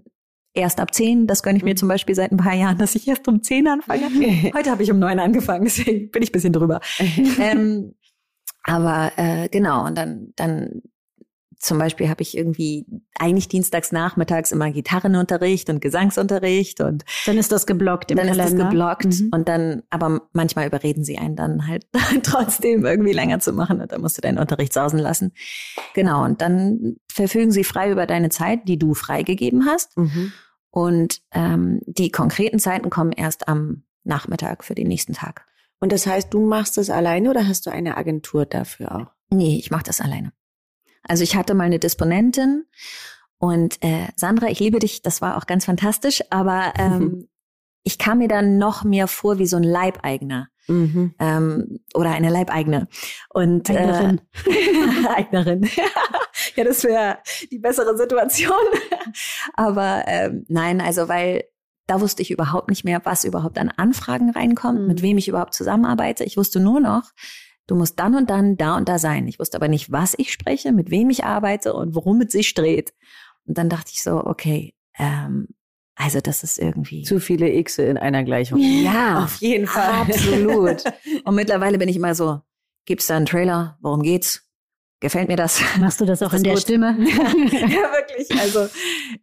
erst 0.53 0.79
ab 0.79 0.93
zehn, 0.93 1.27
das 1.27 1.43
gönne 1.43 1.57
ich 1.57 1.63
mir 1.63 1.71
Mhm. 1.73 1.77
zum 1.77 1.87
Beispiel 1.89 2.15
seit 2.15 2.31
ein 2.31 2.37
paar 2.37 2.53
Jahren, 2.55 2.77
dass 2.79 2.95
ich 2.95 3.07
erst 3.07 3.27
um 3.27 3.43
zehn 3.43 3.67
anfange. 3.67 4.01
Heute 4.55 4.71
habe 4.71 4.83
ich 4.83 4.91
um 4.91 4.99
neun 4.99 5.19
angefangen, 5.19 5.65
deswegen 5.65 6.09
bin 6.11 6.21
ich 6.23 6.29
ein 6.29 6.33
bisschen 6.33 6.53
drüber. 6.53 6.79
ähm, 7.39 7.95
aber 8.63 9.11
äh, 9.17 9.47
genau, 9.49 9.85
und 9.85 9.97
dann, 9.97 10.33
dann 10.35 10.81
zum 11.65 11.77
Beispiel 11.79 12.09
habe 12.09 12.21
ich 12.21 12.37
irgendwie 12.37 12.85
eigentlich 13.17 13.47
dienstags 13.47 13.91
nachmittags 13.91 14.51
immer 14.51 14.71
Gitarrenunterricht 14.71 15.69
und 15.69 15.81
Gesangsunterricht 15.81 16.79
und 16.81 17.03
Dann 17.25 17.37
ist 17.37 17.51
das 17.51 17.65
geblockt 17.65 18.11
im 18.11 18.17
dann 18.17 18.27
Kalender. 18.27 18.45
ist 18.45 18.53
das 18.53 18.59
geblockt 18.69 19.05
Mhm. 19.05 19.29
und 19.33 19.47
dann, 19.47 19.83
aber 19.89 20.21
manchmal 20.33 20.67
überreden 20.67 21.03
sie 21.03 21.17
einen 21.17 21.35
dann 21.35 21.67
halt 21.67 21.85
trotzdem 22.23 22.85
irgendwie 22.85 23.13
länger 23.13 23.39
zu 23.39 23.51
machen 23.53 23.81
und 23.81 23.91
dann 23.91 24.01
musst 24.01 24.17
du 24.17 24.21
deinen 24.21 24.37
Unterricht 24.37 24.73
sausen 24.73 24.99
lassen. 24.99 25.31
Genau, 25.93 26.23
und 26.23 26.41
dann 26.41 26.97
verfügen 27.11 27.51
sie 27.51 27.63
frei 27.63 27.91
über 27.91 28.05
deine 28.05 28.29
Zeit, 28.29 28.67
die 28.67 28.77
du 28.79 28.93
freigegeben 28.93 29.65
hast. 29.65 29.97
Mhm. 29.97 30.31
Und 30.71 31.21
ähm, 31.31 31.79
die 31.85 32.11
konkreten 32.11 32.59
Zeiten 32.59 32.89
kommen 32.89 33.11
erst 33.13 33.47
am 33.47 33.83
Nachmittag 34.03 34.63
für 34.63 34.75
den 34.75 34.87
nächsten 34.87 35.13
Tag. 35.13 35.45
Und 35.79 35.91
das 35.91 36.05
heißt, 36.05 36.33
du 36.33 36.45
machst 36.45 36.77
das 36.77 36.89
alleine 36.89 37.29
oder 37.29 37.47
hast 37.47 37.65
du 37.65 37.69
eine 37.71 37.97
Agentur 37.97 38.45
dafür 38.45 38.95
auch? 38.95 39.07
Nee, 39.29 39.57
ich 39.57 39.71
mache 39.71 39.83
das 39.83 39.99
alleine. 40.01 40.31
Also 41.07 41.23
ich 41.23 41.35
hatte 41.35 41.53
mal 41.53 41.63
eine 41.65 41.79
Disponentin 41.79 42.65
und 43.37 43.83
äh, 43.83 44.07
Sandra, 44.15 44.47
ich 44.47 44.59
liebe 44.59 44.79
dich, 44.79 45.01
das 45.01 45.21
war 45.21 45.37
auch 45.37 45.45
ganz 45.45 45.65
fantastisch, 45.65 46.21
aber 46.29 46.73
ähm, 46.77 47.27
ich 47.83 47.97
kam 47.97 48.17
mir 48.19 48.27
dann 48.27 48.57
noch 48.57 48.83
mehr 48.83 49.07
vor 49.07 49.37
wie 49.37 49.45
so 49.47 49.57
ein 49.57 49.63
Leibeigener 49.63 50.49
Mhm. 50.67 51.13
ähm, 51.19 51.79
oder 51.93 52.09
eine 52.09 52.31
Leibeigene. 52.31 52.87
Und 53.29 53.69
Eignerin. 53.69 54.21
Äh, 54.47 55.07
Eignerin. 55.15 55.69
ja, 56.55 56.63
das 56.63 56.83
wäre 56.83 57.19
die 57.51 57.59
bessere 57.59 57.95
Situation. 57.95 58.55
Aber 59.53 60.05
ähm, 60.07 60.43
nein, 60.47 60.81
also 60.81 61.07
weil 61.07 61.43
da 61.85 62.01
wusste 62.01 62.23
ich 62.23 62.31
überhaupt 62.31 62.69
nicht 62.69 62.83
mehr, 62.83 62.99
was 63.03 63.25
überhaupt 63.25 63.59
an 63.59 63.69
Anfragen 63.69 64.31
reinkommt, 64.31 64.81
Mhm. 64.81 64.87
mit 64.87 65.01
wem 65.03 65.19
ich 65.19 65.27
überhaupt 65.27 65.53
zusammenarbeite. 65.53 66.23
Ich 66.23 66.35
wusste 66.35 66.59
nur 66.59 66.79
noch, 66.79 67.11
du 67.67 67.75
musst 67.75 67.99
dann 67.99 68.15
und 68.15 68.29
dann 68.29 68.57
da 68.57 68.77
und 68.77 68.87
da 68.89 68.99
sein. 68.99 69.27
Ich 69.27 69.39
wusste 69.39 69.57
aber 69.57 69.67
nicht, 69.67 69.91
was 69.91 70.15
ich 70.17 70.31
spreche, 70.31 70.71
mit 70.71 70.91
wem 70.91 71.09
ich 71.09 71.23
arbeite 71.23 71.73
und 71.73 71.95
worum 71.95 72.21
es 72.21 72.31
sich 72.31 72.53
dreht. 72.53 72.93
Und 73.45 73.57
dann 73.57 73.69
dachte 73.69 73.91
ich 73.93 74.01
so, 74.01 74.25
okay, 74.25 74.73
ähm, 74.97 75.47
also 75.95 76.19
das 76.19 76.43
ist 76.43 76.57
irgendwie 76.57 77.03
Zu 77.03 77.19
viele 77.19 77.63
Xe 77.63 77.83
in 77.83 77.97
einer 77.97 78.23
Gleichung. 78.23 78.59
ja, 78.59 79.23
auf 79.23 79.37
jeden 79.37 79.65
Fall. 79.67 80.01
Absolut. 80.01 80.83
Und 81.23 81.35
mittlerweile 81.35 81.77
bin 81.77 81.87
ich 81.87 81.95
immer 81.95 82.15
so, 82.15 82.41
gibt's 82.85 83.07
da 83.07 83.15
einen 83.15 83.25
Trailer? 83.25 83.77
Worum 83.81 84.01
geht's? 84.01 84.45
Gefällt 85.01 85.27
mir 85.27 85.35
das? 85.35 85.61
Machst 85.79 85.99
du 85.99 86.05
das 86.05 86.23
auch 86.23 86.31
das 86.31 86.39
in 86.39 86.43
der 86.45 86.53
gut? 86.53 86.61
Stimme? 86.61 86.95
ja, 86.99 87.91
wirklich. 87.91 88.31
Also 88.39 88.67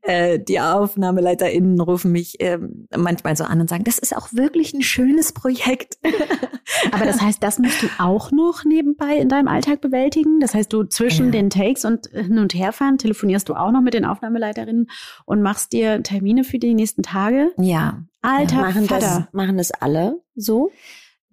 äh, 0.02 0.38
die 0.38 0.61
AufnahmeleiterInnen 0.61 1.80
rufen 1.80 2.12
mich 2.12 2.37
ähm, 2.40 2.87
manchmal 2.94 3.37
so 3.37 3.44
an 3.44 3.61
und 3.61 3.70
sagen, 3.70 3.82
das 3.85 3.98
ist 3.98 4.14
auch 4.14 4.28
wirklich 4.32 4.74
ein 4.74 4.82
schönes 4.82 5.32
Projekt. 5.32 5.96
Aber 6.92 7.04
das 7.06 7.20
heißt, 7.22 7.42
das 7.42 7.58
musst 7.58 7.82
du 7.82 7.87
auch 7.98 8.30
noch 8.32 8.64
nebenbei 8.64 9.16
in 9.16 9.28
deinem 9.28 9.48
Alltag 9.48 9.80
bewältigen? 9.80 10.40
Das 10.40 10.54
heißt, 10.54 10.72
du 10.72 10.85
zwischen 10.85 11.26
Ja. 11.26 11.32
den 11.32 11.50
Takes 11.50 11.85
und 11.87 12.06
hin 12.12 12.38
und 12.38 12.54
her 12.54 12.72
fahren, 12.72 12.98
telefonierst 12.98 13.48
du 13.48 13.54
auch 13.54 13.72
noch 13.72 13.80
mit 13.80 13.94
den 13.94 14.04
Aufnahmeleiterinnen 14.04 14.88
und 15.24 15.42
machst 15.42 15.72
dir 15.72 16.02
Termine 16.02 16.44
für 16.44 16.58
die 16.58 16.74
nächsten 16.74 17.02
Tage? 17.02 17.50
ja. 17.58 18.02
Alter 18.24 18.58
machen, 18.61 18.87
das, 18.87 19.02
Vater. 19.04 19.28
machen 19.32 19.56
das 19.56 19.72
alle 19.72 20.20
so? 20.37 20.70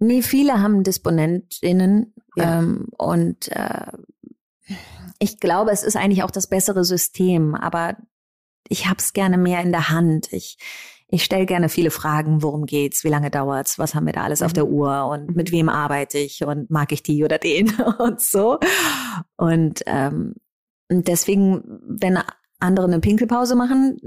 Nee, 0.00 0.22
viele 0.22 0.60
haben 0.60 0.82
DisponentInnen 0.82 2.14
Ja. 2.34 2.58
ähm, 2.58 2.88
und 2.98 3.46
äh, 3.52 3.92
ich 5.20 5.38
glaube, 5.38 5.70
es 5.70 5.82
ist 5.84 5.96
eigentlich 5.96 6.22
auch 6.24 6.30
das 6.32 6.48
bessere 6.48 6.82
System, 6.84 7.54
aber 7.54 7.96
ich 8.68 8.88
hab's 8.88 9.12
gerne 9.12 9.38
mehr 9.38 9.60
in 9.60 9.70
der 9.70 9.90
Hand. 9.90 10.32
Ich, 10.32 10.58
ich 11.08 11.22
stelle 11.24 11.46
gerne 11.46 11.68
viele 11.68 11.90
Fragen, 11.90 12.42
worum 12.42 12.66
geht's, 12.66 13.04
wie 13.04 13.08
lange 13.08 13.30
dauert's, 13.30 13.78
was 13.78 13.94
haben 13.94 14.06
wir 14.06 14.12
da 14.12 14.22
alles 14.24 14.42
auf 14.42 14.50
Mhm. 14.52 14.54
der 14.54 14.66
Uhr 14.68 15.06
und 15.06 15.36
mit 15.36 15.52
wem 15.52 15.68
arbeite 15.68 16.18
ich 16.18 16.42
und 16.44 16.70
mag 16.70 16.90
ich 16.92 17.02
die 17.02 17.22
oder 17.24 17.38
den 17.38 17.70
und 17.98 18.20
so. 18.20 18.58
Und 19.36 19.82
ähm, 19.86 20.34
und 20.90 21.06
deswegen, 21.06 21.62
wenn 21.86 22.18
andere 22.58 22.86
eine 22.86 22.98
Pinkelpause 23.00 23.54
machen, 23.54 23.98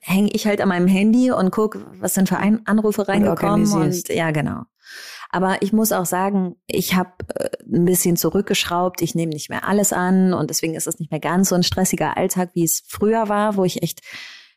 hänge 0.00 0.30
ich 0.32 0.46
halt 0.46 0.60
an 0.60 0.68
meinem 0.68 0.88
Handy 0.88 1.30
und 1.30 1.50
guck, 1.52 1.78
was 2.00 2.14
sind 2.14 2.28
für 2.28 2.36
Ein 2.36 2.66
Anrufe 2.66 3.06
reingekommen 3.06 3.62
und, 3.66 3.72
organisierst. 3.72 4.08
ja, 4.08 4.30
genau. 4.32 4.62
Aber 5.32 5.62
ich 5.62 5.72
muss 5.72 5.92
auch 5.92 6.04
sagen, 6.04 6.56
ich 6.66 6.94
habe 6.94 7.10
äh, 7.34 7.48
ein 7.64 7.86
bisschen 7.86 8.16
zurückgeschraubt. 8.16 9.00
Ich 9.00 9.14
nehme 9.14 9.32
nicht 9.32 9.48
mehr 9.48 9.66
alles 9.66 9.92
an 9.92 10.34
und 10.34 10.50
deswegen 10.50 10.74
ist 10.74 10.86
es 10.86 11.00
nicht 11.00 11.10
mehr 11.10 11.20
ganz 11.20 11.48
so 11.48 11.54
ein 11.54 11.62
stressiger 11.62 12.16
Alltag, 12.16 12.50
wie 12.54 12.64
es 12.64 12.84
früher 12.86 13.28
war, 13.28 13.56
wo 13.56 13.64
ich 13.64 13.82
echt 13.82 14.02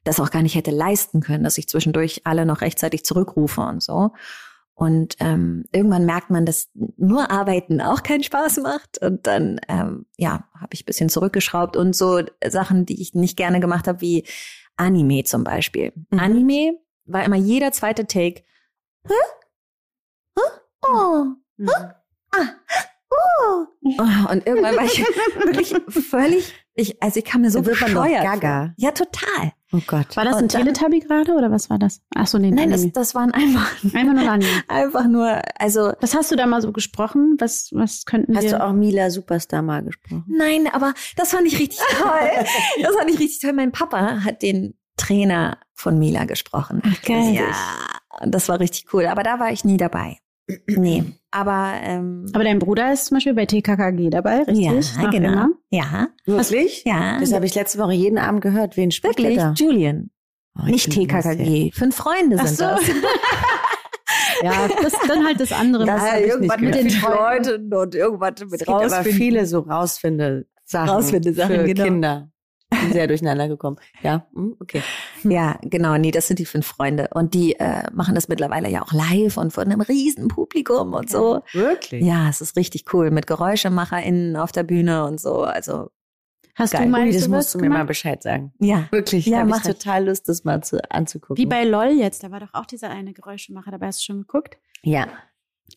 das 0.04 0.20
auch 0.20 0.30
gar 0.30 0.44
nicht 0.44 0.56
hätte 0.56 0.72
leisten 0.72 1.22
können, 1.22 1.44
dass 1.44 1.58
ich 1.58 1.68
zwischendurch 1.68 2.22
alle 2.26 2.46
noch 2.46 2.62
rechtzeitig 2.62 3.06
zurückrufe 3.06 3.62
und 3.62 3.82
so. 3.82 4.12
Und 4.76 5.16
ähm, 5.20 5.64
irgendwann 5.72 6.06
merkt 6.06 6.30
man, 6.30 6.46
dass 6.46 6.70
nur 6.74 7.32
Arbeiten 7.32 7.80
auch 7.80 8.04
keinen 8.04 8.24
Spaß 8.24 8.58
macht. 8.58 9.02
Und 9.02 9.26
dann, 9.26 9.62
ähm, 9.70 10.06
ja, 10.18 10.50
habe 10.60 10.74
ich 10.74 10.84
ein 10.84 10.86
bisschen 10.86 11.08
zurückgeschraubt 11.08 11.78
und 11.78 11.96
so 11.96 12.22
Sachen, 12.46 12.86
die 12.86 13.02
ich 13.02 13.14
nicht 13.14 13.38
gerne 13.38 13.62
gemacht 13.62 13.88
habe, 13.88 14.02
wie 14.02 14.26
Anime 14.76 15.24
zum 15.24 15.46
Beispiel. 15.46 15.94
Mhm. 16.10 16.20
Anime 16.20 16.80
war 17.06 17.24
immer 17.24 17.38
jeder 17.38 17.72
zweite 17.72 18.06
Take. 18.06 18.44
Hä? 19.08 19.14
Hä? 20.38 20.42
Oh, 20.92 21.26
Mhm. 21.58 21.70
oh. 22.38 23.66
Oh, 23.98 24.32
Und 24.32 24.46
irgendwann 24.46 24.76
war 24.76 24.84
ich 24.84 25.00
wirklich 25.46 25.74
völlig, 26.10 26.54
ich, 26.74 27.02
also 27.02 27.20
ich 27.20 27.26
kam 27.26 27.42
mir 27.42 27.52
so 27.52 27.62
bescheuert. 27.62 28.24
gaga. 28.24 28.74
Ja, 28.78 28.92
total. 28.92 29.54
Oh 29.72 29.80
Gott. 29.88 30.18
War 30.18 30.26
das 30.26 30.36
ein 30.38 30.44
Und 30.44 30.54
dann- 30.54 30.64
Teletubby 30.66 31.00
gerade 31.00 31.34
oder 31.34 31.50
was 31.52 31.70
war 31.70 31.80
das? 31.80 32.02
Ach 32.16 32.28
so, 32.28 32.38
nee, 32.38 32.52
Nein, 32.52 32.72
das, 32.72 32.92
das 32.92 33.16
waren 33.16 33.32
einfach, 33.32 33.72
Einfach 33.94 34.14
nur 34.14 34.30
Anime. 34.30 34.52
einfach 34.68 35.06
nur, 35.08 35.42
also 35.58 35.94
Was 36.02 36.14
hast 36.16 36.32
du 36.32 36.36
da 36.36 36.46
mal 36.46 36.62
so 36.62 36.72
gesprochen? 36.74 37.36
Was, 37.40 37.70
was 37.72 38.04
könnten 38.06 38.36
Hast 38.36 38.44
wir... 38.44 38.52
du 38.52 38.64
auch 38.66 38.74
Mila 38.74 39.10
Superstar 39.10 39.62
mal 39.62 39.84
gesprochen? 39.84 40.26
Nein, 40.28 40.68
aber 40.72 40.94
das 41.16 41.32
fand 41.32 41.48
ich 41.48 41.58
richtig 41.60 41.80
toll. 41.98 42.46
Das 42.82 42.96
fand 42.96 43.10
ich 43.12 43.20
richtig 43.20 43.40
toll. 43.42 43.54
Mein 43.54 43.72
Papa 43.72 44.24
hat 44.26 44.42
den 44.42 44.74
Trainer 44.98 45.58
von 45.74 46.00
Mila 46.00 46.26
gesprochen. 46.26 46.82
Ach, 46.86 47.02
geil. 47.04 47.34
Ja, 47.34 47.46
und 48.22 48.34
das 48.36 48.50
war 48.50 48.60
richtig 48.60 48.94
cool. 48.94 49.06
Aber 49.08 49.24
da 49.24 49.40
war 49.40 49.52
ich 49.52 49.64
nie 49.64 49.78
dabei. 49.78 50.18
Nee, 50.68 51.04
aber 51.32 51.74
ähm, 51.82 52.28
Aber 52.34 52.44
dein 52.44 52.60
Bruder 52.60 52.94
ist 52.94 53.06
zum 53.06 53.16
Beispiel 53.18 53.34
bei 53.34 53.46
TKKG 53.48 54.10
dabei, 54.12 54.44
richtig? 54.44 54.60
ja, 54.64 54.74
Noch 54.74 55.10
genau. 55.12 55.32
immer? 55.32 55.50
Ja, 55.72 56.08
Wirklich? 56.26 56.84
ja. 56.86 57.20
Das 57.20 57.34
habe 57.34 57.46
ich 57.46 57.56
letzte 57.56 57.80
Woche 57.80 57.94
jeden 57.94 58.20
Abend 58.20 58.42
gehört. 58.42 58.78
Wen 58.78 58.92
spricht 58.92 59.18
wirklich 59.18 59.38
da? 59.38 59.54
Julian, 59.58 60.12
Oh, 60.58 60.62
ich 60.68 60.88
nicht 60.88 60.92
TKKG. 60.92 61.72
Fünf 61.74 61.96
Freunde 61.96 62.38
Ach 62.40 62.46
sind 62.48 62.58
so. 62.58 62.64
das. 62.66 62.82
Ja, 64.44 64.68
das 64.82 64.94
dann 65.08 65.26
halt 65.26 65.40
das 65.40 65.52
andere. 65.52 65.86
Das 65.86 66.02
was 66.02 66.12
hab 66.12 66.12
hab 66.14 66.20
ich 66.20 66.34
ich 66.34 66.40
nicht 66.40 66.60
mit 66.60 66.76
den 66.76 66.90
Freunden. 66.90 67.70
Leuten 67.70 67.74
und 67.74 67.96
irgendwas 67.96 68.34
Es 68.42 68.60
gibt 68.60 68.70
aber 68.70 69.04
viele 69.04 69.46
so 69.46 69.60
Rausfinde-Sachen. 69.60 70.90
Rausfinde-Sachen, 70.90 71.56
für 71.56 71.64
genau. 71.64 71.84
Kinder. 71.84 72.30
Bin 72.70 72.92
sehr 72.92 73.08
durcheinander 73.08 73.48
gekommen. 73.48 73.78
Ja, 74.04 74.28
hm, 74.34 74.56
okay. 74.60 74.82
Ja, 75.32 75.58
genau, 75.62 75.98
nee, 75.98 76.12
das 76.12 76.28
sind 76.28 76.40
die 76.40 76.46
fünf 76.46 76.66
Freunde. 76.68 77.10
Und 77.14 77.34
die 77.34 77.60
äh, 77.60 77.84
machen 77.94 78.16
das 78.16 78.28
mittlerweile 78.28 78.70
ja 78.70 78.82
auch 78.84 78.94
live 78.94 79.38
und 79.38 79.52
vor 79.52 79.64
einem 79.64 79.82
riesen 79.82 80.28
Publikum 80.28 80.94
und 80.94 81.10
so. 81.10 81.42
Wirklich? 81.54 82.04
Ja, 82.04 82.30
es 82.30 82.42
ist 82.42 82.56
richtig 82.56 82.86
cool 82.94 83.12
mit 83.12 83.28
GeräuschemacherInnen 83.28 84.36
auf 84.38 84.52
der 84.52 84.64
Bühne 84.64 85.06
und 85.06 85.20
so. 85.20 85.44
Also, 85.44 85.90
Hast 86.58 86.72
Geil. 86.72 86.84
du 86.86 86.90
mal 86.90 87.12
das 87.12 87.28
musst 87.28 87.54
du 87.54 87.58
mir 87.58 87.68
mal 87.68 87.76
gemacht? 87.80 87.88
Bescheid 87.90 88.24
sagen. 88.24 88.54
ja. 88.60 88.88
Wirklich, 88.92 89.26
Ja, 89.26 89.44
mach 89.44 89.58
ich. 89.66 89.74
total 89.74 90.06
Lust, 90.06 90.30
das 90.30 90.46
mal 90.46 90.64
zu, 90.64 90.80
anzugucken. 90.90 91.36
Wie 91.36 91.46
bei 91.46 91.66
LOL 91.66 91.90
jetzt, 91.98 92.24
da 92.24 92.32
war 92.32 92.40
doch 92.40 92.54
auch 92.54 92.66
dieser 92.66 92.90
eine 92.90 93.12
Geräuschemacher 93.12 93.72
dabei. 93.72 93.88
Hast 93.88 94.00
du 94.00 94.06
schon 94.06 94.20
geguckt? 94.20 94.58
Ja. 94.82 95.08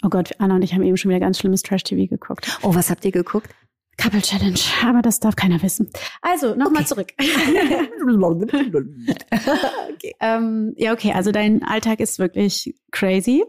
Oh 0.05 0.09
Gott, 0.09 0.33
Anna 0.39 0.55
und 0.55 0.63
ich 0.63 0.75
haben 0.75 0.85
eben 0.85 0.97
schon 0.97 1.09
wieder 1.09 1.19
ganz 1.19 1.39
schlimmes 1.41 1.63
Trash-TV 1.63 2.09
geguckt. 2.09 2.59
Oh, 2.63 2.77
was 2.77 2.91
habt 2.91 3.05
ihr 3.05 3.11
geguckt? 3.11 3.51
Couple 3.99 4.23
Challenge, 4.23 4.61
aber 4.87 5.03
das 5.03 5.21
darf 5.21 5.37
keiner 5.37 5.61
wissen. 5.63 5.91
Also, 6.23 6.55
nochmal 6.55 6.87
zurück. 6.87 7.13
okay. 9.93 10.15
ähm, 10.21 10.73
ja, 10.77 10.93
okay, 10.93 11.13
also 11.13 11.33
dein 11.33 11.63
Alltag 11.65 12.01
ist 12.01 12.19
wirklich 12.19 12.75
crazy. 12.93 13.45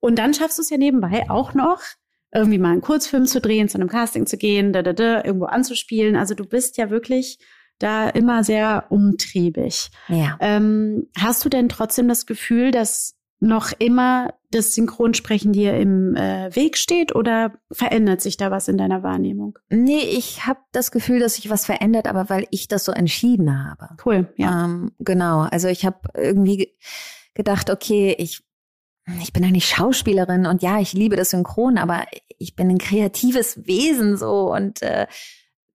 Und 0.00 0.18
dann 0.18 0.32
schaffst 0.34 0.58
du 0.58 0.62
es 0.62 0.70
ja 0.70 0.78
nebenbei 0.78 1.28
auch 1.28 1.52
noch, 1.54 1.82
irgendwie 2.32 2.58
mal 2.58 2.72
einen 2.72 2.80
Kurzfilm 2.80 3.26
zu 3.26 3.40
drehen, 3.40 3.68
zu 3.68 3.78
einem 3.78 3.88
Casting 3.88 4.26
zu 4.26 4.36
gehen, 4.36 4.72
da, 4.72 4.82
da, 4.82 4.92
da, 4.92 5.22
irgendwo 5.24 5.46
anzuspielen. 5.46 6.16
Also 6.16 6.34
du 6.34 6.44
bist 6.44 6.78
ja 6.78 6.90
wirklich 6.90 7.38
da 7.78 8.08
immer 8.08 8.44
sehr 8.44 8.86
umtriebig. 8.90 9.90
Ja. 10.08 10.38
Ähm, 10.40 11.08
hast 11.18 11.44
du 11.44 11.48
denn 11.48 11.68
trotzdem 11.68 12.08
das 12.08 12.26
Gefühl, 12.26 12.70
dass 12.70 13.16
noch 13.40 13.72
immer 13.78 14.34
das 14.50 14.74
Synchronsprechen 14.74 15.52
dir 15.52 15.74
im 15.74 16.14
äh, 16.14 16.54
Weg 16.54 16.76
steht 16.76 17.14
oder 17.14 17.52
verändert 17.72 18.20
sich 18.20 18.36
da 18.36 18.50
was 18.50 18.68
in 18.68 18.76
deiner 18.76 19.02
Wahrnehmung? 19.02 19.58
Nee, 19.70 20.02
ich 20.02 20.46
habe 20.46 20.60
das 20.72 20.90
Gefühl, 20.90 21.20
dass 21.20 21.34
sich 21.34 21.48
was 21.48 21.64
verändert, 21.64 22.06
aber 22.06 22.28
weil 22.28 22.46
ich 22.50 22.68
das 22.68 22.84
so 22.84 22.92
entschieden 22.92 23.64
habe. 23.64 23.96
Cool, 24.04 24.32
ja. 24.36 24.66
Ähm, 24.66 24.92
genau. 24.98 25.40
Also 25.40 25.68
ich 25.68 25.86
habe 25.86 26.00
irgendwie 26.14 26.56
ge 26.58 26.68
gedacht, 27.32 27.70
okay, 27.70 28.14
ich, 28.18 28.42
ich 29.22 29.32
bin 29.32 29.44
eigentlich 29.44 29.68
Schauspielerin 29.68 30.46
und 30.46 30.62
ja, 30.62 30.80
ich 30.80 30.92
liebe 30.92 31.16
das 31.16 31.30
Synchron, 31.30 31.78
aber 31.78 32.04
ich 32.38 32.56
bin 32.56 32.68
ein 32.68 32.78
kreatives 32.78 33.66
Wesen 33.66 34.16
so 34.16 34.52
und 34.52 34.82
äh, 34.82 35.06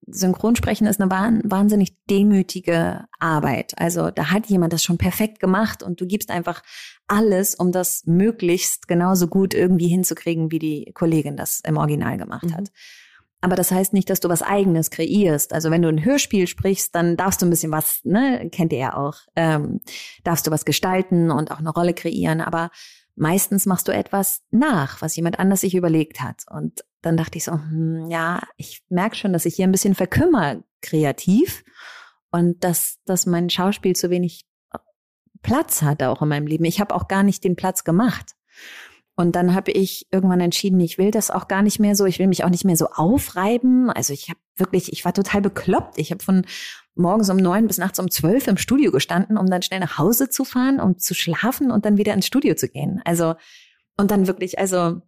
Synchronsprechen 0.07 0.85
ist 0.87 1.01
eine 1.01 1.09
wahn 1.09 1.41
wahnsinnig 1.43 1.95
demütige 2.09 3.05
Arbeit. 3.19 3.73
Also 3.77 4.11
da 4.11 4.31
hat 4.31 4.47
jemand 4.47 4.73
das 4.73 4.83
schon 4.83 4.97
perfekt 4.97 5.39
gemacht 5.39 5.81
und 5.81 5.99
du 5.99 6.05
gibst 6.05 6.29
einfach 6.29 6.61
alles, 7.07 7.55
um 7.55 7.71
das 7.71 8.03
möglichst 8.05 8.87
genauso 8.87 9.27
gut 9.27 9.53
irgendwie 9.53 9.87
hinzukriegen, 9.87 10.51
wie 10.51 10.59
die 10.59 10.91
Kollegin 10.93 11.37
das 11.37 11.61
im 11.65 11.77
Original 11.77 12.17
gemacht 12.17 12.43
Mhm. 12.45 12.53
hat. 12.55 12.71
Aber 13.41 13.55
das 13.55 13.69
heißt 13.71 13.93
nicht, 13.93 14.09
dass 14.09 14.19
du 14.21 14.29
was 14.29 14.41
eigenes 14.41 14.89
kreierst. 14.89 15.53
Also 15.53 15.69
wenn 15.69 15.83
du 15.83 15.87
ein 15.89 16.03
Hörspiel 16.03 16.47
sprichst, 16.47 16.95
dann 16.95 17.15
darfst 17.15 17.41
du 17.41 17.45
ein 17.45 17.51
bisschen 17.51 17.71
was, 17.71 17.99
ne, 18.03 18.49
kennt 18.51 18.73
ihr 18.73 18.79
ja 18.79 18.97
auch, 18.97 19.17
ähm, 19.35 19.81
darfst 20.23 20.47
du 20.47 20.51
was 20.51 20.65
gestalten 20.65 21.29
und 21.29 21.51
auch 21.51 21.59
eine 21.59 21.69
Rolle 21.69 21.93
kreieren. 21.93 22.41
Aber 22.41 22.71
meistens 23.15 23.67
machst 23.67 23.87
du 23.87 23.91
etwas 23.91 24.41
nach, 24.49 25.01
was 25.01 25.15
jemand 25.15 25.37
anders 25.37 25.61
sich 25.61 25.75
überlegt 25.75 26.21
hat. 26.21 26.43
Und 26.49 26.83
dann 27.01 27.17
dachte 27.17 27.37
ich 27.37 27.43
so, 27.43 27.53
hm, 27.53 28.09
ja, 28.09 28.41
ich 28.57 28.83
merke 28.89 29.15
schon, 29.15 29.31
dass 29.31 29.45
ich 29.45 29.55
hier 29.55 29.67
ein 29.67 29.71
bisschen 29.71 29.93
verkümmer 29.93 30.63
kreativ 30.81 31.63
und 32.31 32.63
dass, 32.63 32.97
dass 33.05 33.27
mein 33.27 33.51
Schauspiel 33.51 33.95
zu 33.95 34.09
wenig 34.09 34.45
Platz 35.45 35.83
hat 35.83 36.01
auch 36.01 36.23
in 36.23 36.29
meinem 36.29 36.47
Leben. 36.47 36.65
Ich 36.65 36.79
habe 36.79 36.95
auch 36.95 37.07
gar 37.07 37.21
nicht 37.21 37.43
den 37.43 37.55
Platz 37.55 37.83
gemacht. 37.83 38.31
Und 39.15 39.35
dann 39.35 39.53
habe 39.53 39.71
ich 39.71 40.07
irgendwann 40.09 40.41
entschieden, 40.41 40.79
ich 40.79 40.97
will 40.97 41.11
das 41.11 41.29
auch 41.29 41.47
gar 41.47 41.61
nicht 41.61 41.79
mehr 41.79 41.95
so. 41.95 42.05
Ich 42.07 42.17
will 42.17 42.25
mich 42.25 42.43
auch 42.43 42.49
nicht 42.49 42.65
mehr 42.65 42.75
so 42.75 42.87
aufreiben. 42.87 43.91
Also 43.91 44.11
ich 44.11 44.29
habe 44.29 44.39
wirklich, 44.55 44.91
ich 44.91 45.05
war 45.05 45.13
total 45.13 45.41
bekloppt. 45.41 45.99
Ich 45.99 46.09
habe 46.09 46.23
von 46.23 46.47
morgens 46.95 47.29
um 47.29 47.37
neun 47.37 47.67
bis 47.67 47.77
nachts 47.77 47.99
um 47.99 48.09
zwölf 48.09 48.47
im 48.47 48.57
Studio 48.57 48.91
gestanden, 48.91 49.37
um 49.37 49.45
dann 49.45 49.61
schnell 49.61 49.81
nach 49.81 49.99
Hause 49.99 50.29
zu 50.29 50.45
fahren, 50.45 50.79
um 50.79 50.97
zu 50.97 51.13
schlafen 51.13 51.69
und 51.69 51.85
dann 51.85 51.97
wieder 51.97 52.15
ins 52.15 52.25
Studio 52.25 52.55
zu 52.55 52.67
gehen. 52.67 53.01
Also 53.05 53.35
und 53.97 54.09
dann 54.09 54.25
wirklich, 54.25 54.57
also 54.57 55.01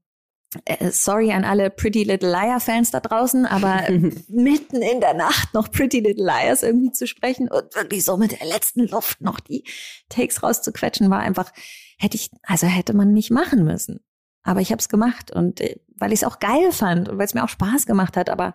sorry 0.91 1.31
an 1.31 1.43
alle 1.43 1.69
Pretty 1.69 2.03
Little 2.03 2.29
Liar 2.29 2.59
Fans 2.59 2.91
da 2.91 2.99
draußen, 2.99 3.45
aber 3.45 3.83
mitten 4.27 4.81
in 4.81 5.01
der 5.01 5.13
Nacht 5.13 5.53
noch 5.53 5.71
Pretty 5.71 5.99
Little 5.99 6.25
Liars 6.25 6.63
irgendwie 6.63 6.91
zu 6.91 7.07
sprechen 7.07 7.49
und 7.49 7.75
wirklich 7.75 8.03
so 8.03 8.17
mit 8.17 8.39
der 8.39 8.47
letzten 8.47 8.87
Luft 8.87 9.21
noch 9.21 9.39
die 9.39 9.63
Takes 10.09 10.43
rauszuquetschen, 10.43 11.09
war 11.09 11.19
einfach, 11.19 11.51
hätte 11.97 12.15
ich, 12.15 12.29
also 12.43 12.67
hätte 12.67 12.95
man 12.95 13.11
nicht 13.13 13.31
machen 13.31 13.63
müssen. 13.65 13.99
Aber 14.43 14.61
ich 14.61 14.71
habe 14.71 14.79
es 14.79 14.87
gemacht 14.87 15.31
und 15.31 15.59
äh, 15.59 15.75
weil 15.97 16.13
ich 16.13 16.21
es 16.21 16.23
auch 16.23 16.39
geil 16.39 16.71
fand 16.71 17.09
und 17.09 17.17
weil 17.17 17.25
es 17.25 17.33
mir 17.33 17.43
auch 17.43 17.49
Spaß 17.49 17.85
gemacht 17.85 18.15
hat, 18.15 18.29
aber 18.29 18.53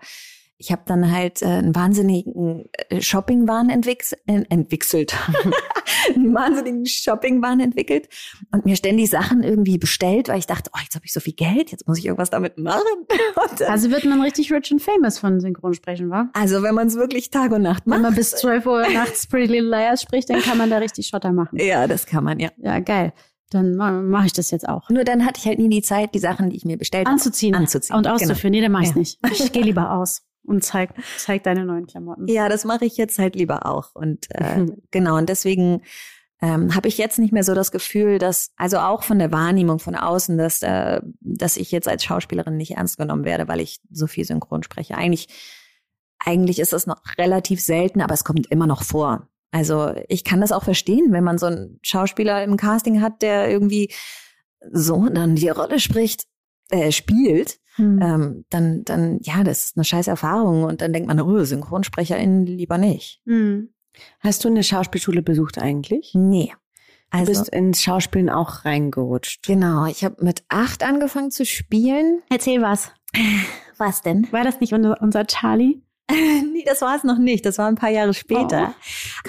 ich 0.65 0.71
habe 0.71 0.83
dann 0.87 1.11
halt 1.11 1.43
äh, 1.43 1.47
einen 1.47 1.75
wahnsinnigen 1.75 2.67
äh, 2.89 3.01
Shoppingwahn 3.01 3.69
entwickelt, 3.69 4.19
äh, 4.27 4.43
entwickelt. 4.49 5.15
einen 6.15 6.35
wahnsinnigen 6.35 6.87
Shoppingwahn 6.87 7.61
entwickelt 7.61 8.09
und 8.53 8.65
mir 8.65 8.77
ständig 8.77 9.11
Sachen 9.11 9.43
irgendwie 9.43 9.79
bestellt, 9.79 10.29
weil 10.29 10.39
ich 10.39 10.47
dachte, 10.47 10.71
oh, 10.75 10.79
jetzt 10.83 10.95
habe 10.95 11.05
ich 11.05 11.13
so 11.13 11.21
viel 11.21 11.33
Geld, 11.35 11.71
jetzt 11.73 11.87
muss 11.89 11.99
ich 11.99 12.07
irgendwas 12.07 12.31
damit 12.31 12.59
machen. 12.59 12.83
Dann, 13.59 13.69
Also 13.69 13.91
wird 13.91 14.05
man 14.05 14.21
richtig 14.23 14.53
rich 14.53 14.71
and 14.73 14.81
famous 14.83 15.19
von 15.19 15.41
Synchronsprechen, 15.41 16.11
wa? 16.11 16.29
also 16.33 16.63
wenn 16.63 16.75
man 16.75 16.87
es 16.87 16.95
wirklich 16.95 17.31
Tag 17.31 17.51
und 17.53 17.63
Nacht 17.63 17.87
macht. 17.87 17.97
Wenn 17.97 18.03
man 18.03 18.15
bis 18.15 18.31
12 18.33 18.67
Uhr 18.67 18.89
nachts 18.89 19.27
Pretty 19.27 19.53
Little 19.53 19.69
Liars 19.71 20.03
spricht, 20.03 20.31
dann 20.31 20.41
kann 20.41 20.59
man 20.59 20.71
da 20.71 20.79
richtig 20.79 21.09
Schotter 21.09 21.33
machen. 21.33 21.59
ja, 21.61 21.87
das 21.87 22.07
kann 22.07 22.25
man, 22.25 22.39
ja. 22.41 22.51
Ja, 22.59 22.79
geil. 22.81 23.13
Dann 23.51 23.75
mache 23.77 24.27
ich 24.27 24.33
das 24.33 24.51
jetzt 24.51 24.67
auch. 24.67 24.89
Nur 24.89 25.05
dann 25.05 25.27
hatte 25.27 25.39
ich 25.39 25.47
halt 25.47 25.59
nie 25.59 25.69
die 25.69 25.83
Zeit, 25.83 26.15
die 26.15 26.19
Sachen, 26.21 26.49
die 26.51 26.57
ich 26.57 26.65
mir 26.65 26.79
bestellt 26.79 27.07
habe, 27.07 27.13
Anzuziehen. 27.15 27.55
anzuziehen. 27.55 27.95
Und 27.97 28.09
auszuführen. 28.09 28.53
Nee, 28.53 28.63
dann 28.63 28.73
mach 28.73 28.81
ich's 28.81 28.93
Ja. 28.95 28.99
nicht. 28.99 29.19
Ich 29.31 29.53
gehe 29.53 29.63
lieber 29.63 29.91
aus 29.99 30.23
und 30.45 30.65
zeig, 30.65 30.95
zeig 31.17 31.45
deine 31.45 31.65
neuen 31.65 31.87
Klamotten. 31.87 32.27
Ja, 32.29 32.49
das 32.49 32.65
mache 32.65 32.85
ich 32.85 32.97
jetzt 32.97 33.19
halt 33.19 33.37
lieber 33.37 33.67
auch. 33.67 33.95
Und 33.95 34.27
äh, 34.31 34.67
genau, 34.91 35.17
und 35.17 35.29
deswegen 35.29 35.83
ähm, 36.43 36.75
habe 36.75 36.89
ich 36.89 36.99
jetzt 36.99 37.21
nicht 37.21 37.33
mehr 37.33 37.45
so 37.45 37.55
das 37.55 37.71
Gefühl, 37.71 38.19
dass, 38.19 38.51
also 38.57 38.79
auch 38.79 39.05
von 39.05 39.19
der 39.21 39.31
Wahrnehmung 39.31 39.79
von 39.79 39.95
außen, 39.95 40.37
dass, 40.37 40.61
äh, 40.63 41.01
dass 41.21 41.57
ich 41.57 41.71
jetzt 41.71 41.87
als 41.87 42.03
Schauspielerin 42.05 42.57
nicht 42.57 42.73
ernst 42.73 42.99
genommen 42.99 43.25
werde, 43.25 43.47
weil 43.47 43.61
ich 43.61 43.81
so 43.91 44.09
viel 44.09 44.25
synchron 44.25 44.65
spreche. 44.65 44.97
Eigentlich, 44.97 45.29
eigentlich 46.19 46.59
ist 46.59 46.73
das 46.73 46.87
noch 46.87 47.01
relativ 47.17 47.61
selten, 47.61 48.01
aber 48.01 48.15
es 48.15 48.25
kommt 48.25 48.49
immer 48.51 48.67
noch 48.67 48.83
vor. 48.83 49.29
Also 49.53 49.95
ich 50.09 50.25
kann 50.25 50.41
das 50.41 50.51
auch 50.51 50.65
verstehen, 50.65 51.13
wenn 51.13 51.25
man 51.25 51.39
so 51.39 51.47
einen 51.47 51.79
Schauspieler 51.83 52.43
im 52.43 52.57
Casting 52.57 53.01
hat, 53.01 53.23
der 53.23 53.49
irgendwie 53.49 53.93
so 54.73 55.09
dann 55.09 55.37
die 55.37 55.51
Rolle 55.51 55.79
spricht, 55.79 56.25
äh, 56.71 56.91
spielt, 56.91 57.61
Hm. 57.77 58.01
ähm, 58.03 58.45
dann, 58.51 58.85
dann, 58.85 59.19
ja, 59.23 59.43
das 59.45 59.65
ist 59.65 59.77
eine 59.77 59.85
scheiß 59.85 60.07
Erfahrung 60.09 60.65
und 60.65 60.81
dann 60.83 60.93
denkt 60.93 61.09
man, 61.09 61.21
oh, 61.21 61.43
SynchronsprecherInnen 61.43 62.47
lieber 62.47 62.79
nicht. 62.79 63.21
Hm. 63.27 63.73
Hast 64.21 64.45
du 64.45 64.49
eine 64.49 64.63
Schauspielschule 64.63 65.23
besucht 65.23 65.59
eigentlich? 65.59 66.13
Nee. 66.15 66.53
Du 67.11 67.19
Also, 67.19 67.33
bist 67.33 67.49
ins 67.51 67.83
Schauspielen 67.83 68.31
auch 68.31 68.65
reingerutscht. 68.65 69.43
genau, 69.47 69.87
ich 69.87 70.05
habe 70.05 70.25
mit 70.25 70.45
acht 70.49 70.83
angefangen 70.83 71.31
zu 71.31 71.45
spielen. 71.45 72.23
Erzähl 72.31 72.63
was. 72.63 72.91
Was 73.77 74.01
denn? 74.03 74.27
War 74.33 74.45
das 74.45 74.61
nicht 74.61 74.73
unser, 74.73 75.01
unser 75.03 75.27
Charlie? 75.27 75.83
nee, 76.11 76.65
das 76.67 76.81
war 76.83 76.97
es 76.97 77.05
noch 77.05 77.19
nicht. 77.19 77.45
Das 77.47 77.59
war 77.59 77.69
ein 77.69 77.75
paar 77.75 77.91
Jahre 77.91 78.15
später. 78.15 78.75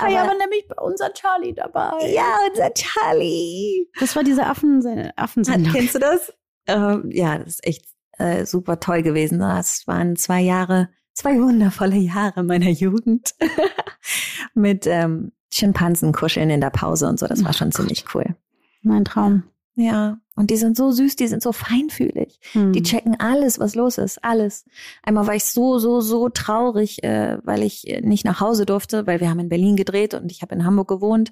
Oh. 0.01 0.05
ja, 0.07 0.23
aber 0.23 0.35
nämlich 0.37 0.65
bei 0.67 0.81
unser 0.81 1.13
Charlie 1.13 1.53
dabei. 1.53 1.91
ja, 2.13 2.37
unser 2.49 2.73
Charlie. 2.73 3.87
Das 3.99 4.15
war 4.15 4.23
diese 4.23 4.45
Affen, 4.45 4.81
Affensendung. 5.15 5.73
Kennst 5.73 5.95
du 5.95 5.99
das? 5.99 6.33
Ähm, 6.67 7.09
ja, 7.11 7.37
das 7.37 7.47
ist 7.49 7.67
echt 7.67 7.85
äh, 8.17 8.45
super 8.45 8.79
toll 8.79 9.01
gewesen. 9.03 9.39
Das 9.39 9.87
waren 9.87 10.15
zwei 10.15 10.41
Jahre, 10.41 10.89
zwei 11.13 11.39
wundervolle 11.39 11.97
Jahre 11.97 12.43
meiner 12.43 12.69
Jugend 12.69 13.33
mit 14.53 14.85
ähm, 14.87 15.31
Schimpansen 15.51 16.13
kuscheln 16.13 16.49
in 16.49 16.61
der 16.61 16.69
Pause 16.69 17.07
und 17.07 17.19
so. 17.19 17.27
Das 17.27 17.43
war 17.43 17.51
Oh 17.51 17.53
schon 17.53 17.69
Gott. 17.69 17.75
ziemlich 17.77 18.05
cool. 18.13 18.35
Mein 18.81 19.05
Traum. 19.05 19.43
Ja, 19.75 20.19
Und 20.35 20.51
die 20.51 20.57
sind 20.57 20.77
so 20.77 20.91
süß, 20.91 21.15
die 21.15 21.27
sind 21.27 21.41
so 21.41 21.51
feinfühlig. 21.51 22.39
Hm. 22.51 22.73
Die 22.73 22.83
checken 22.83 23.19
alles, 23.19 23.59
was 23.59 23.73
los 23.73 23.97
ist, 23.97 24.23
alles. 24.23 24.65
Einmal 25.01 25.25
war 25.25 25.33
ich 25.33 25.45
so, 25.45 25.79
so, 25.79 25.99
so 25.99 26.29
traurig, 26.29 27.03
äh, 27.03 27.39
weil 27.43 27.63
ich 27.63 27.83
nicht 28.03 28.23
nach 28.23 28.39
Hause 28.39 28.67
durfte, 28.67 29.07
weil 29.07 29.19
wir 29.19 29.31
haben 29.31 29.39
in 29.39 29.49
Berlin 29.49 29.75
gedreht 29.75 30.13
und 30.13 30.31
ich 30.31 30.43
habe 30.43 30.53
in 30.53 30.63
Hamburg 30.63 30.89
gewohnt 30.89 31.31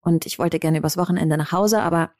und 0.00 0.26
ich 0.26 0.40
wollte 0.40 0.58
gerne 0.58 0.78
übers 0.78 0.96
Wochenende 0.96 1.36
nach 1.36 1.52
Hause, 1.52 1.80
aber 1.82 2.10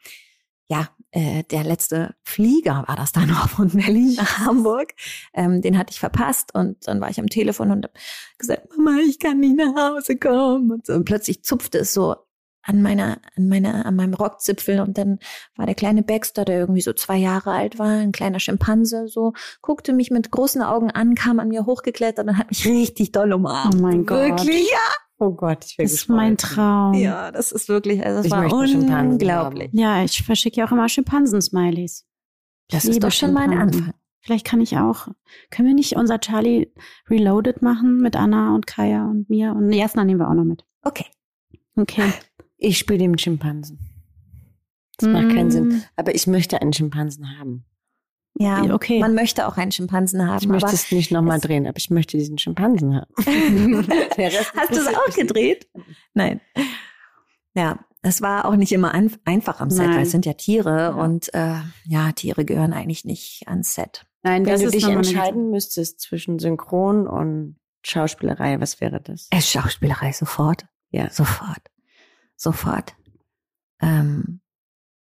ja, 0.68 0.88
äh, 1.12 1.44
der 1.44 1.64
letzte 1.64 2.14
Flieger 2.22 2.84
war 2.86 2.96
das 2.96 3.12
dann 3.12 3.28
noch 3.28 3.48
von 3.48 3.68
Berlin 3.68 4.14
nach 4.16 4.38
Hamburg. 4.46 4.94
Ähm, 5.34 5.62
den 5.62 5.78
hatte 5.78 5.92
ich 5.92 6.00
verpasst 6.00 6.54
und 6.54 6.86
dann 6.86 7.00
war 7.00 7.10
ich 7.10 7.20
am 7.20 7.28
Telefon 7.28 7.70
und 7.70 7.84
hab 7.84 7.94
gesagt, 8.38 8.68
Mama, 8.76 8.98
ich 9.08 9.18
kann 9.18 9.40
nicht 9.40 9.56
nach 9.56 9.74
Hause 9.74 10.16
kommen. 10.16 10.70
Und, 10.70 10.86
so. 10.86 10.94
und 10.94 11.04
plötzlich 11.04 11.42
zupfte 11.42 11.78
es 11.78 11.94
so 11.94 12.16
an 12.66 12.82
meiner, 12.82 13.18
an 13.36 13.48
meiner, 13.48 13.86
an 13.86 13.94
meinem 13.94 14.14
Rockzipfel 14.14 14.80
und 14.80 14.98
dann 14.98 15.20
war 15.54 15.66
der 15.66 15.76
kleine 15.76 16.02
Baxter, 16.02 16.44
der 16.44 16.58
irgendwie 16.58 16.80
so 16.80 16.92
zwei 16.92 17.16
Jahre 17.16 17.52
alt 17.52 17.78
war, 17.78 17.86
ein 17.86 18.10
kleiner 18.10 18.40
Schimpanse, 18.40 19.06
so, 19.06 19.34
guckte 19.62 19.92
mich 19.92 20.10
mit 20.10 20.32
großen 20.32 20.62
Augen 20.62 20.90
an, 20.90 21.14
kam 21.14 21.38
an 21.38 21.48
mir 21.48 21.64
hochgeklettert 21.64 22.26
und 22.26 22.38
hat 22.38 22.48
mich 22.50 22.66
richtig 22.66 23.12
doll 23.12 23.32
umarmt. 23.32 23.76
Oh 23.76 23.82
mein 23.82 24.04
Gott. 24.04 24.18
Wirklich, 24.18 24.68
ja. 24.68 25.05
Oh 25.18 25.32
Gott, 25.32 25.64
ich 25.64 25.78
will 25.78 25.84
Das 25.84 25.92
ist 25.94 26.08
mein 26.08 26.36
Traum. 26.36 26.94
Ja, 26.94 27.32
das 27.32 27.50
ist 27.52 27.68
wirklich, 27.68 28.04
also 28.04 28.20
es 28.20 28.30
war 28.30 28.52
unglaublich. 28.52 29.70
Ja, 29.72 30.04
ich 30.04 30.22
verschicke 30.22 30.58
ja 30.60 30.66
auch 30.66 30.72
immer 30.72 30.88
Schimpansen-Smileys. 30.88 32.04
Das 32.68 32.84
ist 32.84 33.02
doch 33.02 33.12
schon 33.12 33.32
mal 33.32 33.48
ein. 33.48 33.58
Anfang. 33.58 33.94
Vielleicht 34.20 34.44
kann 34.44 34.60
ich 34.60 34.76
auch. 34.76 35.08
Können 35.50 35.68
wir 35.68 35.74
nicht 35.74 35.94
unser 35.94 36.18
Charlie 36.18 36.72
Reloaded 37.08 37.62
machen 37.62 37.98
mit 37.98 38.16
Anna 38.16 38.54
und 38.54 38.66
Kaya 38.66 39.08
und 39.08 39.30
mir? 39.30 39.52
Und 39.52 39.72
Jasna 39.72 40.04
nehmen 40.04 40.18
wir 40.18 40.28
auch 40.28 40.34
noch 40.34 40.44
mit. 40.44 40.64
Okay. 40.82 41.06
Okay. 41.76 42.12
Ich 42.58 42.78
spiele 42.78 42.98
den 42.98 43.16
Schimpansen. 43.18 43.78
Das 44.98 45.08
macht 45.08 45.28
keinen 45.28 45.48
Mm. 45.48 45.50
Sinn. 45.50 45.82
Aber 45.94 46.14
ich 46.14 46.26
möchte 46.26 46.60
einen 46.60 46.72
Schimpansen 46.72 47.38
haben. 47.38 47.66
Ja, 48.38 48.62
Okay. 48.74 48.98
man 49.00 49.14
möchte 49.14 49.46
auch 49.48 49.56
einen 49.56 49.72
Schimpansen 49.72 50.26
haben. 50.26 50.38
Ich 50.42 50.48
möchte 50.48 50.66
aber 50.66 50.74
es 50.74 50.92
nicht 50.92 51.10
nochmal 51.10 51.40
drehen, 51.40 51.66
aber 51.66 51.78
ich 51.78 51.88
möchte 51.90 52.18
diesen 52.18 52.36
Schimpansen 52.38 52.94
haben. 52.96 53.08
Der 54.16 54.30
Rest 54.32 54.52
Hast 54.54 54.70
du 54.72 54.76
es 54.80 54.88
auch 54.88 55.14
gedreht? 55.14 55.68
Nein. 56.12 56.40
Ja, 57.54 57.78
es 58.02 58.20
war 58.20 58.44
auch 58.44 58.56
nicht 58.56 58.72
immer 58.72 58.92
ein, 58.92 59.10
einfach 59.24 59.60
am 59.60 59.70
Set, 59.70 59.86
Nein. 59.86 59.96
weil 59.96 60.02
es 60.02 60.10
sind 60.10 60.26
ja 60.26 60.34
Tiere 60.34 60.78
Ja. 60.78 60.88
und 60.90 61.32
äh, 61.32 61.54
ja, 61.86 62.12
Tiere 62.12 62.44
gehören 62.44 62.74
eigentlich 62.74 63.04
nicht 63.06 63.44
ans 63.48 63.74
Set. 63.74 64.04
Nein, 64.22 64.44
Wenn 64.44 64.60
du 64.60 64.70
dich 64.70 64.86
entscheiden 64.86 65.50
müsstest 65.50 66.00
zwischen 66.00 66.38
Synchron 66.38 67.06
und 67.06 67.56
Schauspielerei, 67.82 68.60
was 68.60 68.80
wäre 68.80 69.00
das? 69.00 69.28
Es 69.30 69.50
Schauspielerei 69.50 70.12
sofort, 70.12 70.66
Ja. 70.90 71.08
sofort, 71.10 71.70
sofort. 72.36 72.94
Ähm, 73.80 74.40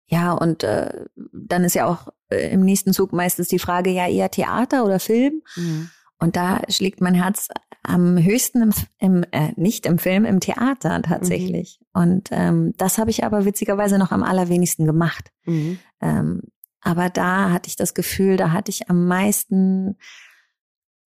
ja, 0.09 0.31
und 0.33 0.63
äh, 0.63 1.05
dann 1.31 1.63
ist 1.63 1.75
ja 1.75 1.85
auch 1.85 2.07
äh, 2.29 2.51
im 2.51 2.61
nächsten 2.61 2.93
Zug 2.93 3.13
meistens 3.13 3.47
die 3.47 3.59
Frage, 3.59 3.91
ja, 3.91 4.07
eher 4.07 4.31
Theater 4.31 4.83
oder 4.83 4.99
Film? 4.99 5.43
Mhm. 5.55 5.89
Und 6.17 6.35
da 6.35 6.61
schlägt 6.67 6.99
mein 6.99 7.13
Herz 7.13 7.47
am 7.83 8.17
höchsten 8.17 8.63
im, 8.63 8.73
im 8.97 9.23
äh, 9.31 9.53
nicht 9.55 9.85
im 9.85 9.99
Film, 9.99 10.25
im 10.25 10.39
Theater 10.39 11.01
tatsächlich. 11.03 11.79
Und 11.93 12.29
ähm, 12.31 12.73
das 12.77 12.97
habe 12.97 13.11
ich 13.11 13.23
aber 13.23 13.45
witzigerweise 13.45 13.99
noch 13.99 14.11
am 14.11 14.23
allerwenigsten 14.23 14.85
gemacht. 14.85 15.31
Mhm. 15.45 15.79
Ähm, 16.01 16.41
aber 16.81 17.09
da 17.09 17.51
hatte 17.51 17.69
ich 17.69 17.75
das 17.75 17.93
Gefühl, 17.93 18.35
da 18.35 18.51
hatte 18.51 18.71
ich 18.71 18.89
am 18.89 19.07
meisten 19.07 19.95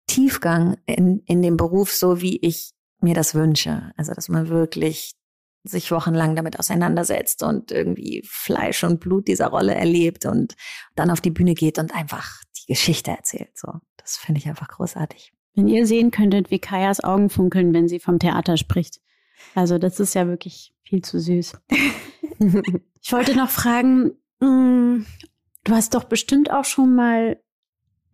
Tiefgang 0.08 0.78
in, 0.86 1.22
in 1.26 1.41
dem 1.41 1.58
Beruf, 1.58 1.91
so 1.91 2.22
wie 2.22 2.38
ich 2.38 2.72
mir 3.02 3.14
das 3.14 3.36
wünsche. 3.36 3.91
Also, 3.98 4.14
dass 4.14 4.30
man 4.30 4.48
wirklich 4.48 5.16
sich 5.66 5.91
wochenlang 5.91 6.36
damit 6.36 6.59
auseinandersetzt 6.59 7.43
und 7.43 7.72
irgendwie 7.72 8.24
Fleisch 8.26 8.84
und 8.84 8.99
Blut 8.99 9.28
dieser 9.28 9.47
Rolle 9.47 9.76
erlebt 9.76 10.26
und 10.26 10.55
dann 10.95 11.09
auf 11.09 11.22
die 11.22 11.32
Bühne 11.32 11.53
geht 11.53 11.80
und 11.80 11.93
einfach 11.93 12.41
die 12.57 12.68
Geschichte 12.68 13.11
erzählt. 13.11 13.57
So, 13.57 13.74
das 13.97 14.18
finde 14.18 14.39
ich 14.39 14.47
einfach 14.47 14.68
großartig. 14.68 15.34
Wenn 15.55 15.68
ihr 15.68 15.88
sehen 15.88 16.11
könntet, 16.11 16.51
wie 16.51 16.59
Kajas 16.59 17.03
Augen 17.03 17.30
funkeln, 17.30 17.74
wenn 17.74 17.88
sie 17.88 17.99
vom 17.99 18.20
Theater 18.20 18.57
spricht. 18.57 18.99
Also 19.53 19.78
das 19.78 19.99
ist 19.99 20.13
ja 20.16 20.28
wirklich 20.28 20.74
viel 20.84 21.01
zu 21.01 21.20
süß. 21.20 21.57
Ich 23.07 23.13
wollte 23.13 23.36
noch 23.36 23.51
fragen, 23.51 24.13
mh, 24.39 25.05
du 25.63 25.74
hast 25.74 25.93
doch 25.93 26.05
bestimmt 26.05 26.49
auch 26.51 26.66
schon 26.66 26.95
mal 26.95 27.39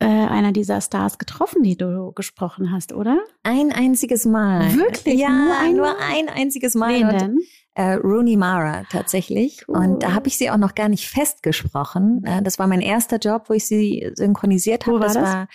äh, 0.02 0.06
einer 0.06 0.52
dieser 0.52 0.82
Stars 0.82 1.18
getroffen, 1.18 1.64
die 1.64 1.78
du 1.78 2.12
gesprochen 2.14 2.72
hast, 2.72 2.91
oder? 2.93 3.20
Ein 3.43 3.72
einziges 3.72 4.26
Mal. 4.26 4.74
Wirklich? 4.76 5.20
Ja, 5.20 5.30
Nur 5.30 5.74
nur, 5.74 5.88
einmal? 5.89 5.95
ein 6.12 6.30
einziges 6.30 6.76
Mal. 6.76 6.99
Wen 6.99 7.18
denn? 7.18 7.39
Äh, 7.76 7.93
Rooney 7.93 8.36
Mara 8.36 8.84
tatsächlich. 8.91 9.64
Cool. 9.68 9.78
Und 9.78 10.04
da 10.04 10.14
habe 10.14 10.28
ich 10.28 10.38
sie 10.38 10.49
auch 10.49 10.58
noch 10.58 10.76
gar 10.76 10.89
nicht 10.89 11.08
festgesprochen. 11.08 12.22
Äh, 12.26 12.41
das 12.43 12.60
war 12.60 12.68
mein 12.68 12.82
erster 12.82 13.18
Job, 13.18 13.43
wo 13.47 13.54
ich 13.54 13.66
sie 13.66 14.12
synchronisiert 14.16 14.86
habe. 14.88 14.99
war 14.99 15.06
Das 15.06 15.14
das? 15.14 15.24
war 15.24 15.47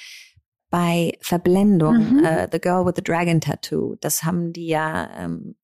bei 0.70 1.12
Verblendung, 1.20 1.96
Mhm. 2.18 2.24
äh, 2.24 2.48
The 2.50 2.58
Girl 2.60 2.86
with 2.86 2.94
the 2.96 3.02
Dragon 3.02 3.40
Tattoo. 3.40 3.96
Das 4.00 4.22
haben 4.24 4.52
die 4.52 4.66
ja 4.68 5.08
ähm, 5.18 5.56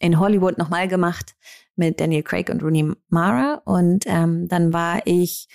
in 0.00 0.20
Hollywood 0.20 0.56
nochmal 0.58 0.86
gemacht 0.86 1.34
mit 1.76 1.98
Daniel 2.00 2.22
Craig 2.22 2.48
und 2.50 2.62
Rooney 2.62 2.92
Mara. 3.08 3.60
Und 3.64 4.04
ähm, 4.06 4.46
dann 4.48 4.72
war 4.72 5.00
ich 5.04 5.48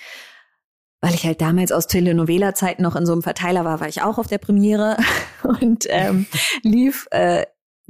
weil 1.04 1.16
ich 1.16 1.26
halt 1.26 1.42
damals 1.42 1.74
aus 1.74 1.88
Telenovela-Zeiten 1.88 2.82
noch 2.82 2.96
in 2.96 3.06
so 3.06 3.12
einem 3.12 3.24
Verteiler 3.24 3.66
war, 3.66 3.82
war 3.82 3.90
ich 3.90 4.02
auch 4.02 4.18
auf 4.18 4.28
der 4.28 4.38
Premiere 4.38 4.96
und 5.44 5.86
ähm, 5.90 6.28
lief 6.64 7.08
äh, 7.12 7.46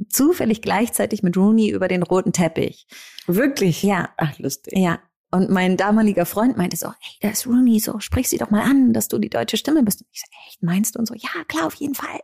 zufällig 0.08 0.62
gleichzeitig 0.62 1.22
mit 1.22 1.36
Rooney 1.36 1.70
über 1.70 1.86
den 1.86 2.02
roten 2.02 2.32
Teppich. 2.32 2.88
Wirklich? 3.28 3.84
Ja, 3.84 4.08
Ach, 4.16 4.36
lustig. 4.40 4.76
ja. 4.76 4.98
Und 5.30 5.48
mein 5.48 5.76
damaliger 5.76 6.26
Freund 6.26 6.56
meinte 6.56 6.76
so, 6.76 6.88
hey, 6.88 7.16
da 7.20 7.28
ist 7.28 7.46
Rooney, 7.46 7.78
so 7.78 8.00
sprich 8.00 8.28
sie 8.28 8.38
doch 8.38 8.50
mal 8.50 8.62
an, 8.62 8.92
dass 8.92 9.06
du 9.06 9.18
die 9.18 9.30
deutsche 9.30 9.58
Stimme 9.58 9.84
bist. 9.84 10.00
Und 10.00 10.08
ich 10.10 10.20
so, 10.20 10.26
echt, 10.48 10.62
meinst 10.64 10.96
du? 10.96 10.98
Und 10.98 11.06
so, 11.06 11.14
ja, 11.14 11.44
klar, 11.46 11.66
auf 11.66 11.74
jeden 11.74 11.94
Fall. 11.94 12.18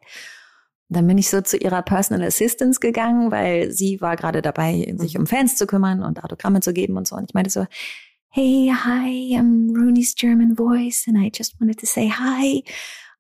Und 0.88 0.96
dann 0.96 1.06
bin 1.06 1.18
ich 1.18 1.30
so 1.30 1.40
zu 1.40 1.56
ihrer 1.56 1.82
Personal 1.82 2.26
Assistance 2.26 2.80
gegangen, 2.80 3.30
weil 3.30 3.70
sie 3.70 4.00
war 4.00 4.16
gerade 4.16 4.42
dabei, 4.42 4.92
sich 4.98 5.16
um 5.16 5.28
Fans 5.28 5.54
zu 5.54 5.68
kümmern 5.68 6.02
und 6.02 6.24
Autogramme 6.24 6.60
zu 6.60 6.72
geben 6.72 6.96
und 6.96 7.06
so. 7.06 7.14
Und 7.14 7.26
ich 7.28 7.34
meinte 7.34 7.50
so, 7.50 7.66
hey, 8.30 8.68
hi, 8.68 9.34
I'm 9.36 9.72
Rooney's 9.74 10.14
German 10.14 10.54
voice 10.54 11.04
and 11.08 11.18
I 11.18 11.30
just 11.30 11.54
wanted 11.60 11.78
to 11.80 11.86
say 11.86 12.08
hi. 12.08 12.62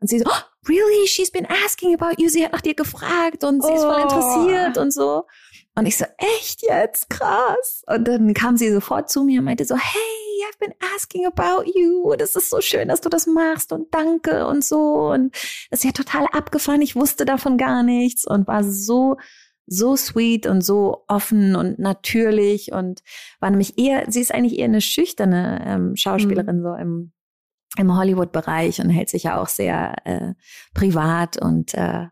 Und 0.00 0.08
sie 0.08 0.18
so, 0.18 0.24
oh, 0.28 0.42
really? 0.68 1.06
She's 1.06 1.30
been 1.30 1.46
asking 1.46 1.94
about 1.94 2.14
you. 2.18 2.28
Sie 2.28 2.42
hat 2.44 2.52
nach 2.52 2.60
dir 2.62 2.74
gefragt 2.74 3.44
und 3.44 3.62
sie 3.62 3.72
ist 3.72 3.82
voll 3.82 3.96
Oh. 3.98 4.02
interessiert 4.02 4.78
und 4.78 4.92
so. 4.92 5.26
Und 5.76 5.86
ich 5.86 5.96
so, 5.98 6.04
echt 6.18 6.62
jetzt? 6.62 7.10
Krass. 7.10 7.82
Und 7.86 8.06
dann 8.08 8.32
kam 8.34 8.56
sie 8.56 8.72
sofort 8.72 9.10
zu 9.10 9.24
mir 9.24 9.40
und 9.40 9.44
meinte 9.46 9.64
so, 9.64 9.76
hey, 9.76 10.00
I've 10.50 10.58
been 10.58 10.74
asking 10.96 11.26
about 11.26 11.64
you. 11.74 12.14
Das 12.16 12.34
ist 12.34 12.48
so 12.50 12.60
schön, 12.60 12.88
dass 12.88 13.00
du 13.00 13.08
das 13.08 13.26
machst 13.26 13.72
und 13.72 13.92
danke 13.94 14.46
und 14.46 14.64
so. 14.64 15.10
Und 15.10 15.34
das 15.70 15.80
ist 15.80 15.84
ja 15.84 15.92
total 15.92 16.26
abgefahren. 16.32 16.82
Ich 16.82 16.96
wusste 16.96 17.24
davon 17.24 17.58
gar 17.58 17.82
nichts 17.82 18.24
und 18.26 18.46
war 18.46 18.64
so, 18.64 19.16
so 19.72 19.94
sweet 19.94 20.46
und 20.46 20.62
so 20.62 21.04
offen 21.06 21.54
und 21.54 21.78
natürlich 21.78 22.72
und 22.72 23.02
war 23.38 23.50
nämlich 23.50 23.78
eher, 23.78 24.04
sie 24.10 24.20
ist 24.20 24.34
eigentlich 24.34 24.58
eher 24.58 24.64
eine 24.64 24.80
schüchterne 24.80 25.64
ähm, 25.64 25.96
Schauspielerin 25.96 26.60
so 26.62 26.74
im, 26.74 27.12
im 27.78 27.96
Hollywood-Bereich 27.96 28.80
und 28.80 28.90
hält 28.90 29.08
sich 29.08 29.22
ja 29.22 29.40
auch 29.40 29.48
sehr 29.48 29.94
äh, 30.04 30.34
privat 30.74 31.40
und 31.40 31.72
äh, 31.74 32.08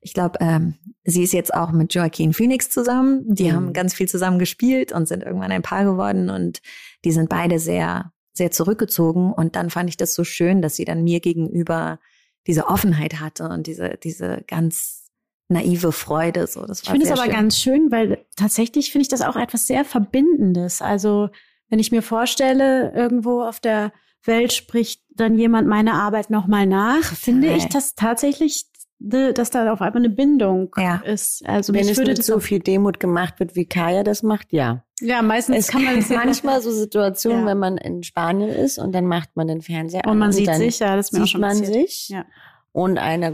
ich 0.00 0.14
glaube, 0.14 0.38
ähm, 0.40 0.74
sie 1.02 1.24
ist 1.24 1.32
jetzt 1.32 1.52
auch 1.52 1.72
mit 1.72 1.92
Joaquin 1.92 2.32
Phoenix 2.32 2.70
zusammen. 2.70 3.24
Die 3.34 3.50
Mhm. 3.50 3.52
haben 3.52 3.72
ganz 3.72 3.94
viel 3.94 4.08
zusammen 4.08 4.38
gespielt 4.38 4.92
und 4.92 5.08
sind 5.08 5.24
irgendwann 5.24 5.50
ein 5.50 5.62
Paar 5.62 5.84
geworden 5.84 6.30
und 6.30 6.60
die 7.04 7.10
sind 7.10 7.28
beide 7.28 7.58
sehr, 7.58 8.12
sehr 8.32 8.52
zurückgezogen. 8.52 9.32
Und 9.32 9.56
dann 9.56 9.70
fand 9.70 9.88
ich 9.90 9.96
das 9.96 10.14
so 10.14 10.22
schön, 10.22 10.62
dass 10.62 10.76
sie 10.76 10.84
dann 10.84 11.02
mir 11.02 11.18
gegenüber 11.18 11.98
diese 12.46 12.68
Offenheit 12.68 13.18
hatte 13.18 13.48
und 13.48 13.66
diese, 13.66 13.98
diese 14.02 14.44
ganz 14.46 15.07
naive 15.48 15.92
Freude. 15.92 16.46
So, 16.46 16.64
das 16.66 16.80
Ich 16.82 16.86
war 16.86 16.92
finde 16.94 17.06
es 17.06 17.12
aber 17.12 17.24
schön. 17.24 17.32
ganz 17.32 17.58
schön, 17.58 17.90
weil 17.90 18.24
tatsächlich 18.36 18.92
finde 18.92 19.02
ich 19.02 19.08
das 19.08 19.22
auch 19.22 19.36
etwas 19.36 19.66
sehr 19.66 19.84
Verbindendes. 19.84 20.82
Also 20.82 21.28
wenn 21.70 21.78
ich 21.78 21.90
mir 21.92 22.02
vorstelle, 22.02 22.92
irgendwo 22.94 23.42
auf 23.42 23.60
der 23.60 23.92
Welt 24.24 24.52
spricht 24.52 25.02
dann 25.14 25.38
jemand 25.38 25.68
meine 25.68 25.94
Arbeit 25.94 26.30
nochmal 26.30 26.66
nach, 26.66 27.02
finde 27.02 27.48
ich 27.54 27.66
das 27.68 27.94
tatsächlich, 27.94 28.66
dass 29.00 29.50
da 29.50 29.72
auf 29.72 29.80
einmal 29.80 30.02
eine 30.02 30.10
Bindung 30.10 30.70
Ja. 30.76 30.96
ist. 31.04 31.46
Also 31.46 31.72
Wenn 31.72 31.88
es 31.88 31.96
mit 31.98 32.22
so 32.24 32.36
auch- 32.36 32.40
viel 32.42 32.58
Demut 32.58 32.98
gemacht 33.00 33.38
wird, 33.38 33.54
wie 33.54 33.64
Kaya 33.64 34.02
das 34.02 34.22
macht, 34.24 34.52
ja. 34.52 34.82
ja 35.00 35.22
meistens 35.22 35.56
Es 35.56 35.68
kann 35.68 35.84
man 35.84 35.94
gibt 35.96 36.10
manchmal 36.10 36.60
so 36.60 36.70
Situationen, 36.72 37.40
Ja. 37.42 37.46
wenn 37.46 37.58
man 37.58 37.78
in 37.78 38.02
Spanien 38.02 38.48
ist 38.50 38.78
und 38.78 38.92
dann 38.92 39.06
macht 39.06 39.30
man 39.36 39.46
den 39.46 39.62
Fernseher 39.62 40.04
an 40.04 40.10
und 40.12 40.18
man 40.18 40.32
sieht 40.32 40.48
dann 40.48 40.58
sich, 40.58 40.80
ja, 40.80 40.96
das 40.96 41.06
ist 41.06 41.12
mir 41.12 41.20
auch 41.20 41.22
sieht 41.24 41.30
schon 41.32 41.40
man 41.40 41.58
passiert. 41.60 41.88
sich 41.88 42.08
Ja. 42.08 42.24
Und 42.72 42.98
eine 42.98 43.32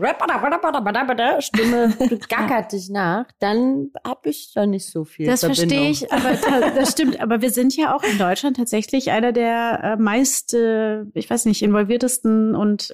Stimme 1.40 1.92
gackert 2.28 2.72
dich 2.72 2.88
nach, 2.90 3.26
dann 3.40 3.90
habe 4.06 4.30
ich 4.30 4.52
da 4.54 4.66
nicht 4.66 4.90
so 4.90 5.04
viel 5.04 5.26
Das 5.26 5.44
verstehe 5.44 5.90
ich, 5.90 6.12
aber 6.12 6.30
das 6.74 6.92
stimmt. 6.92 7.20
Aber 7.20 7.42
wir 7.42 7.50
sind 7.50 7.76
ja 7.76 7.94
auch 7.94 8.02
in 8.02 8.18
Deutschland 8.18 8.56
tatsächlich 8.56 9.10
einer 9.10 9.32
der 9.32 9.80
äh, 9.82 9.96
meist, 10.02 10.54
ich 10.54 11.28
weiß 11.30 11.44
nicht, 11.46 11.62
involviertesten 11.62 12.54
und 12.54 12.90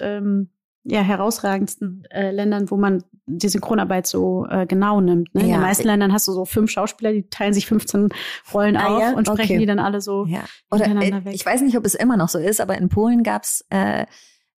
ja, 0.83 1.01
herausragendsten 1.01 2.05
äh, 2.09 2.31
Ländern, 2.31 2.71
wo 2.71 2.75
man 2.75 3.03
die 3.27 3.49
Synchronarbeit 3.49 4.07
so 4.07 4.47
äh, 4.49 4.65
genau 4.65 4.99
nimmt. 4.99 5.33
Ne? 5.35 5.43
In 5.43 5.49
Ja. 5.49 5.57
den 5.57 5.61
meisten 5.61 5.85
Ländern 5.85 6.11
hast 6.11 6.27
du 6.27 6.31
so 6.31 6.43
fünf 6.43 6.71
Schauspieler, 6.71 7.11
die 7.13 7.29
teilen 7.29 7.53
sich 7.53 7.67
15 7.67 8.09
Rollen 8.51 8.75
Ah, 8.77 8.87
auf 8.95 8.99
ja? 9.01 9.13
und 9.13 9.27
sprechen 9.27 9.43
Okay. 9.51 9.57
die 9.59 9.67
dann 9.67 9.77
alle 9.77 10.01
so 10.01 10.25
Ja. 10.25 10.39
Oder 10.71 10.87
äh, 10.87 11.23
weg. 11.25 11.35
ich 11.35 11.45
weiß 11.45 11.61
nicht, 11.61 11.77
ob 11.77 11.85
es 11.85 11.93
immer 11.93 12.17
noch 12.17 12.29
so 12.29 12.39
ist, 12.39 12.59
aber 12.59 12.77
in 12.79 12.89
Polen 12.89 13.21
gab 13.21 13.43
es 13.43 13.63
äh, 13.69 14.07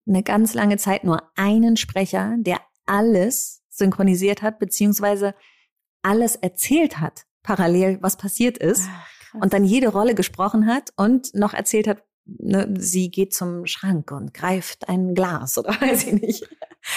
eine 0.07 0.23
ganz 0.23 0.55
lange 0.55 0.77
Zeit 0.77 1.05
nur 1.05 1.23
einen 1.37 1.77
Sprecher, 1.77 2.35
der 2.39 2.61
alles 2.87 3.63
synchronisiert 3.69 4.43
hat, 4.43 4.59
beziehungsweise 4.59 5.35
alles 6.03 6.37
erzählt 6.37 6.99
hat, 6.99 7.25
parallel, 7.43 7.99
was 8.03 8.17
passiert 8.17 8.59
ist. 8.59 8.89
Ach, 8.89 9.13
und 9.35 9.53
dann 9.53 9.65
jede 9.65 9.89
Rolle 9.89 10.15
gesprochen 10.15 10.67
hat 10.67 10.91
und 10.97 11.35
noch 11.35 11.55
erzählt 11.55 11.89
hat, 11.89 12.05
ne, 12.25 12.73
sie 12.79 13.11
geht 13.11 13.33
zum 13.33 13.67
Schrank 13.67 14.11
und 14.11 14.35
greift 14.35 14.89
ein 14.89 15.15
Glas 15.15 15.57
oder 15.59 15.71
weiß 15.81 16.07
ich 16.07 16.21
nicht. 16.21 16.43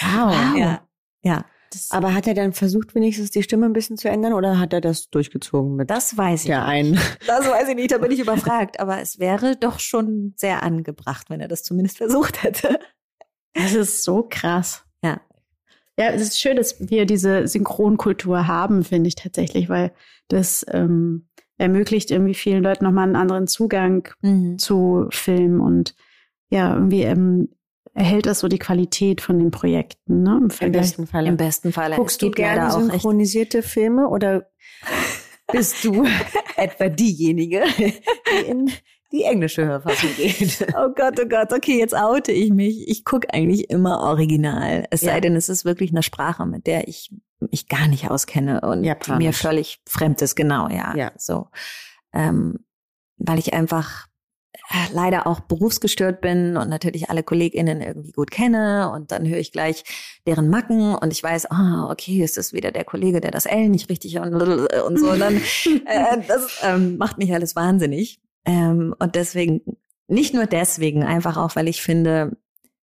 wow. 0.02 0.58
Ja, 0.58 0.88
ja. 1.22 1.46
Aber 1.90 2.14
hat 2.14 2.28
er 2.28 2.34
dann 2.34 2.54
versucht, 2.54 2.96
wenigstens 2.96 3.32
die 3.32 3.44
Stimme 3.44 3.66
ein 3.66 3.74
bisschen 3.74 3.98
zu 3.98 4.10
ändern 4.10 4.34
oder 4.34 4.60
hat 4.60 4.74
er 4.74 4.82
das 4.82 5.10
durchgezogen 5.10 5.76
mit 5.76 5.90
Das 5.90 6.18
weiß 6.18 6.44
ich. 6.44 6.50
nicht. 6.50 6.58
einen? 6.58 7.00
Das 7.28 7.48
weiß 7.48 7.70
ich 7.70 7.76
nicht, 7.76 7.92
da 7.92 7.98
bin 7.98 8.12
ich 8.12 8.20
überfragt. 8.20 8.80
Aber 8.80 9.00
es 9.02 9.20
wäre 9.20 9.56
doch 9.56 9.80
schon 9.80 10.34
sehr 10.38 10.64
angebracht, 10.64 11.30
wenn 11.30 11.42
er 11.42 11.48
das 11.48 11.64
zumindest 11.64 11.98
versucht 11.98 12.44
hätte. 12.44 12.80
Das 13.54 13.74
ist 13.74 14.04
so 14.04 14.26
krass. 14.30 14.84
Ja. 15.04 15.22
Ja, 15.98 16.10
es 16.10 16.22
ist 16.22 16.40
schön, 16.40 16.58
dass 16.58 16.90
wir 16.90 17.06
diese 17.06 17.48
Synchronkultur 17.48 18.48
haben, 18.48 18.84
finde 18.84 19.08
ich 19.08 19.16
tatsächlich, 19.16 19.70
weil 19.70 19.94
das 20.28 20.66
ähm, 20.70 21.28
ermöglicht 21.58 22.12
irgendwie 22.12 22.34
vielen 22.34 22.64
Leuten 22.64 22.84
nochmal 22.84 23.06
einen 23.06 23.16
anderen 23.16 23.48
Zugang 23.48 24.10
zu 24.58 25.08
Film 25.12 25.62
und 25.62 25.96
ja, 26.50 26.74
irgendwie 26.74 27.04
ähm, 27.04 27.50
erhält 27.96 28.28
das 28.28 28.40
so 28.40 28.48
die 28.48 28.60
Qualität 28.60 29.22
von 29.22 29.40
den 29.40 29.50
Projekten, 29.50 30.22
ne? 30.22 30.42
Im 30.44 30.50
Im 30.68 30.72
besten 30.72 31.08
Falle. 31.08 31.30
Im 31.30 31.38
besten 31.38 31.74
Fall. 31.74 31.96
Guckst 31.96 32.22
Es 32.22 32.28
du 32.28 32.32
gerne 32.32 32.72
auch 32.72 32.78
echt 32.80 32.92
synchronisierte 32.92 33.64
Filme 33.64 34.08
oder 34.10 34.48
bist 35.52 35.84
du 35.84 36.06
etwa 36.58 36.90
diejenige, 36.90 37.64
die 37.78 38.46
in 38.48 38.72
die 39.12 39.24
englische 39.24 39.66
Hörfassung 39.66 40.10
geht? 40.18 40.68
Oh 40.78 40.90
Gott, 40.96 41.20
oh 41.22 41.28
Gott, 41.28 41.54
okay, 41.54 41.80
jetzt 41.80 41.96
oute 41.96 42.32
ich 42.32 42.52
mich. 42.52 42.88
Ich 42.88 43.06
gucke 43.06 43.34
eigentlich 43.34 43.70
immer 43.70 44.02
original. 44.02 44.86
Es 44.92 45.02
Ja. 45.02 45.14
sei 45.14 45.22
denn, 45.22 45.36
es 45.36 45.48
ist 45.50 45.64
wirklich 45.66 45.92
eine 45.92 46.04
Sprache, 46.04 46.46
mit 46.46 46.68
der 46.68 46.88
ich 46.88 47.12
mich 47.40 47.68
gar 47.68 47.88
nicht 47.88 48.10
auskenne 48.10 48.62
und 48.62 48.84
Japanisch. 48.84 49.26
mir 49.26 49.34
völlig 49.34 49.82
fremd 49.88 50.22
ist, 50.22 50.36
genau, 50.36 50.68
ja. 50.70 50.94
Ja. 50.96 51.12
So. 51.18 51.48
Ähm, 52.14 52.60
weil 53.18 53.40
ich 53.40 53.54
einfach 53.54 54.08
leider 54.92 55.28
auch 55.28 55.42
berufsgestört 55.42 56.22
bin 56.22 56.58
und 56.58 56.70
natürlich 56.70 57.10
alle 57.10 57.24
KollegInnen 57.24 57.82
irgendwie 57.82 58.12
gut 58.12 58.32
kenne 58.32 58.92
und 58.92 59.12
dann 59.12 59.28
höre 59.28 59.38
ich 59.38 59.52
gleich 59.52 59.84
deren 60.26 60.50
Macken 60.50 60.96
und 60.96 61.14
ich 61.14 61.22
weiß, 61.22 61.52
ah, 61.52 61.90
okay, 61.92 62.24
es 62.24 62.38
ist 62.38 62.54
wieder 62.54 62.72
der 62.72 62.84
Kollege, 62.84 63.22
der 63.22 63.32
das 63.32 63.46
L 63.46 63.70
nicht 63.70 63.90
richtig 63.90 64.18
und, 64.18 64.34
und 64.34 65.00
so. 65.00 65.12
Und 65.12 65.20
dann, 65.20 65.36
äh, 65.86 66.18
das 66.28 66.62
ähm, 66.64 66.98
macht 66.98 67.18
mich 67.18 67.34
alles 67.34 67.56
wahnsinnig. 67.56 68.20
Ähm, 68.46 68.96
und 69.00 69.16
deswegen, 69.16 69.62
nicht 70.08 70.34
nur 70.34 70.46
deswegen, 70.46 71.04
einfach 71.04 71.38
auch, 71.38 71.56
weil 71.56 71.68
ich 71.68 71.82
finde, 71.82 72.38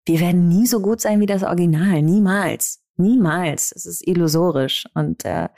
wir 0.06 0.20
werden 0.20 0.48
nie 0.48 0.66
so 0.66 0.80
gut 0.80 1.00
sein 1.00 1.20
wie 1.20 1.26
das 1.26 1.42
Original. 1.42 2.02
Niemals. 2.02 2.82
Niemals. 2.96 3.72
Es 3.74 3.86
ist 3.86 4.06
illusorisch. 4.06 4.86
Und 4.94 5.24
äh, 5.24 5.48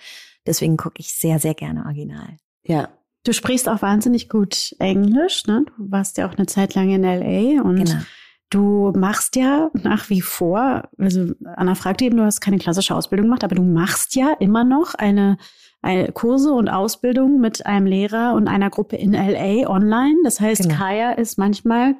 deswegen 0.47 0.77
gucke 0.77 1.01
ich 1.01 1.15
sehr, 1.15 1.39
sehr 1.39 1.55
gerne 1.55 1.85
Original. 1.85 2.37
Ja. 2.65 2.89
Du 3.25 3.33
sprichst 3.33 3.69
auch 3.69 3.83
wahnsinnig 3.83 4.29
gut 4.29 4.75
Englisch, 4.79 5.47
ne? 5.47 5.65
Du 5.77 5.91
warst 5.91 6.19
ja 6.19 6.29
auch 6.29 6.35
eine 6.37 6.47
Zeit 6.47 6.75
lang 6.75 6.91
in 6.91 7.03
LA 7.03 7.63
und 7.63 7.77
Genau. 7.85 8.01
du 8.51 8.93
machst 8.97 9.37
ja 9.37 9.71
nach 9.75 10.11
wie 10.11 10.21
vor, 10.21 10.89
also 10.99 11.33
Anna 11.57 11.75
fragte 11.77 12.05
eben, 12.05 12.17
du 12.17 12.25
hast 12.25 12.41
keine 12.41 12.59
klassische 12.59 12.95
Ausbildung 12.97 13.27
gemacht, 13.27 13.45
aber 13.45 13.55
du 13.55 13.63
machst 13.63 14.17
ja 14.17 14.33
immer 14.41 14.65
noch 14.65 14.95
eine, 14.95 15.37
eine 15.83 16.11
Kurse 16.13 16.53
und 16.53 16.69
Ausbildung 16.69 17.41
mit 17.41 17.65
einem 17.65 17.87
Lehrer 17.87 18.35
und 18.35 18.49
einer 18.49 18.71
Gruppe 18.71 18.97
in 18.97 19.13
LA 19.13 19.69
online. 19.71 20.17
Das 20.25 20.41
heißt, 20.41 20.63
Genau. 20.63 20.75
Kaya 20.75 21.13
ist 21.13 21.39
manchmal 21.39 21.95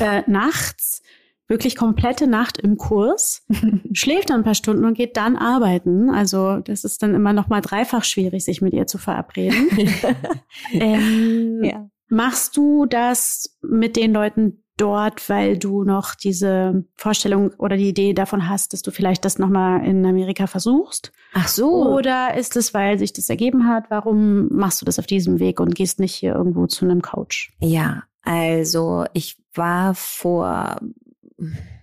äh, 0.00 0.22
nachts 0.26 1.02
wirklich 1.48 1.76
komplette 1.76 2.26
Nacht 2.26 2.58
im 2.58 2.76
Kurs, 2.76 3.46
schläft 3.92 4.30
dann 4.30 4.40
ein 4.40 4.44
paar 4.44 4.54
Stunden 4.54 4.84
und 4.84 4.94
geht 4.94 5.16
dann 5.16 5.36
arbeiten. 5.36 6.10
Also 6.10 6.58
das 6.60 6.84
ist 6.84 7.02
dann 7.02 7.14
immer 7.14 7.32
noch 7.32 7.48
mal 7.48 7.60
dreifach 7.60 8.04
schwierig, 8.04 8.44
sich 8.44 8.62
mit 8.62 8.72
ihr 8.72 8.86
zu 8.86 8.98
verabreden. 8.98 9.68
ähm, 10.72 11.60
Ja. 11.62 11.88
Machst 12.08 12.58
du 12.58 12.84
das 12.84 13.58
mit 13.62 13.96
den 13.96 14.12
Leuten 14.12 14.62
dort, 14.76 15.28
weil 15.28 15.56
du 15.58 15.84
noch 15.84 16.14
diese 16.14 16.84
Vorstellung 16.94 17.52
oder 17.58 17.76
die 17.76 17.88
Idee 17.88 18.12
davon 18.14 18.48
hast, 18.48 18.72
dass 18.72 18.82
du 18.82 18.90
vielleicht 18.90 19.24
das 19.24 19.38
nochmal 19.38 19.86
in 19.86 20.04
Amerika 20.04 20.46
versuchst? 20.46 21.12
Ach 21.34 21.48
so. 21.48 21.88
Oder 21.88 22.34
ist 22.34 22.56
es, 22.56 22.74
weil 22.74 22.98
sich 22.98 23.12
das 23.12 23.30
ergeben 23.30 23.66
hat? 23.66 23.84
Warum 23.90 24.48
machst 24.48 24.80
du 24.80 24.84
das 24.84 24.98
auf 24.98 25.06
diesem 25.06 25.38
Weg 25.38 25.60
und 25.60 25.74
gehst 25.74 26.00
nicht 26.00 26.14
hier 26.14 26.34
irgendwo 26.34 26.66
zu 26.66 26.84
einem 26.84 27.00
Coach? 27.00 27.52
Ja, 27.60 28.02
also 28.22 29.04
ich 29.12 29.36
war 29.54 29.94
vor 29.94 30.80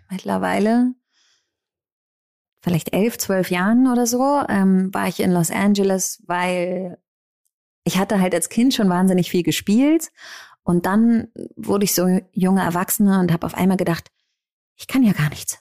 mittlerweile 0.09 0.93
vielleicht 2.61 2.93
elf, 2.93 3.17
zwölf 3.17 3.51
Jahren 3.51 3.87
oder 3.87 4.05
so, 4.05 4.43
ähm, 4.49 4.93
war 4.93 5.07
ich 5.07 5.19
in 5.19 5.31
Los 5.31 5.51
Angeles, 5.51 6.21
weil 6.27 6.97
ich 7.83 7.97
hatte 7.97 8.19
halt 8.19 8.33
als 8.33 8.49
Kind 8.49 8.73
schon 8.73 8.89
wahnsinnig 8.89 9.29
viel 9.29 9.43
gespielt 9.43 10.11
und 10.63 10.85
dann 10.85 11.29
wurde 11.55 11.85
ich 11.85 11.95
so 11.95 12.19
junge 12.31 12.61
Erwachsene 12.61 13.19
und 13.19 13.31
habe 13.31 13.45
auf 13.45 13.55
einmal 13.55 13.77
gedacht, 13.77 14.09
ich 14.75 14.87
kann 14.87 15.03
ja 15.03 15.13
gar 15.13 15.29
nichts. 15.29 15.59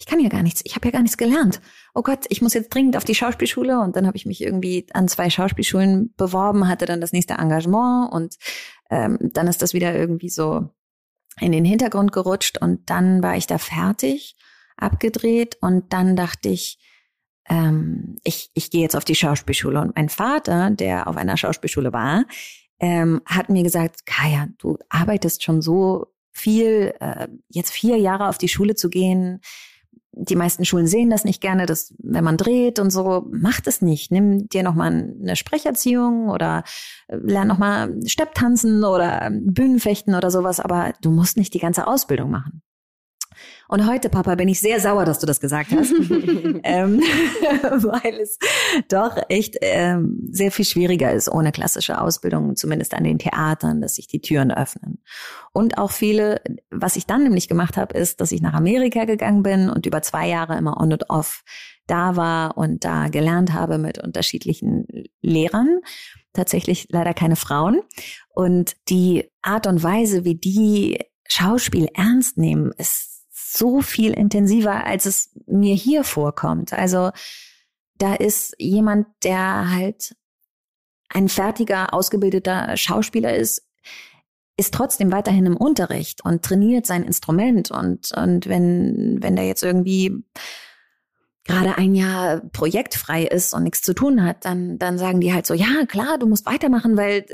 Ich 0.00 0.06
kann 0.06 0.20
ja 0.20 0.28
gar 0.28 0.42
nichts. 0.42 0.62
Ich 0.64 0.76
habe 0.76 0.86
ja 0.86 0.92
gar 0.92 1.02
nichts 1.02 1.16
gelernt. 1.16 1.60
Oh 1.92 2.02
Gott, 2.02 2.24
ich 2.28 2.40
muss 2.40 2.54
jetzt 2.54 2.72
dringend 2.72 2.96
auf 2.96 3.04
die 3.04 3.16
Schauspielschule 3.16 3.80
und 3.80 3.96
dann 3.96 4.06
habe 4.06 4.16
ich 4.16 4.26
mich 4.26 4.40
irgendwie 4.40 4.86
an 4.92 5.08
zwei 5.08 5.28
Schauspielschulen 5.28 6.14
beworben, 6.16 6.68
hatte 6.68 6.86
dann 6.86 7.00
das 7.00 7.12
nächste 7.12 7.34
Engagement 7.34 8.12
und 8.12 8.36
ähm, 8.90 9.18
dann 9.20 9.48
ist 9.48 9.60
das 9.60 9.74
wieder 9.74 9.94
irgendwie 9.94 10.28
so 10.28 10.70
in 11.40 11.52
den 11.52 11.64
Hintergrund 11.64 12.12
gerutscht 12.12 12.58
und 12.58 12.88
dann 12.90 13.22
war 13.22 13.36
ich 13.36 13.46
da 13.46 13.58
fertig, 13.58 14.36
abgedreht 14.76 15.56
und 15.60 15.92
dann 15.92 16.16
dachte 16.16 16.48
ich, 16.48 16.78
ähm, 17.48 18.16
ich, 18.24 18.50
ich 18.54 18.70
gehe 18.70 18.82
jetzt 18.82 18.96
auf 18.96 19.04
die 19.04 19.14
Schauspielschule. 19.14 19.80
Und 19.80 19.96
mein 19.96 20.08
Vater, 20.08 20.70
der 20.70 21.08
auf 21.08 21.16
einer 21.16 21.36
Schauspielschule 21.36 21.92
war, 21.92 22.24
ähm, 22.80 23.20
hat 23.26 23.48
mir 23.48 23.62
gesagt, 23.62 24.06
Kaya, 24.06 24.48
du 24.58 24.78
arbeitest 24.88 25.42
schon 25.42 25.62
so 25.62 26.06
viel, 26.30 26.94
äh, 27.00 27.28
jetzt 27.48 27.72
vier 27.72 27.96
Jahre 27.96 28.28
auf 28.28 28.38
die 28.38 28.48
Schule 28.48 28.74
zu 28.74 28.88
gehen. 28.88 29.40
Die 30.20 30.36
meisten 30.36 30.64
Schulen 30.64 30.88
sehen 30.88 31.10
das 31.10 31.24
nicht 31.24 31.40
gerne, 31.40 31.66
dass 31.66 31.94
wenn 31.98 32.24
man 32.24 32.36
dreht 32.36 32.80
und 32.80 32.90
so, 32.90 33.26
macht 33.30 33.66
es 33.68 33.82
nicht. 33.82 34.10
Nimm 34.10 34.48
dir 34.48 34.64
noch 34.64 34.74
mal 34.74 34.88
eine 34.88 35.36
Sprecherziehung 35.36 36.28
oder 36.28 36.64
äh, 37.06 37.16
lern 37.16 37.48
noch 37.48 37.58
mal 37.58 37.94
Stepptanzen 38.04 38.82
oder 38.84 39.30
Bühnenfechten 39.32 40.14
oder 40.14 40.30
sowas, 40.30 40.58
aber 40.58 40.92
du 41.02 41.10
musst 41.10 41.36
nicht 41.36 41.54
die 41.54 41.60
ganze 41.60 41.86
Ausbildung 41.86 42.30
machen. 42.30 42.62
Und 43.68 43.86
heute, 43.86 44.08
Papa, 44.08 44.34
bin 44.34 44.48
ich 44.48 44.60
sehr 44.60 44.80
sauer, 44.80 45.04
dass 45.04 45.18
du 45.18 45.26
das 45.26 45.40
gesagt 45.40 45.70
hast, 45.72 45.92
ähm, 46.62 47.00
weil 47.00 48.14
es 48.20 48.38
doch 48.88 49.16
echt 49.28 49.56
ähm, 49.60 50.20
sehr 50.30 50.50
viel 50.50 50.64
schwieriger 50.64 51.12
ist 51.12 51.28
ohne 51.28 51.52
klassische 51.52 52.00
Ausbildung, 52.00 52.56
zumindest 52.56 52.94
an 52.94 53.04
den 53.04 53.18
Theatern, 53.18 53.80
dass 53.80 53.96
sich 53.96 54.06
die 54.06 54.20
Türen 54.20 54.50
öffnen. 54.50 55.02
Und 55.52 55.78
auch 55.78 55.90
viele, 55.90 56.40
was 56.70 56.96
ich 56.96 57.06
dann 57.06 57.22
nämlich 57.22 57.48
gemacht 57.48 57.76
habe, 57.76 57.96
ist, 57.98 58.20
dass 58.20 58.32
ich 58.32 58.40
nach 58.40 58.54
Amerika 58.54 59.04
gegangen 59.04 59.42
bin 59.42 59.68
und 59.68 59.86
über 59.86 60.02
zwei 60.02 60.28
Jahre 60.28 60.56
immer 60.56 60.80
on 60.80 60.92
und 60.92 61.10
off 61.10 61.44
da 61.88 62.16
war 62.16 62.56
und 62.56 62.84
da 62.84 63.08
gelernt 63.08 63.52
habe 63.52 63.78
mit 63.78 63.98
unterschiedlichen 63.98 64.86
Lehrern. 65.20 65.80
Tatsächlich 66.32 66.86
leider 66.90 67.14
keine 67.14 67.36
Frauen. 67.36 67.80
Und 68.28 68.76
die 68.88 69.30
Art 69.42 69.66
und 69.66 69.82
Weise, 69.82 70.24
wie 70.24 70.36
die 70.36 70.98
Schauspiel 71.26 71.88
ernst 71.94 72.38
nehmen, 72.38 72.72
ist 72.76 73.17
so 73.52 73.80
viel 73.80 74.12
intensiver, 74.12 74.84
als 74.84 75.06
es 75.06 75.30
mir 75.46 75.74
hier 75.74 76.04
vorkommt. 76.04 76.72
Also 76.72 77.10
da 77.96 78.14
ist 78.14 78.54
jemand, 78.58 79.06
der 79.24 79.70
halt 79.70 80.16
ein 81.08 81.28
fertiger, 81.28 81.94
ausgebildeter 81.94 82.76
Schauspieler 82.76 83.34
ist, 83.34 83.66
ist 84.56 84.74
trotzdem 84.74 85.12
weiterhin 85.12 85.46
im 85.46 85.56
Unterricht 85.56 86.24
und 86.24 86.42
trainiert 86.42 86.84
sein 86.84 87.04
Instrument. 87.04 87.70
Und, 87.70 88.12
und 88.12 88.48
wenn, 88.48 89.18
wenn 89.22 89.36
der 89.36 89.46
jetzt 89.46 89.62
irgendwie 89.62 90.24
gerade 91.44 91.78
ein 91.78 91.94
Jahr 91.94 92.42
projektfrei 92.52 93.24
ist 93.24 93.54
und 93.54 93.62
nichts 93.62 93.80
zu 93.82 93.94
tun 93.94 94.22
hat, 94.22 94.44
dann, 94.44 94.78
dann 94.78 94.98
sagen 94.98 95.20
die 95.20 95.32
halt 95.32 95.46
so, 95.46 95.54
ja, 95.54 95.86
klar, 95.86 96.18
du 96.18 96.26
musst 96.26 96.44
weitermachen, 96.44 96.96
weil 96.96 97.24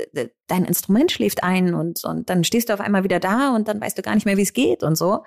dein 0.47 0.63
Instrument 0.63 1.11
schläft 1.11 1.43
ein 1.43 1.73
und, 1.73 2.05
und 2.05 2.29
dann 2.29 2.45
stehst 2.45 2.69
du 2.69 2.73
auf 2.73 2.79
einmal 2.79 3.03
wieder 3.03 3.19
da 3.19 3.53
und 3.53 3.67
dann 3.67 3.81
weißt 3.81 3.97
du 3.97 4.01
gar 4.03 4.15
nicht 4.15 4.25
mehr, 4.25 4.37
wie 4.37 4.43
es 4.43 4.53
geht 4.53 4.83
und 4.83 4.95
so. 4.95 5.23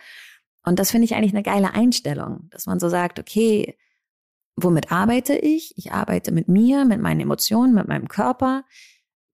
Und 0.64 0.78
das 0.78 0.90
finde 0.90 1.06
ich 1.06 1.14
eigentlich 1.14 1.34
eine 1.34 1.42
geile 1.42 1.74
Einstellung, 1.74 2.48
dass 2.50 2.66
man 2.66 2.78
so 2.80 2.88
sagt, 2.88 3.18
okay, 3.18 3.76
womit 4.56 4.92
arbeite 4.92 5.34
ich? 5.34 5.72
Ich 5.76 5.92
arbeite 5.92 6.32
mit 6.32 6.48
mir, 6.48 6.84
mit 6.84 7.00
meinen 7.00 7.20
Emotionen, 7.20 7.74
mit 7.74 7.88
meinem 7.88 8.09
Körper. 8.09 8.64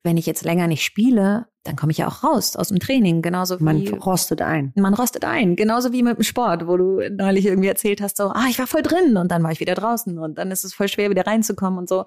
wenn 0.07 0.19
ich 0.19 0.27
jetzt 0.27 0.45
länger 0.45 0.67
nicht 0.67 0.85
spiele, 0.85 1.47
dann 1.63 1.77
komme 1.77 1.91
ich 1.91 1.97
ja 1.99 2.07
auch 2.07 2.23
raus 2.23 2.57
aus 2.57 2.69
dem 2.69 2.79
Training, 2.79 3.23
genauso 3.23 3.59
wie 3.59 3.65
Man 3.65 3.89
rostet 3.89 4.43
ein. 4.43 4.75
man 4.77 4.93
rostet 4.93 5.25
ein, 5.25 5.57
genauso 5.57 5.93
wie 5.93 6.03
mit 6.03 6.19
dem 6.19 6.23
Sport, 6.25 6.67
wo 6.67 6.77
du 6.77 7.01
neulich 7.11 7.47
irgendwie 7.47 7.69
erzählt 7.69 8.03
hast, 8.03 8.19
so, 8.19 8.25
ah, 8.25 8.45
ich 8.51 8.59
war 8.59 8.67
voll 8.67 8.83
drin 8.83 9.17
und 9.17 9.31
dann 9.31 9.43
war 9.43 9.51
ich 9.51 9.61
wieder 9.61 9.75
draußen 9.75 10.19
und 10.19 10.37
dann 10.37 10.51
ist 10.51 10.65
es 10.65 10.75
voll 10.75 10.89
schwer, 10.89 11.09
wieder 11.09 11.27
reinzukommen 11.27 11.79
und 11.79 11.89
so. 11.89 12.05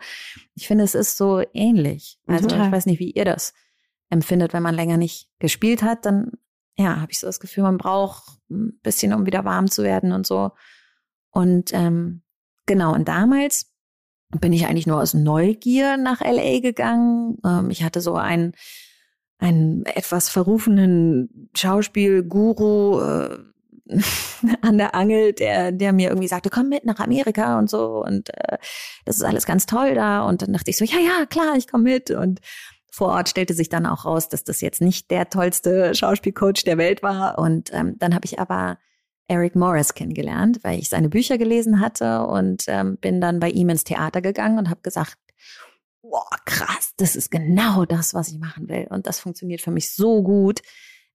Ich 0.54 0.68
finde, 0.68 0.84
es 0.84 0.94
ist 0.94 1.18
so 1.18 1.42
ähnlich. 1.54 2.20
Also 2.28 2.48
Total. 2.48 2.68
ich 2.68 2.72
weiß 2.72 2.86
nicht, 2.86 3.00
wie 3.00 3.12
ihr 3.12 3.26
das 3.26 3.56
empfindet, 4.12 4.54
wenn 4.54 4.64
man 4.64 4.76
länger 4.76 4.98
nicht 4.98 5.32
gespielt 5.40 5.82
hat, 5.82 6.06
dann 6.06 6.34
ja, 6.78 7.02
habe 7.02 7.12
ich 7.12 7.20
so 7.20 7.28
das 7.28 7.40
Gefühl, 7.40 7.64
man 7.64 7.78
braucht 7.78 8.40
ein 8.50 8.80
bisschen, 8.84 9.14
um 9.14 9.26
wieder 9.26 9.46
warm 9.46 9.70
zu 9.70 9.84
werden 9.84 10.12
und 10.12 10.28
so. 10.28 10.52
Und 11.32 11.74
ähm, 11.74 12.22
genau, 12.66 12.94
und 12.94 13.08
damals 13.08 13.74
bin 14.40 14.54
ich 14.54 14.68
eigentlich 14.68 14.88
nur 14.88 15.02
aus 15.02 15.14
Neugier 15.14 15.98
nach 15.98 16.22
LA 16.22 16.60
gegangen. 16.60 17.38
Ähm, 17.46 17.70
ich 17.72 17.84
hatte 17.84 18.02
so 18.02 18.16
einen, 18.16 18.54
einen 19.40 19.86
etwas 19.86 20.30
verrufenen 20.30 21.50
Schauspielguru 21.56 23.02
äh, 23.02 23.38
an 24.62 24.78
der 24.78 24.94
Angel, 24.96 25.34
der, 25.34 25.72
der 25.72 25.94
mir 25.94 26.10
irgendwie 26.10 26.28
sagte, 26.28 26.50
komm 26.50 26.70
mit 26.70 26.86
nach 26.86 27.00
Amerika 27.00 27.58
und 27.58 27.70
so 27.70 28.04
und 28.04 28.30
äh, 28.36 28.58
das 29.06 29.16
ist 29.16 29.24
alles 29.24 29.46
ganz 29.46 29.66
toll 29.66 29.96
da. 29.96 30.24
Und 30.24 30.42
dann 30.42 30.54
dachte 30.54 30.70
ich 30.70 30.78
so, 30.78 30.86
ja, 30.86 31.00
ja, 31.00 31.26
klar, 31.26 31.56
ich 31.56 31.68
komme 31.68 31.86
mit. 31.86 32.12
Und 32.12 32.42
vor 32.98 33.10
Ort 33.10 33.30
stellte 33.30 33.54
sich 33.54 33.70
dann 33.70 33.86
auch 33.86 34.06
raus, 34.06 34.28
dass 34.28 34.44
das 34.44 34.60
jetzt 34.62 34.82
nicht 34.82 35.12
der 35.12 35.30
tollste 35.30 35.94
Schauspielcoach 35.94 36.64
der 36.66 36.78
Welt 36.80 37.04
war. 37.04 37.38
Und 37.38 37.70
ähm, 37.72 37.96
dann 38.00 38.16
habe 38.16 38.26
ich 38.26 38.40
aber 38.40 38.80
Eric 39.28 39.56
Morris 39.56 39.94
kennengelernt, 39.94 40.60
weil 40.64 40.80
ich 40.80 40.90
seine 40.90 41.08
Bücher 41.10 41.38
gelesen 41.38 41.80
hatte 41.80 42.26
und 42.26 42.64
ähm, 42.68 42.98
bin 43.00 43.22
dann 43.22 43.40
bei 43.40 43.50
ihm 43.52 43.70
ins 43.70 43.84
Theater 43.84 44.22
gegangen 44.22 44.58
und 44.58 44.70
habe 44.72 44.82
gesagt, 44.82 45.18
boah, 46.02 46.26
krass, 46.46 46.94
das 46.98 47.16
ist 47.16 47.30
genau 47.30 47.86
das, 47.86 48.14
was 48.16 48.30
ich 48.30 48.40
machen 48.40 48.68
will. 48.68 48.88
Und 48.90 49.06
das 49.06 49.20
funktioniert 49.20 49.62
für 49.62 49.72
mich 49.72 49.94
so 49.94 50.24
gut. 50.24 50.62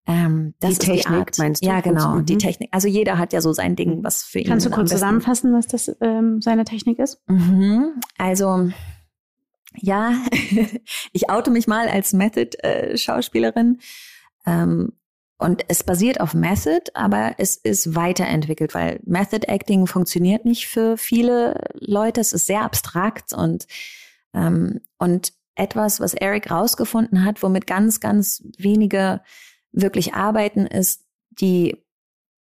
Ähm, 0.06 0.54
das 0.60 0.78
Die 0.78 0.86
Technik, 0.86 1.02
die 1.06 1.08
Art. 1.08 1.38
meinst 1.38 1.62
du? 1.64 1.66
Ja, 1.68 1.80
genau, 1.80 2.00
Funktioniert. 2.12 2.28
die 2.28 2.34
Mhm. 2.34 2.38
Technik. 2.38 2.68
Also 2.72 2.86
jeder 2.88 3.18
hat 3.18 3.32
ja 3.32 3.40
so 3.40 3.52
sein 3.52 3.74
Ding, 3.76 4.04
was 4.04 4.22
für 4.22 4.38
ihn 4.40 4.46
Kannst 4.46 4.66
du 4.66 4.70
kurz 4.70 4.90
zusammenfassen, 4.90 5.52
was 5.54 5.66
das 5.66 5.90
ähm, 6.00 6.40
seine 6.42 6.64
Technik 6.64 6.98
ist? 6.98 7.20
Mhm. 7.28 8.00
Also 8.18 8.70
ja, 9.76 10.14
ich 11.12 11.30
oute 11.30 11.50
mich 11.50 11.66
mal 11.66 11.88
als 11.88 12.12
Method-Schauspielerin. 12.12 13.78
ähm, 14.46 14.92
und 15.38 15.64
es 15.66 15.82
basiert 15.82 16.20
auf 16.20 16.34
Method, 16.34 16.92
aber 16.94 17.34
es 17.38 17.56
ist 17.56 17.96
weiterentwickelt, 17.96 18.74
weil 18.74 19.00
Method 19.04 19.48
Acting 19.48 19.88
funktioniert 19.88 20.44
nicht 20.44 20.68
für 20.68 20.96
viele 20.96 21.60
Leute. 21.74 22.20
Es 22.20 22.32
ist 22.32 22.46
sehr 22.46 22.62
abstrakt 22.62 23.32
und, 23.32 23.66
ähm, 24.34 24.80
und 24.98 25.32
etwas, 25.56 25.98
was 25.98 26.14
Eric 26.14 26.48
rausgefunden 26.48 27.24
hat, 27.24 27.42
womit 27.42 27.66
ganz, 27.66 27.98
ganz 27.98 28.44
wenige 28.56 29.20
wirklich 29.72 30.14
arbeiten, 30.14 30.66
ist 30.66 31.08
die, 31.30 31.76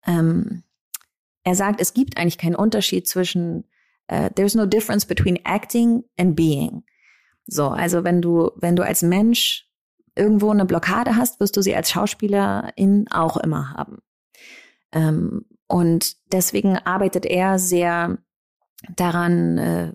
ähm, 0.06 0.64
er 1.44 1.56
sagt, 1.56 1.82
es 1.82 1.94
gibt 1.94 2.18
eigentlich 2.18 2.38
keinen 2.38 2.56
Unterschied 2.56 3.10
zwischen 3.10 3.66
uh, 4.12 4.30
there's 4.36 4.56
no 4.56 4.66
difference 4.66 5.06
between 5.06 5.40
acting 5.46 6.04
and 6.18 6.36
being. 6.36 6.84
So, 7.48 7.68
also 7.70 8.04
wenn 8.04 8.22
du, 8.22 8.52
wenn 8.56 8.76
du 8.76 8.84
als 8.84 9.02
Mensch 9.02 9.68
irgendwo 10.16 10.50
eine 10.52 10.66
Blockade 10.66 11.16
hast, 11.16 11.40
wirst 11.40 11.56
du 11.58 11.62
sie 11.62 11.76
als 11.76 11.90
Schauspielerin 11.92 13.08
auch 13.12 13.38
immer 13.38 13.72
haben. 13.74 14.00
Ähm, 14.92 15.46
und 15.68 16.16
deswegen 16.32 16.78
arbeitet 16.78 17.26
er 17.26 17.60
sehr 17.60 18.18
daran, 18.96 19.58
äh, 19.58 19.94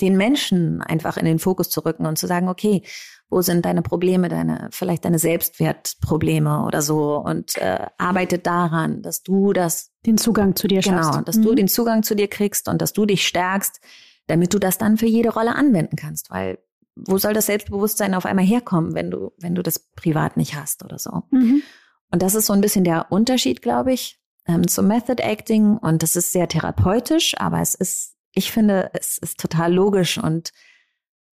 den 0.00 0.16
Menschen 0.16 0.82
einfach 0.82 1.16
in 1.16 1.24
den 1.26 1.38
Fokus 1.38 1.70
zu 1.70 1.84
rücken 1.84 2.06
und 2.06 2.16
zu 2.18 2.26
sagen, 2.26 2.48
okay, 2.48 2.82
wo 3.28 3.40
sind 3.40 3.64
deine 3.64 3.82
Probleme, 3.82 4.28
deine, 4.28 4.68
vielleicht 4.72 5.04
deine 5.04 5.18
Selbstwertprobleme 5.18 6.64
oder 6.64 6.82
so 6.82 7.16
und 7.16 7.56
äh, 7.56 7.86
arbeitet 7.98 8.46
daran, 8.46 9.02
dass 9.02 9.22
du 9.22 9.52
das 9.52 9.90
Den 10.04 10.18
Zugang 10.18 10.54
zu 10.56 10.68
dir 10.68 10.80
Genau, 10.80 11.02
schaffst. 11.02 11.28
dass 11.28 11.40
du 11.40 11.52
Mhm. 11.52 11.56
den 11.56 11.68
Zugang 11.68 12.02
zu 12.02 12.14
dir 12.14 12.28
kriegst 12.28 12.68
und 12.68 12.82
dass 12.82 12.92
du 12.92 13.06
dich 13.06 13.26
stärkst, 13.26 13.80
damit 14.26 14.54
du 14.54 14.58
das 14.58 14.78
dann 14.78 14.96
für 14.96 15.06
jede 15.06 15.30
Rolle 15.30 15.54
anwenden 15.54 15.96
kannst. 15.96 16.30
Weil 16.30 16.58
wo 16.94 17.18
soll 17.18 17.32
das 17.32 17.46
Selbstbewusstsein 17.46 18.14
auf 18.14 18.26
einmal 18.26 18.44
herkommen, 18.44 18.94
wenn 18.94 19.10
du, 19.10 19.32
wenn 19.38 19.54
du 19.54 19.62
das 19.62 19.78
privat 19.78 20.36
nicht 20.36 20.54
hast 20.54 20.84
oder 20.84 20.98
so? 20.98 21.22
Mhm. 21.30 21.62
Und 22.10 22.22
das 22.22 22.34
ist 22.34 22.46
so 22.46 22.52
ein 22.52 22.60
bisschen 22.60 22.84
der 22.84 23.10
Unterschied, 23.10 23.62
glaube 23.62 23.92
ich, 23.92 24.20
ähm, 24.46 24.68
zum 24.68 24.86
Method 24.88 25.22
Acting. 25.22 25.78
Und 25.78 26.02
das 26.02 26.16
ist 26.16 26.32
sehr 26.32 26.48
therapeutisch, 26.48 27.34
aber 27.38 27.60
es 27.60 27.74
ist, 27.74 28.16
ich 28.34 28.52
finde, 28.52 28.90
es 28.92 29.16
ist 29.18 29.40
total 29.40 29.72
logisch. 29.72 30.18
Und, 30.18 30.52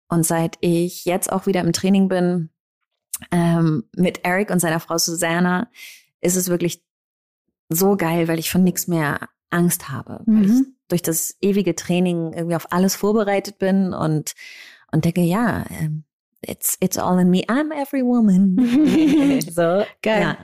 und 0.08 0.24
seit 0.24 0.58
ich 0.62 1.06
jetzt 1.06 1.32
auch 1.32 1.48
wieder 1.48 1.62
im 1.62 1.74
Training 1.74 2.08
bin, 2.08 2.52
ähm, 3.32 3.90
mit 3.96 4.24
Eric 4.24 4.52
und 4.52 4.60
seiner 4.60 4.80
Frau 4.80 4.98
Susanna, 5.00 5.72
ist 6.22 6.36
es 6.36 6.50
wirklich 6.50 6.84
so 7.70 7.98
geil, 7.98 8.28
weil 8.28 8.40
ich 8.40 8.52
von 8.52 8.64
nichts 8.64 8.88
mehr 8.88 9.28
Angst 9.50 9.90
habe. 9.90 10.22
Mhm. 10.26 10.77
Durch 10.88 11.02
das 11.02 11.36
ewige 11.42 11.76
Training 11.76 12.34
irgendwie 12.34 12.56
auf 12.56 12.72
alles 12.72 12.96
vorbereitet 12.96 13.58
bin 13.60 13.94
und, 13.94 14.34
und 14.92 15.06
denke, 15.06 15.22
ja, 15.22 15.66
ähm, 15.70 16.04
it's, 16.42 16.78
it's 16.80 16.98
all 16.98 17.20
in 17.20 17.30
me. 17.30 17.42
I'm 17.48 17.74
every 17.74 18.04
woman. 18.04 19.42
so, 19.42 19.84
Geil. 20.02 20.22
Ja. 20.22 20.38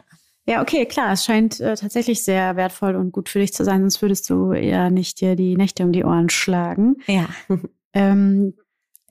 Ja, 0.46 0.62
okay, 0.62 0.86
klar. 0.86 1.14
Es 1.14 1.24
scheint 1.24 1.62
äh, 1.62 1.76
tatsächlich 1.76 2.24
sehr 2.24 2.58
wertvoll 2.58 2.96
und 2.96 3.14
gut 3.14 3.30
für 3.30 3.40
dich 3.40 3.54
zu 3.54 3.64
sein, 3.64 3.80
sonst 3.80 4.02
würdest 4.02 4.30
du 4.30 4.52
ja 4.52 4.90
nicht 4.90 5.22
dir 5.22 5.38
die 5.38 5.56
Nächte 5.56 5.84
um 5.84 5.94
die 5.94 6.04
Ohren 6.04 6.30
schlagen. 6.30 6.98
Ja. 7.08 7.30
Ähm, 7.94 8.56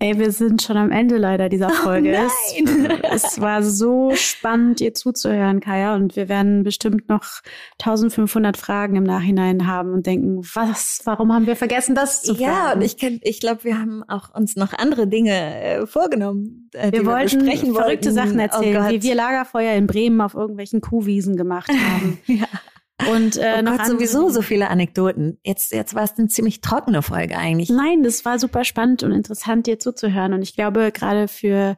ey, 0.02 0.18
wir 0.18 0.32
sind 0.32 0.62
schon 0.62 0.76
am 0.76 0.90
Ende 0.90 1.16
leider 1.16 1.48
dieser 1.48 1.70
Folge. 1.70 2.10
Oh 2.10 2.64
nein. 2.64 2.98
Es, 3.02 3.24
es 3.24 3.40
war 3.40 3.62
so 3.62 4.12
spannend, 4.16 4.80
dir 4.80 4.94
zuzuhören, 4.94 5.60
Kaya, 5.60 5.94
und 5.94 6.16
wir 6.16 6.28
werden 6.28 6.64
bestimmt 6.64 7.08
noch 7.08 7.24
1500 7.80 8.56
Fragen 8.56 8.96
im 8.96 9.04
Nachhinein 9.04 9.66
haben 9.66 9.92
und 9.92 10.06
denken, 10.06 10.42
was, 10.54 11.00
warum 11.04 11.32
haben 11.32 11.46
wir 11.46 11.54
vergessen, 11.54 11.94
das 11.94 12.22
zu 12.22 12.34
fragen? 12.34 12.42
Ja, 12.42 12.72
und 12.72 12.82
ich, 12.82 12.96
ich 13.22 13.40
glaube, 13.40 13.62
wir 13.62 13.78
haben 13.78 14.02
auch 14.08 14.34
uns 14.34 14.56
noch 14.56 14.72
andere 14.72 15.06
Dinge 15.06 15.62
äh, 15.62 15.86
vorgenommen, 15.86 16.68
äh, 16.72 16.90
die 16.90 16.98
wir 16.98 17.06
wollten 17.06 17.38
besprechen 17.38 17.72
verrückte 17.72 18.08
wollten. 18.08 18.12
Sachen 18.12 18.38
Oh 18.38 18.42
erzählen, 18.42 18.82
Gott. 18.82 18.90
wie 18.90 19.02
wir 19.02 19.14
Lagerfeuer 19.14 19.74
in 19.74 19.86
Bremen 19.86 20.20
auf 20.20 20.34
irgendwelchen 20.34 20.80
Kuhwiesen 20.80 21.36
gemacht 21.36 21.70
haben. 21.70 22.18
ja. 22.26 22.46
Und 23.10 23.36
äh, 23.36 23.56
oh 23.58 23.62
noch 23.62 23.78
Gott, 23.78 23.86
sowieso 23.86 24.28
so 24.28 24.42
viele 24.42 24.68
Anekdoten. 24.68 25.38
Jetzt, 25.44 25.72
jetzt 25.72 25.94
war 25.94 26.04
es 26.04 26.18
eine 26.18 26.28
ziemlich 26.28 26.60
trockene 26.60 27.02
Folge 27.02 27.36
eigentlich. 27.36 27.70
Nein, 27.70 28.02
das 28.02 28.24
war 28.24 28.38
super 28.38 28.64
spannend 28.64 29.02
und 29.02 29.12
interessant, 29.12 29.66
dir 29.66 29.78
zuzuhören. 29.78 30.32
Und 30.32 30.42
ich 30.42 30.54
glaube, 30.54 30.92
gerade 30.92 31.28
für 31.28 31.76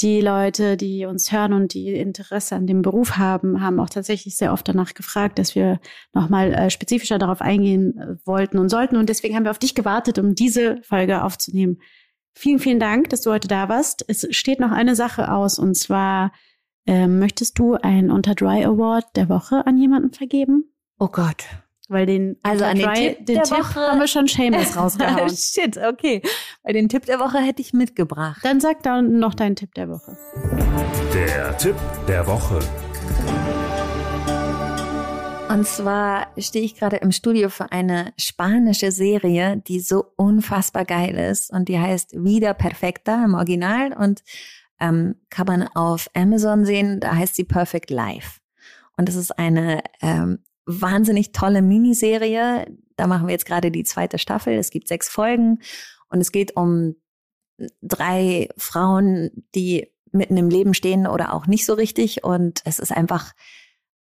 die 0.00 0.20
Leute, 0.20 0.76
die 0.76 1.04
uns 1.04 1.30
hören 1.30 1.52
und 1.52 1.74
die 1.74 1.94
Interesse 1.94 2.56
an 2.56 2.66
dem 2.66 2.82
Beruf 2.82 3.18
haben, 3.18 3.60
haben 3.60 3.80
auch 3.80 3.90
tatsächlich 3.90 4.36
sehr 4.36 4.52
oft 4.52 4.66
danach 4.66 4.94
gefragt, 4.94 5.38
dass 5.38 5.54
wir 5.54 5.80
nochmal 6.14 6.54
äh, 6.54 6.70
spezifischer 6.70 7.18
darauf 7.18 7.42
eingehen 7.42 7.98
äh, 7.98 8.26
wollten 8.26 8.58
und 8.58 8.70
sollten. 8.70 8.96
Und 8.96 9.08
deswegen 9.08 9.36
haben 9.36 9.44
wir 9.44 9.50
auf 9.50 9.58
dich 9.58 9.74
gewartet, 9.74 10.18
um 10.18 10.34
diese 10.34 10.80
Folge 10.82 11.22
aufzunehmen. 11.22 11.80
Vielen, 12.34 12.60
vielen 12.60 12.80
Dank, 12.80 13.10
dass 13.10 13.22
du 13.22 13.30
heute 13.30 13.48
da 13.48 13.68
warst. 13.68 14.04
Es 14.08 14.26
steht 14.30 14.60
noch 14.60 14.70
eine 14.70 14.94
Sache 14.94 15.32
aus 15.32 15.58
und 15.58 15.76
zwar 15.76 16.32
ähm, 16.90 17.18
möchtest 17.20 17.58
du 17.58 17.74
einen 17.74 18.10
Unter 18.10 18.34
Dry 18.34 18.64
Award 18.64 19.04
der 19.16 19.28
Woche 19.28 19.64
an 19.66 19.78
jemanden 19.78 20.12
vergeben? 20.12 20.64
Oh 20.98 21.06
Gott. 21.08 21.44
Weil 21.88 22.06
den, 22.06 22.36
Also 22.42 22.64
an 22.64 22.76
den 22.76 22.86
Dry- 22.86 22.94
Tipp 23.16 23.26
den 23.26 23.34
der 23.36 23.44
Tipp 23.44 23.58
Woche- 23.58 23.80
haben 23.80 23.98
wir 24.00 24.06
schon 24.08 24.28
Shameless 24.28 24.76
rausgehauen. 24.76 25.30
Shit, 25.30 25.76
okay. 25.78 26.20
Bei 26.62 26.72
den 26.72 26.88
Tipp 26.88 27.06
der 27.06 27.18
Woche 27.20 27.38
hätte 27.38 27.62
ich 27.62 27.72
mitgebracht. 27.72 28.40
Dann 28.42 28.60
sag 28.60 28.82
da 28.82 29.00
noch 29.02 29.34
deinen 29.34 29.56
Tipp 29.56 29.72
der 29.74 29.88
Woche. 29.88 30.16
Der 31.14 31.56
Tipp 31.58 31.76
der 32.08 32.26
Woche. 32.26 32.58
Und 35.48 35.66
zwar 35.66 36.28
stehe 36.38 36.64
ich 36.64 36.76
gerade 36.76 36.98
im 36.98 37.10
Studio 37.10 37.48
für 37.48 37.72
eine 37.72 38.12
spanische 38.16 38.92
Serie, 38.92 39.56
die 39.66 39.80
so 39.80 40.04
unfassbar 40.16 40.84
geil 40.84 41.16
ist 41.16 41.52
und 41.52 41.68
die 41.68 41.78
heißt 41.78 42.12
Vida 42.24 42.54
Perfecta 42.54 43.24
im 43.24 43.34
Original 43.34 43.92
und 43.92 44.22
ähm, 44.80 45.16
kann 45.30 45.46
man 45.46 45.68
auf 45.68 46.08
Amazon 46.14 46.64
sehen. 46.64 47.00
Da 47.00 47.14
heißt 47.14 47.34
sie 47.34 47.44
Perfect 47.44 47.90
Life. 47.90 48.40
Und 48.96 49.08
es 49.08 49.14
ist 49.14 49.38
eine 49.38 49.82
ähm, 50.02 50.40
wahnsinnig 50.66 51.32
tolle 51.32 51.62
Miniserie. 51.62 52.66
Da 52.96 53.06
machen 53.06 53.26
wir 53.26 53.32
jetzt 53.32 53.46
gerade 53.46 53.70
die 53.70 53.84
zweite 53.84 54.18
Staffel. 54.18 54.54
Es 54.54 54.70
gibt 54.70 54.88
sechs 54.88 55.08
Folgen 55.08 55.60
und 56.08 56.20
es 56.20 56.32
geht 56.32 56.56
um 56.56 56.96
drei 57.82 58.48
Frauen, 58.56 59.30
die 59.54 59.88
mitten 60.12 60.36
im 60.36 60.48
Leben 60.48 60.74
stehen 60.74 61.06
oder 61.06 61.34
auch 61.34 61.46
nicht 61.46 61.64
so 61.64 61.74
richtig. 61.74 62.24
Und 62.24 62.62
es 62.64 62.78
ist 62.78 62.92
einfach 62.92 63.32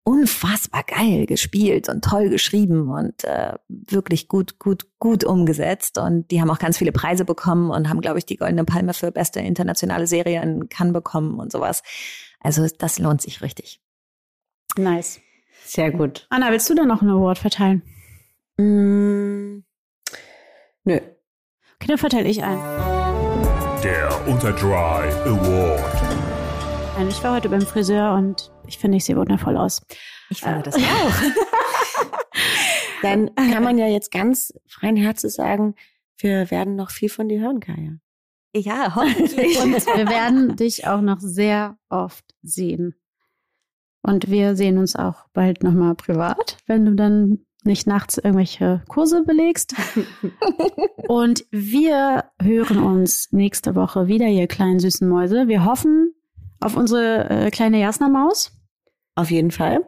unfassbar 0.06 0.84
geil 0.84 1.26
gespielt 1.26 1.90
und 1.90 2.04
toll 2.04 2.30
geschrieben 2.30 2.90
und 2.92 3.24
äh, 3.24 3.54
wirklich 3.68 4.28
gut, 4.28 4.60
gut, 4.60 4.86
gut 5.00 5.24
umgesetzt. 5.24 5.98
Und 5.98 6.30
die 6.30 6.40
haben 6.40 6.52
auch 6.52 6.60
ganz 6.60 6.78
viele 6.78 6.92
Preise 6.92 7.26
bekommen 7.26 7.72
und 7.72 7.90
haben, 7.90 8.02
glaube 8.02 8.20
ich, 8.20 8.26
die 8.26 8.38
Goldene 8.38 8.66
Palme 8.66 8.94
für 8.94 9.12
beste 9.12 9.40
internationale 9.40 10.06
Serie 10.06 10.44
in 10.44 10.70
Cannes 10.70 10.94
bekommen 10.94 11.40
und 11.40 11.52
sowas. 11.52 11.82
Also 12.40 12.68
das 12.78 13.00
lohnt 13.00 13.24
sich 13.24 13.42
richtig. 13.42 13.82
Nice. 14.78 15.20
Sehr 15.66 15.90
gut. 15.90 16.28
Anna, 16.30 16.52
willst 16.52 16.70
du 16.70 16.76
da 16.76 16.86
noch 16.86 17.02
einen 17.02 17.10
Award 17.10 17.40
verteilen? 17.40 17.82
Mm, 18.58 19.64
nö. 20.84 20.96
Okay, 20.96 21.88
dann 21.88 21.98
verteile 21.98 22.30
ich 22.30 22.44
einen. 22.44 22.62
Der 23.84 24.28
Unter 24.28 24.52
Dry 24.52 25.10
Award. 25.26 25.95
Nein, 26.98 27.10
Ich 27.10 27.22
war 27.26 27.36
heute 27.36 27.50
beim 27.50 27.62
Friseur 27.62 28.14
und 28.14 28.54
ich 28.68 28.78
finde, 28.78 28.96
ich 28.96 29.04
sehe 29.04 29.18
wundervoll 29.18 29.58
aus. 29.58 29.82
Ich 30.30 30.40
finde 30.40 30.64
das 30.64 30.76
auch. 30.76 30.82
Dann 33.02 33.36
kann 33.36 33.64
man 33.64 33.78
ja 33.78 33.88
jetzt 33.88 34.12
ganz 34.12 34.54
freien 34.66 34.96
Herzens 34.96 35.36
sagen, 35.36 35.76
wir 36.18 36.50
werden 36.52 36.78
noch 36.78 36.92
viel 36.92 37.10
von 37.10 37.28
dir 37.28 37.42
hören, 37.42 37.60
Kaya. 37.60 37.98
Ja, 38.56 38.96
hoffentlich. 38.96 39.60
Und 39.62 39.86
wir 39.86 40.08
werden 40.08 40.56
dich 40.56 40.88
auch 40.88 41.02
noch 41.02 41.20
sehr 41.20 41.78
oft 41.90 42.24
sehen. 42.42 42.96
Und 44.02 44.32
wir 44.32 44.56
sehen 44.56 44.78
uns 44.78 44.96
auch 44.96 45.26
bald 45.34 45.64
nochmal 45.64 45.96
privat, 45.96 46.60
wenn 46.66 46.86
du 46.86 46.96
dann 46.96 47.46
nicht 47.66 47.88
nachts 47.88 48.18
irgendwelche 48.18 48.84
Kurse 48.88 49.26
belegst. 49.26 49.76
Und 51.10 51.44
wir 51.52 52.24
hören 52.42 52.82
uns 52.82 53.34
nächste 53.34 53.76
Woche 53.76 54.08
wieder, 54.08 54.28
ihr 54.28 54.48
kleinen 54.48 54.80
süßen 54.80 55.10
Mäuse. 55.10 55.50
Wir 55.50 55.66
hoffen 55.66 56.15
auf 56.66 56.76
unsere 56.76 57.30
äh, 57.30 57.52
kleine 57.52 57.80
Jasna-Maus. 57.80 58.52
Auf 59.16 59.32
jeden 59.32 59.52
Fall. 59.52 59.80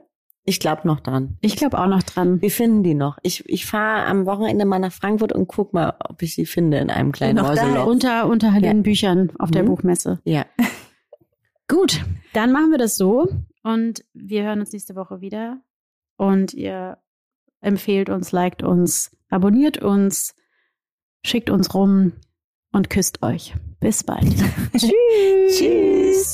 Ich 0.45 0.61
glaube 0.61 0.87
noch 0.87 1.01
dran. 1.01 1.37
Ich 1.41 1.57
glaube 1.57 1.77
auch 1.77 1.87
noch 1.87 2.03
dran. 2.03 2.41
Wir 2.41 2.51
finden 2.51 2.81
die 2.83 2.93
noch. 2.93 3.17
Ich, 3.21 3.43
ich 3.49 3.65
fahre 3.65 4.05
am 4.05 4.25
Wochenende 4.25 4.63
mal 4.63 4.79
nach 4.79 4.93
Frankfurt 4.93 5.33
und 5.33 5.47
guck 5.47 5.73
mal, 5.73 5.95
ob 6.07 6.21
ich 6.21 6.35
sie 6.35 6.45
finde 6.45 6.77
in 6.77 6.89
einem 6.89 7.11
kleinen 7.11 7.43
Mäuseloch. 7.43 7.85
Unter, 7.85 8.27
unter 8.27 8.53
Ja. 8.53 8.59
den 8.61 8.83
Büchern 8.83 9.33
auf 9.39 9.51
der 9.51 9.63
Mhm. 9.63 9.67
Buchmesse. 9.67 10.21
Ja. 10.23 10.45
Gut, 11.67 12.01
dann 12.31 12.53
machen 12.53 12.71
wir 12.71 12.77
das 12.77 12.95
so 12.95 13.27
und 13.63 14.05
wir 14.13 14.43
hören 14.43 14.61
uns 14.61 14.71
nächste 14.71 14.95
Woche 14.95 15.19
wieder. 15.19 15.59
Und 16.15 16.53
ihr 16.53 16.97
empfehlt 17.59 18.09
uns, 18.09 18.31
liked 18.31 18.63
uns, 18.63 19.11
abonniert 19.29 19.79
uns, 19.83 20.33
schickt 21.25 21.49
uns 21.49 21.73
rum 21.73 22.13
und 22.71 22.89
küsst 22.89 23.21
euch. 23.21 23.53
Bis 23.81 24.03
bald. 24.05 24.33
Tschüss. 24.77 26.33